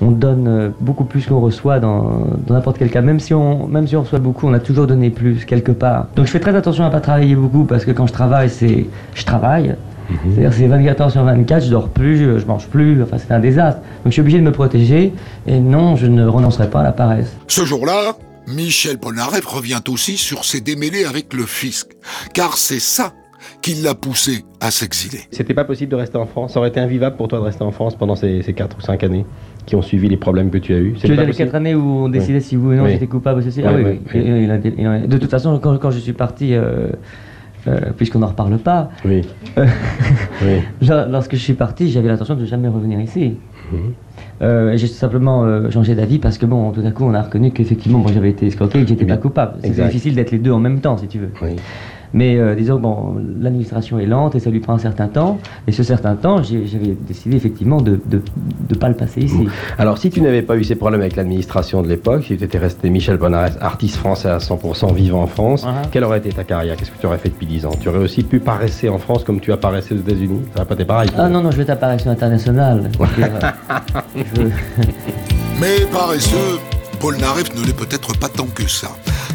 on 0.00 0.10
donne 0.10 0.48
euh, 0.48 0.70
beaucoup 0.80 1.04
plus 1.04 1.26
qu'on 1.26 1.40
reçoit 1.40 1.80
dans 1.80 2.26
n'importe 2.48 2.78
quel 2.78 2.90
cas. 2.90 3.00
Même 3.00 3.20
si 3.20 3.34
on 3.34 3.66
même 3.66 3.86
si 3.86 3.96
on 3.96 4.02
reçoit 4.02 4.18
beaucoup, 4.18 4.46
on 4.46 4.52
a 4.52 4.60
toujours 4.60 4.86
donné 4.86 5.10
plus 5.10 5.44
quelque 5.44 5.72
part. 5.72 6.06
Donc 6.16 6.26
je 6.26 6.30
fais 6.30 6.40
très 6.40 6.54
attention 6.54 6.84
à 6.84 6.90
pas 6.90 7.00
travailler 7.00 7.34
beaucoup 7.34 7.64
parce 7.64 7.84
que 7.84 7.90
quand 7.90 8.06
je 8.06 8.12
travaille, 8.12 8.50
c'est 8.50 8.86
je 9.14 9.24
travaille. 9.24 9.74
C'est-à-dire 10.08 10.52
c'est 10.52 10.66
24 10.66 11.00
heures 11.00 11.10
sur 11.10 11.24
24, 11.24 11.64
je 11.64 11.70
dors 11.70 11.88
plus, 11.88 12.18
je, 12.18 12.38
je 12.38 12.46
mange 12.46 12.66
plus, 12.66 13.02
enfin 13.02 13.16
c'est 13.18 13.32
un 13.32 13.40
désastre. 13.40 13.80
Donc 13.80 14.06
je 14.06 14.10
suis 14.10 14.20
obligé 14.20 14.38
de 14.38 14.42
me 14.42 14.52
protéger 14.52 15.14
et 15.46 15.60
non, 15.60 15.96
je 15.96 16.06
ne 16.06 16.26
renoncerai 16.26 16.68
pas 16.68 16.80
à 16.80 16.82
la 16.82 16.92
paresse. 16.92 17.34
Ce 17.48 17.64
jour-là, 17.64 18.16
Michel 18.46 18.98
Polnareff 18.98 19.46
revient 19.46 19.80
aussi 19.88 20.18
sur 20.18 20.44
ses 20.44 20.60
démêlés 20.60 21.06
avec 21.06 21.32
le 21.32 21.46
fisc, 21.46 21.88
car 22.34 22.58
c'est 22.58 22.80
ça 22.80 23.14
qui 23.62 23.74
l'a 23.74 23.94
poussé 23.94 24.44
à 24.60 24.70
s'exiler. 24.70 25.20
C'était 25.30 25.54
pas 25.54 25.64
possible 25.64 25.90
de 25.90 25.96
rester 25.96 26.18
en 26.18 26.26
France 26.26 26.52
Ça 26.52 26.58
aurait 26.60 26.68
été 26.68 26.80
invivable 26.80 27.16
pour 27.16 27.28
toi 27.28 27.38
de 27.38 27.44
rester 27.44 27.62
en 27.62 27.70
France 27.70 27.96
pendant 27.96 28.16
ces, 28.16 28.42
ces 28.42 28.52
4 28.52 28.76
ou 28.76 28.80
5 28.82 29.02
années 29.04 29.24
qui 29.66 29.76
ont 29.76 29.82
suivi 29.82 30.08
les 30.08 30.16
problèmes 30.16 30.50
que 30.50 30.58
tu 30.58 30.74
as 30.74 30.78
eus 30.78 30.94
Tu 30.98 31.06
veux 31.06 31.16
dire 31.16 31.26
les 31.26 31.32
quatre 31.32 31.54
années 31.54 31.74
où 31.74 32.04
on 32.04 32.08
décidait 32.08 32.40
si 32.40 32.56
oui 32.56 32.74
ou 32.74 32.78
non 32.78 32.84
Oui. 32.84 32.92
j'étais 32.92 33.06
coupable 33.06 33.40
ou 33.40 33.42
ceci 33.42 33.60
Oui, 33.60 33.66
Ah 33.68 33.74
oui, 33.74 34.00
oui, 34.14 35.08
De 35.08 35.18
toute 35.18 35.30
façon, 35.30 35.58
quand, 35.58 35.78
quand 35.78 35.90
je 35.90 35.98
suis 35.98 36.12
parti, 36.12 36.54
euh, 36.54 36.88
euh, 37.66 37.78
puisqu'on 37.96 38.18
n'en 38.18 38.26
reparle 38.26 38.58
pas, 38.58 38.90
Oui. 39.04 39.22
euh, 39.58 41.06
lorsque 41.08 41.32
je 41.32 41.40
suis 41.40 41.54
parti, 41.54 41.90
j'avais 41.90 42.08
l'intention 42.08 42.34
de 42.34 42.44
jamais 42.44 42.68
revenir 42.68 43.00
ici. 43.00 43.36
Et 44.42 44.76
j'ai 44.76 44.86
simplement 44.86 45.70
changé 45.70 45.94
d'avis 45.94 46.18
parce 46.18 46.36
que 46.36 46.44
bon, 46.44 46.70
tout 46.72 46.82
à 46.86 46.90
coup, 46.90 47.04
on 47.04 47.14
a 47.14 47.22
reconnu 47.22 47.50
qu'effectivement, 47.50 48.00
bon, 48.00 48.08
j'avais 48.12 48.30
été 48.30 48.46
escroqué 48.46 48.80
et 48.80 48.82
que 48.82 48.88
j'étais 48.88 49.06
pas 49.06 49.16
coupable. 49.16 49.54
C'est 49.62 49.70
difficile 49.86 50.14
d'être 50.14 50.30
les 50.30 50.38
deux 50.38 50.52
en 50.52 50.60
même 50.60 50.80
temps, 50.80 50.98
si 50.98 51.08
tu 51.08 51.18
veux. 51.18 51.30
Mais 52.14 52.38
euh, 52.38 52.54
disons, 52.54 52.78
bon, 52.78 53.16
l'administration 53.40 53.98
est 53.98 54.06
lente 54.06 54.34
et 54.36 54.40
ça 54.40 54.48
lui 54.48 54.60
prend 54.60 54.72
un 54.74 54.78
certain 54.78 55.08
temps. 55.08 55.38
Et 55.66 55.72
ce 55.72 55.82
certain 55.82 56.14
temps, 56.14 56.42
j'avais 56.42 56.96
décidé 57.06 57.36
effectivement 57.36 57.80
de 57.82 58.00
ne 58.70 58.74
pas 58.76 58.88
le 58.88 58.94
passer 58.94 59.20
ici. 59.22 59.46
Alors, 59.78 59.98
si 59.98 60.08
tu 60.10 60.20
n'avais 60.22 60.42
pas 60.42 60.56
eu 60.56 60.64
ces 60.64 60.76
problèmes 60.76 61.00
avec 61.00 61.16
l'administration 61.16 61.82
de 61.82 61.88
l'époque, 61.88 62.22
si 62.24 62.36
tu 62.38 62.44
étais 62.44 62.58
resté 62.58 62.88
Michel 62.88 63.18
Polnareff, 63.18 63.56
artiste 63.60 63.96
français 63.96 64.28
à 64.30 64.38
100%, 64.38 64.94
vivant 64.94 65.22
en 65.22 65.26
France, 65.26 65.64
Uh-huh. 65.64 65.88
quelle 65.90 66.04
aurait 66.04 66.18
été 66.18 66.28
ta 66.30 66.44
carrière? 66.44 66.76
Qu'est-ce 66.76 66.90
que 66.92 66.98
tu 67.00 67.06
aurais 67.06 67.18
fait 67.18 67.30
depuis 67.30 67.46
10 67.46 67.66
ans? 67.66 67.72
Tu 67.80 67.88
aurais 67.88 67.98
aussi 67.98 68.22
pu 68.22 68.38
paresser 68.38 68.88
en 68.88 68.98
France 68.98 69.24
comme 69.24 69.40
tu 69.40 69.50
as 69.52 69.56
paressé 69.56 69.94
aux 69.94 69.98
États-Unis? 69.98 70.40
Ça 70.52 70.58
n'aurait 70.60 70.68
pas 70.68 70.74
été 70.74 70.84
pareil 70.84 71.10
Ah 71.18 71.28
non, 71.28 71.42
non, 71.42 71.50
je 71.50 71.56
vais 71.56 71.64
t'apparaître. 71.64 72.04
Je 72.06 72.10
dire, 72.10 72.62
euh, 72.62 72.80
je- 74.14 74.42
Mais 75.60 75.86
paresseux, 75.92 76.58
Polnareff 77.00 77.54
ne 77.58 77.64
l'est 77.66 77.76
peut-être 77.76 78.16
pas 78.18 78.28
tant 78.28 78.46
que 78.46 78.68
ça, 78.68 78.88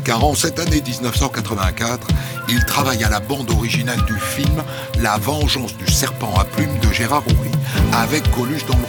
car 0.10 0.26
en 0.26 0.34
cette 0.34 0.57
année 0.57 0.82
1984, 0.82 2.07
il 2.47 2.66
travaille 2.66 3.03
à 3.03 3.10
la 3.10 3.20
bande 3.20 3.51
originale 3.51 4.03
du 4.05 4.18
film 4.18 4.64
La 4.99 5.20
vengeance 5.20 5.78
du 5.78 5.86
serpent 5.86 6.34
à 6.36 6.45
plumes 6.45 6.80
de 6.80 6.91
Gérard 6.91 7.22
Houry, 7.28 7.51
avec 7.93 8.24
Coluche 8.32 8.66
dans. 8.66 8.80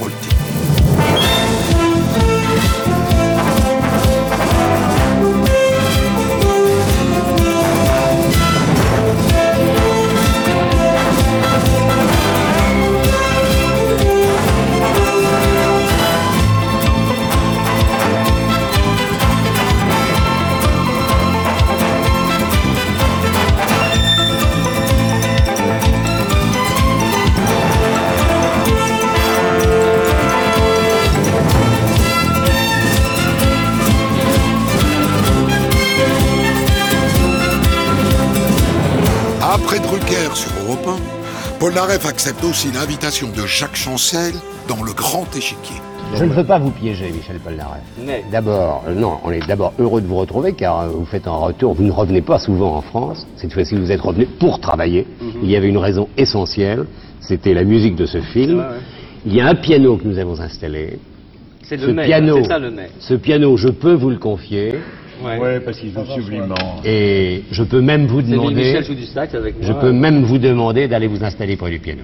Après 39.62 39.78
Drucker 39.78 40.34
sur 40.34 40.50
Europe 40.64 40.86
1, 40.86 41.58
Polnareff 41.58 42.06
accepte 42.06 42.42
aussi 42.44 42.72
l'invitation 42.72 43.28
de 43.28 43.46
Jacques 43.46 43.76
Chancel 43.76 44.32
dans 44.68 44.82
le 44.82 44.92
grand 44.92 45.24
échiquier. 45.36 45.76
Je 46.14 46.24
ne 46.24 46.32
veux 46.32 46.44
pas 46.44 46.58
vous 46.58 46.70
piéger, 46.70 47.11
Michel 47.12 47.38
Polnareff. 47.38 47.82
D'abord, 48.32 48.84
euh, 48.88 48.94
non, 48.94 49.18
on 49.22 49.30
est 49.30 49.46
d'abord 49.46 49.72
heureux 49.78 50.00
de 50.00 50.06
vous 50.06 50.16
retrouver 50.16 50.54
car 50.54 50.80
euh, 50.80 50.88
vous 50.88 51.04
faites 51.04 51.26
un 51.28 51.32
retour, 51.32 51.74
vous 51.74 51.84
ne 51.84 51.92
revenez 51.92 52.22
pas 52.22 52.38
souvent 52.38 52.76
en 52.76 52.80
France. 52.80 53.26
Cette 53.36 53.52
fois-ci, 53.52 53.76
vous 53.76 53.92
êtes 53.92 54.00
revenu 54.00 54.26
pour 54.26 54.61
travailler. 54.61 55.06
Il 55.42 55.50
y 55.50 55.56
avait 55.56 55.68
une 55.68 55.78
raison 55.78 56.08
essentielle, 56.16 56.86
c'était 57.20 57.54
la 57.54 57.64
musique 57.64 57.96
de 57.96 58.06
ce 58.06 58.20
film. 58.20 58.64
Il 59.26 59.34
y 59.34 59.40
a 59.40 59.46
un 59.46 59.54
piano 59.54 59.96
que 59.98 60.08
nous 60.08 60.18
avons 60.18 60.40
installé. 60.40 60.98
C'est 61.62 61.78
ce 61.78 61.86
le 61.86 62.02
piano, 62.02 62.38
c'est 62.42 62.48
ça, 62.48 62.58
le. 62.58 62.72
Ce 62.98 63.14
piano, 63.14 63.56
je 63.56 63.68
peux 63.68 63.94
vous 63.94 64.11
le 64.11 64.18
confier. 64.18 64.74
Ouais. 65.22 65.60
parce 65.60 65.78
qu'il 65.78 65.92
joue 65.92 66.04
sublimement. 66.14 66.80
Et 66.84 67.44
je 67.50 67.62
peux 67.62 67.80
même 67.80 68.06
vous 68.06 68.22
demander. 68.22 68.54
Michel 68.54 68.84
joue 68.84 68.94
du 68.94 69.04
sax 69.06 69.34
avec 69.34 69.54
Je 69.60 69.72
peux 69.72 69.92
même 69.92 70.22
vous 70.24 70.38
demander 70.38 70.88
d'aller 70.88 71.06
vous 71.06 71.22
installer 71.24 71.56
près 71.56 71.70
du 71.70 71.78
piano. 71.78 72.02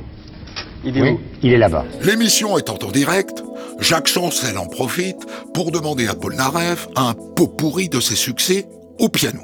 Il 0.84 0.96
est 0.96 1.02
Oui, 1.02 1.10
où? 1.10 1.20
Il 1.42 1.52
est 1.52 1.58
là-bas. 1.58 1.84
L'émission 2.04 2.56
étant 2.58 2.78
en 2.86 2.90
direct, 2.92 3.42
Jacques 3.80 4.06
Chancel 4.08 4.56
en 4.58 4.66
profite 4.66 5.26
pour 5.52 5.72
demander 5.72 6.06
à 6.06 6.14
Polnareff 6.14 6.88
un 6.96 7.14
pot 7.34 7.48
pourri 7.48 7.88
de 7.88 7.98
ses 8.00 8.14
succès 8.16 8.66
au 9.00 9.08
piano. 9.08 9.40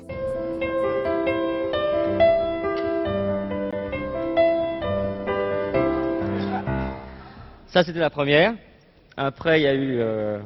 Ça, 7.68 7.82
c'était 7.84 7.98
la 8.00 8.10
première. 8.10 8.54
Après, 9.16 9.60
il 9.60 9.64
y 9.64 9.66
a 9.66 9.74
eu. 9.74 9.96
euh, 10.00 10.38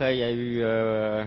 Après, 0.00 0.16
il 0.16 0.20
y 0.20 0.22
a 0.22 0.32
eu. 0.32 0.60
euh, 0.62 1.26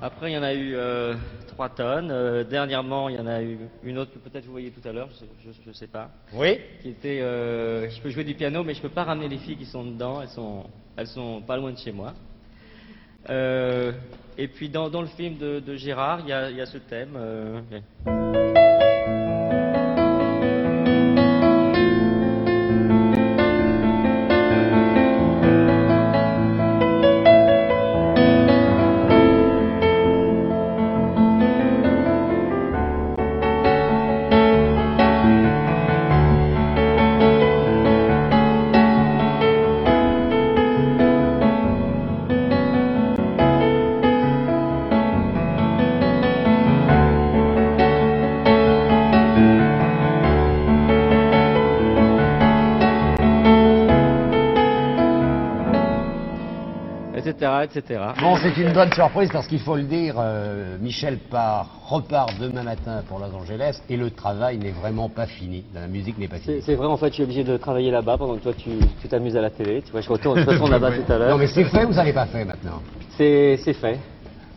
Après, 0.00 0.30
il 0.30 0.34
y 0.34 0.38
en 0.38 0.42
a 0.42 0.54
eu 0.54 0.74
euh, 0.74 1.14
3 1.48 1.68
tonnes. 1.70 2.10
Euh, 2.10 2.44
dernièrement, 2.44 3.08
il 3.08 3.16
y 3.16 3.18
en 3.18 3.26
a 3.26 3.42
eu 3.42 3.58
une 3.82 3.98
autre 3.98 4.12
que 4.12 4.18
peut-être 4.18 4.44
vous 4.46 4.52
voyez 4.52 4.70
tout 4.70 4.86
à 4.88 4.92
l'heure, 4.92 5.08
je 5.42 5.68
ne 5.68 5.74
sais 5.74 5.88
pas. 5.88 6.10
Oui. 6.32 6.58
Qui 6.82 6.90
était. 6.90 7.20
euh, 7.20 7.90
je 7.90 8.00
peux 8.00 8.10
jouer 8.10 8.24
du 8.24 8.34
piano, 8.34 8.62
mais 8.62 8.74
je 8.74 8.80
peux 8.82 8.88
pas 8.88 9.04
ramener 9.04 9.28
les 9.28 9.38
filles 9.38 9.56
qui 9.56 9.66
sont 9.66 9.84
dedans. 9.84 10.22
Elles 10.22 10.28
sont, 10.28 10.64
elles 10.96 11.06
sont 11.08 11.42
pas 11.42 11.56
loin 11.56 11.72
de 11.72 11.78
chez 11.78 11.92
moi. 11.92 12.14
Euh, 14.38 14.42
et 14.42 14.48
puis 14.48 14.68
dans, 14.68 14.88
le 15.00 15.06
film 15.06 15.36
de, 15.36 15.76
Gérard, 15.76 16.20
il 16.20 16.28
y 16.28 16.32
a, 16.32 16.50
il 16.50 16.56
y 16.56 16.60
a 16.60 16.66
ce 16.66 16.78
thème. 16.78 17.16
Etc.. 57.64 58.00
Bon, 58.20 58.36
c'est 58.36 58.56
une 58.56 58.72
bonne 58.72 58.92
surprise 58.92 59.30
parce 59.32 59.46
qu'il 59.46 59.60
faut 59.60 59.76
le 59.76 59.82
dire, 59.84 60.14
euh, 60.18 60.76
Michel 60.80 61.18
part, 61.18 61.68
repart 61.88 62.32
demain 62.40 62.62
matin 62.62 63.02
pour 63.08 63.18
Los 63.18 63.34
Angeles 63.34 63.80
et 63.88 63.96
le 63.96 64.10
travail 64.10 64.58
n'est 64.58 64.70
vraiment 64.72 65.08
pas 65.08 65.26
fini. 65.26 65.64
La 65.74 65.86
musique 65.86 66.18
n'est 66.18 66.28
pas 66.28 66.38
finie. 66.38 66.60
C'est 66.62 66.74
vrai, 66.74 66.86
en 66.86 66.96
fait, 66.96 67.08
je 67.08 67.14
suis 67.14 67.22
obligé 67.22 67.44
de 67.44 67.56
travailler 67.56 67.90
là-bas 67.90 68.16
pendant 68.18 68.36
que 68.36 68.42
toi 68.42 68.52
tu 68.54 69.08
t'amuses 69.08 69.36
à 69.36 69.40
la 69.40 69.50
télé. 69.50 69.82
Tu 69.82 69.92
vois, 69.92 70.00
je 70.00 70.08
retourne, 70.08 70.40
je 70.40 70.46
retourne 70.50 70.70
là-bas 70.70 70.90
tout 70.92 71.12
à 71.12 71.18
l'heure. 71.18 71.30
Non, 71.30 71.38
mais 71.38 71.46
c'est 71.46 71.64
fait 71.64 71.84
ou 71.84 71.92
ça 71.92 72.04
n'est 72.04 72.12
pas 72.12 72.26
fait 72.26 72.44
maintenant? 72.44 72.82
C'est 73.16 73.58
c'est 73.64 73.72
fait. 73.74 73.98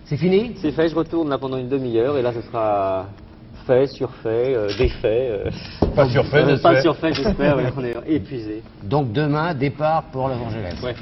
C'est 0.06 0.18
fini? 0.18 0.54
C'est 0.58 0.72
fait, 0.72 0.90
je 0.90 0.96
retourne 0.96 1.30
là 1.30 1.38
pendant 1.38 1.58
une 1.58 1.70
demi-heure 1.70 2.18
et 2.18 2.22
là 2.22 2.34
ce 2.34 2.42
sera 2.42 3.06
fait, 3.66 3.88
surfait, 3.88 4.54
euh, 4.56 4.68
défait. 4.78 5.30
euh, 5.32 5.50
Pas 5.96 6.10
surfait, 6.10 6.44
euh. 6.44 6.58
Pas 6.58 6.82
surfait, 6.82 7.14
j'espère, 7.14 7.58
on 7.78 7.84
est 7.84 7.96
épuisé. 8.08 8.62
Donc 8.84 9.14
demain, 9.14 9.54
départ 9.54 10.04
pour 10.12 10.28
Los 10.28 10.34
Angeles. 10.36 10.76
Ouais. 10.84 10.96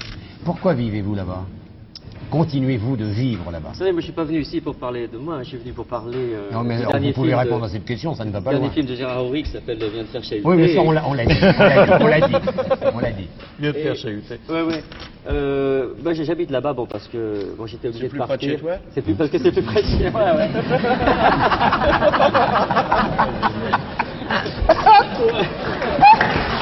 Pourquoi 0.46 0.74
vivez-vous 0.74 1.16
là-bas? 1.16 1.44
Continuez-vous 2.32 2.96
de 2.96 3.06
vivre 3.06 3.52
là-bas 3.52 3.70
Vous 3.74 3.80
savez, 3.80 3.92
moi 3.92 4.02
je 4.02 4.06
suis 4.06 4.14
pas 4.14 4.24
venu 4.24 4.40
ici 4.42 4.62
pour 4.62 4.76
parler 4.76 5.08
de 5.08 5.18
moi, 5.18 5.40
je 5.42 5.50
suis 5.50 5.58
venu 5.58 5.72
pour 5.74 5.86
parler 5.86 6.16
euh, 6.34 6.52
Non, 6.52 6.64
mais 6.64 6.76
du 6.76 6.82
alors, 6.82 6.92
dernier 6.92 7.08
vous 7.08 7.14
pouvez 7.16 7.30
film 7.30 7.40
répondre 7.40 7.62
de, 7.62 7.66
à 7.66 7.70
cette 7.70 7.86
question, 7.86 8.14
ça 8.14 8.24
ne 8.24 8.32
va 8.32 8.40
pas 8.40 8.52
dernier 8.52 8.68
loin. 8.68 8.74
film 8.74 8.86
de 8.86 8.96
Gérard 8.96 9.24
Horry 9.26 9.42
qui 9.44 9.50
s'appelle 9.50 9.78
Vient 9.80 10.04
de 10.04 10.08
faire 10.08 10.24
chahuter. 10.24 10.48
Oui, 10.48 10.56
mais 10.58 10.76
ça, 10.76 10.82
on 10.82 10.92
l'a 10.92 11.08
on 11.08 11.14
l'a 11.14 11.26
dit. 11.26 11.34
On 11.42 11.48
l'a 11.48 11.88
dit. 11.88 11.92
On 12.02 12.08
l'a 12.08 12.22
dit. 12.28 12.36
On 12.94 13.00
l'a 13.00 13.12
dit. 13.12 13.28
Vient 13.60 13.72
de 13.72 13.78
faire 13.78 13.96
chahuter. 13.96 14.40
Ouais, 14.48 14.62
ouais. 14.62 14.84
Euh, 15.28 15.94
bah, 16.04 16.14
j'habite 16.14 16.52
là-bas, 16.52 16.74
bon, 16.74 16.86
parce 16.86 17.08
que 17.08 17.56
bon, 17.58 17.66
j'étais 17.66 17.88
obligé 17.88 18.06
de 18.06 18.10
plus 18.10 18.20
près 18.20 18.28
de 18.28 18.32
partir. 18.32 18.52
chez 18.52 18.58
toi? 18.58 18.74
C'est 18.94 19.02
plus 19.02 19.14
parce 19.16 19.30
que 19.32 19.40
c'est 19.40 19.52
plus 19.52 19.64
près 19.64 19.82
de 19.82 19.88
chez 19.88 20.12
moi, 20.12 20.36
ouais. 20.36 20.50
Et 25.20 26.56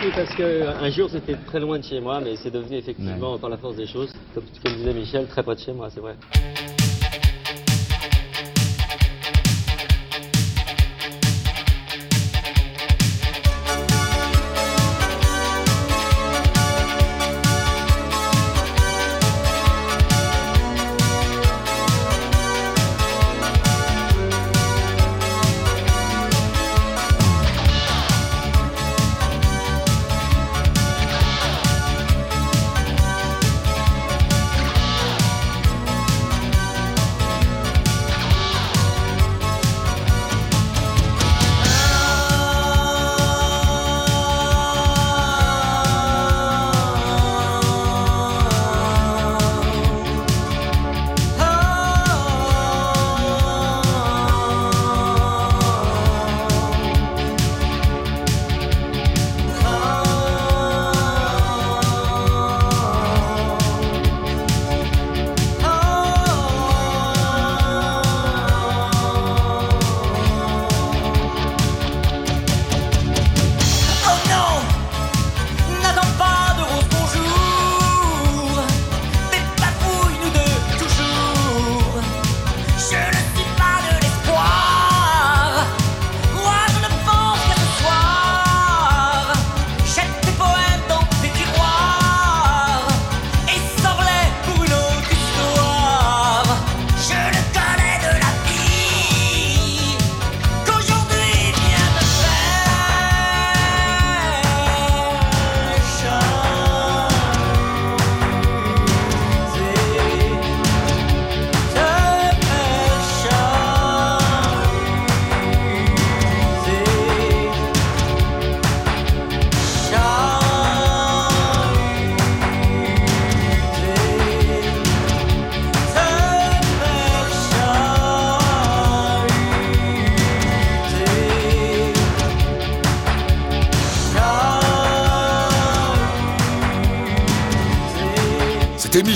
puis 0.00 0.10
parce 0.12 0.34
qu'un 0.34 0.90
jour 0.90 1.10
c'était 1.10 1.36
très 1.46 1.60
loin 1.60 1.78
de 1.78 1.84
chez 1.84 2.00
moi, 2.00 2.20
mais 2.20 2.34
c'est 2.36 2.50
devenu 2.50 2.76
effectivement 2.76 3.38
par 3.38 3.50
la 3.50 3.58
force 3.58 3.76
des 3.76 3.86
choses, 3.86 4.12
comme, 4.34 4.44
comme 4.64 4.74
disait 4.74 4.94
Michel, 4.94 5.26
très 5.26 5.42
près 5.42 5.54
de 5.54 5.60
chez 5.60 5.72
moi, 5.72 5.88
c'est 5.90 6.00
vrai. 6.00 6.16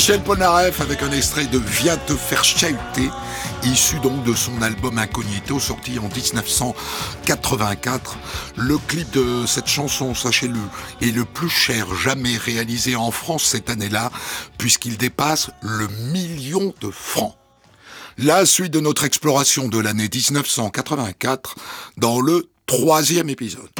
Michel 0.06 0.22
Polnareff 0.22 0.82
avec 0.82 1.02
un 1.02 1.12
extrait 1.12 1.46
de 1.46 1.56
Viens 1.56 1.96
te 1.96 2.14
faire 2.14 2.44
chahuter, 2.44 3.08
issu 3.62 3.98
donc 4.00 4.22
de 4.22 4.34
son 4.34 4.60
album 4.60 4.98
Incognito, 4.98 5.58
sorti 5.58 5.98
en 5.98 6.10
1984. 6.14 8.18
Le 8.58 8.76
clip 8.76 9.10
de 9.12 9.46
cette 9.46 9.66
chanson, 9.66 10.14
sachez-le, 10.14 10.60
est 11.00 11.10
le 11.10 11.24
plus 11.24 11.48
cher 11.48 11.86
jamais 11.94 12.36
réalisé 12.36 12.96
en 12.96 13.10
France 13.10 13.44
cette 13.44 13.70
année-là, 13.70 14.10
puisqu'il 14.58 14.98
dépasse 14.98 15.48
le 15.62 15.88
million 16.12 16.74
de 16.82 16.90
francs. 16.90 17.34
La 18.18 18.44
suite 18.44 18.74
de 18.74 18.80
notre 18.80 19.04
exploration 19.04 19.68
de 19.68 19.78
l'année 19.78 20.10
1984 20.12 21.54
dans 21.96 22.20
le 22.20 22.50
troisième 22.66 23.30
épisode. 23.30 23.70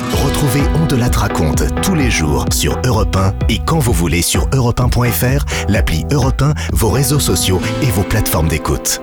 Retrouvez 0.45 0.69
On 0.75 0.87
de 0.87 0.97
la 0.97 1.09
raconte 1.09 1.63
tous 1.81 1.95
les 1.95 2.11
jours 2.11 2.45
sur 2.53 2.79
Europe 2.85 3.17
1 3.17 3.33
et 3.49 3.61
quand 3.65 3.79
vous 3.79 3.95
voulez 3.95 4.21
sur 4.21 4.47
europe1.fr, 4.51 5.71
l'appli 5.71 6.05
Europe 6.13 6.43
1, 6.43 6.53
vos 6.75 6.91
réseaux 6.91 7.19
sociaux 7.19 7.63
et 7.81 7.87
vos 7.87 8.03
plateformes 8.03 8.49
d'écoute. 8.49 9.01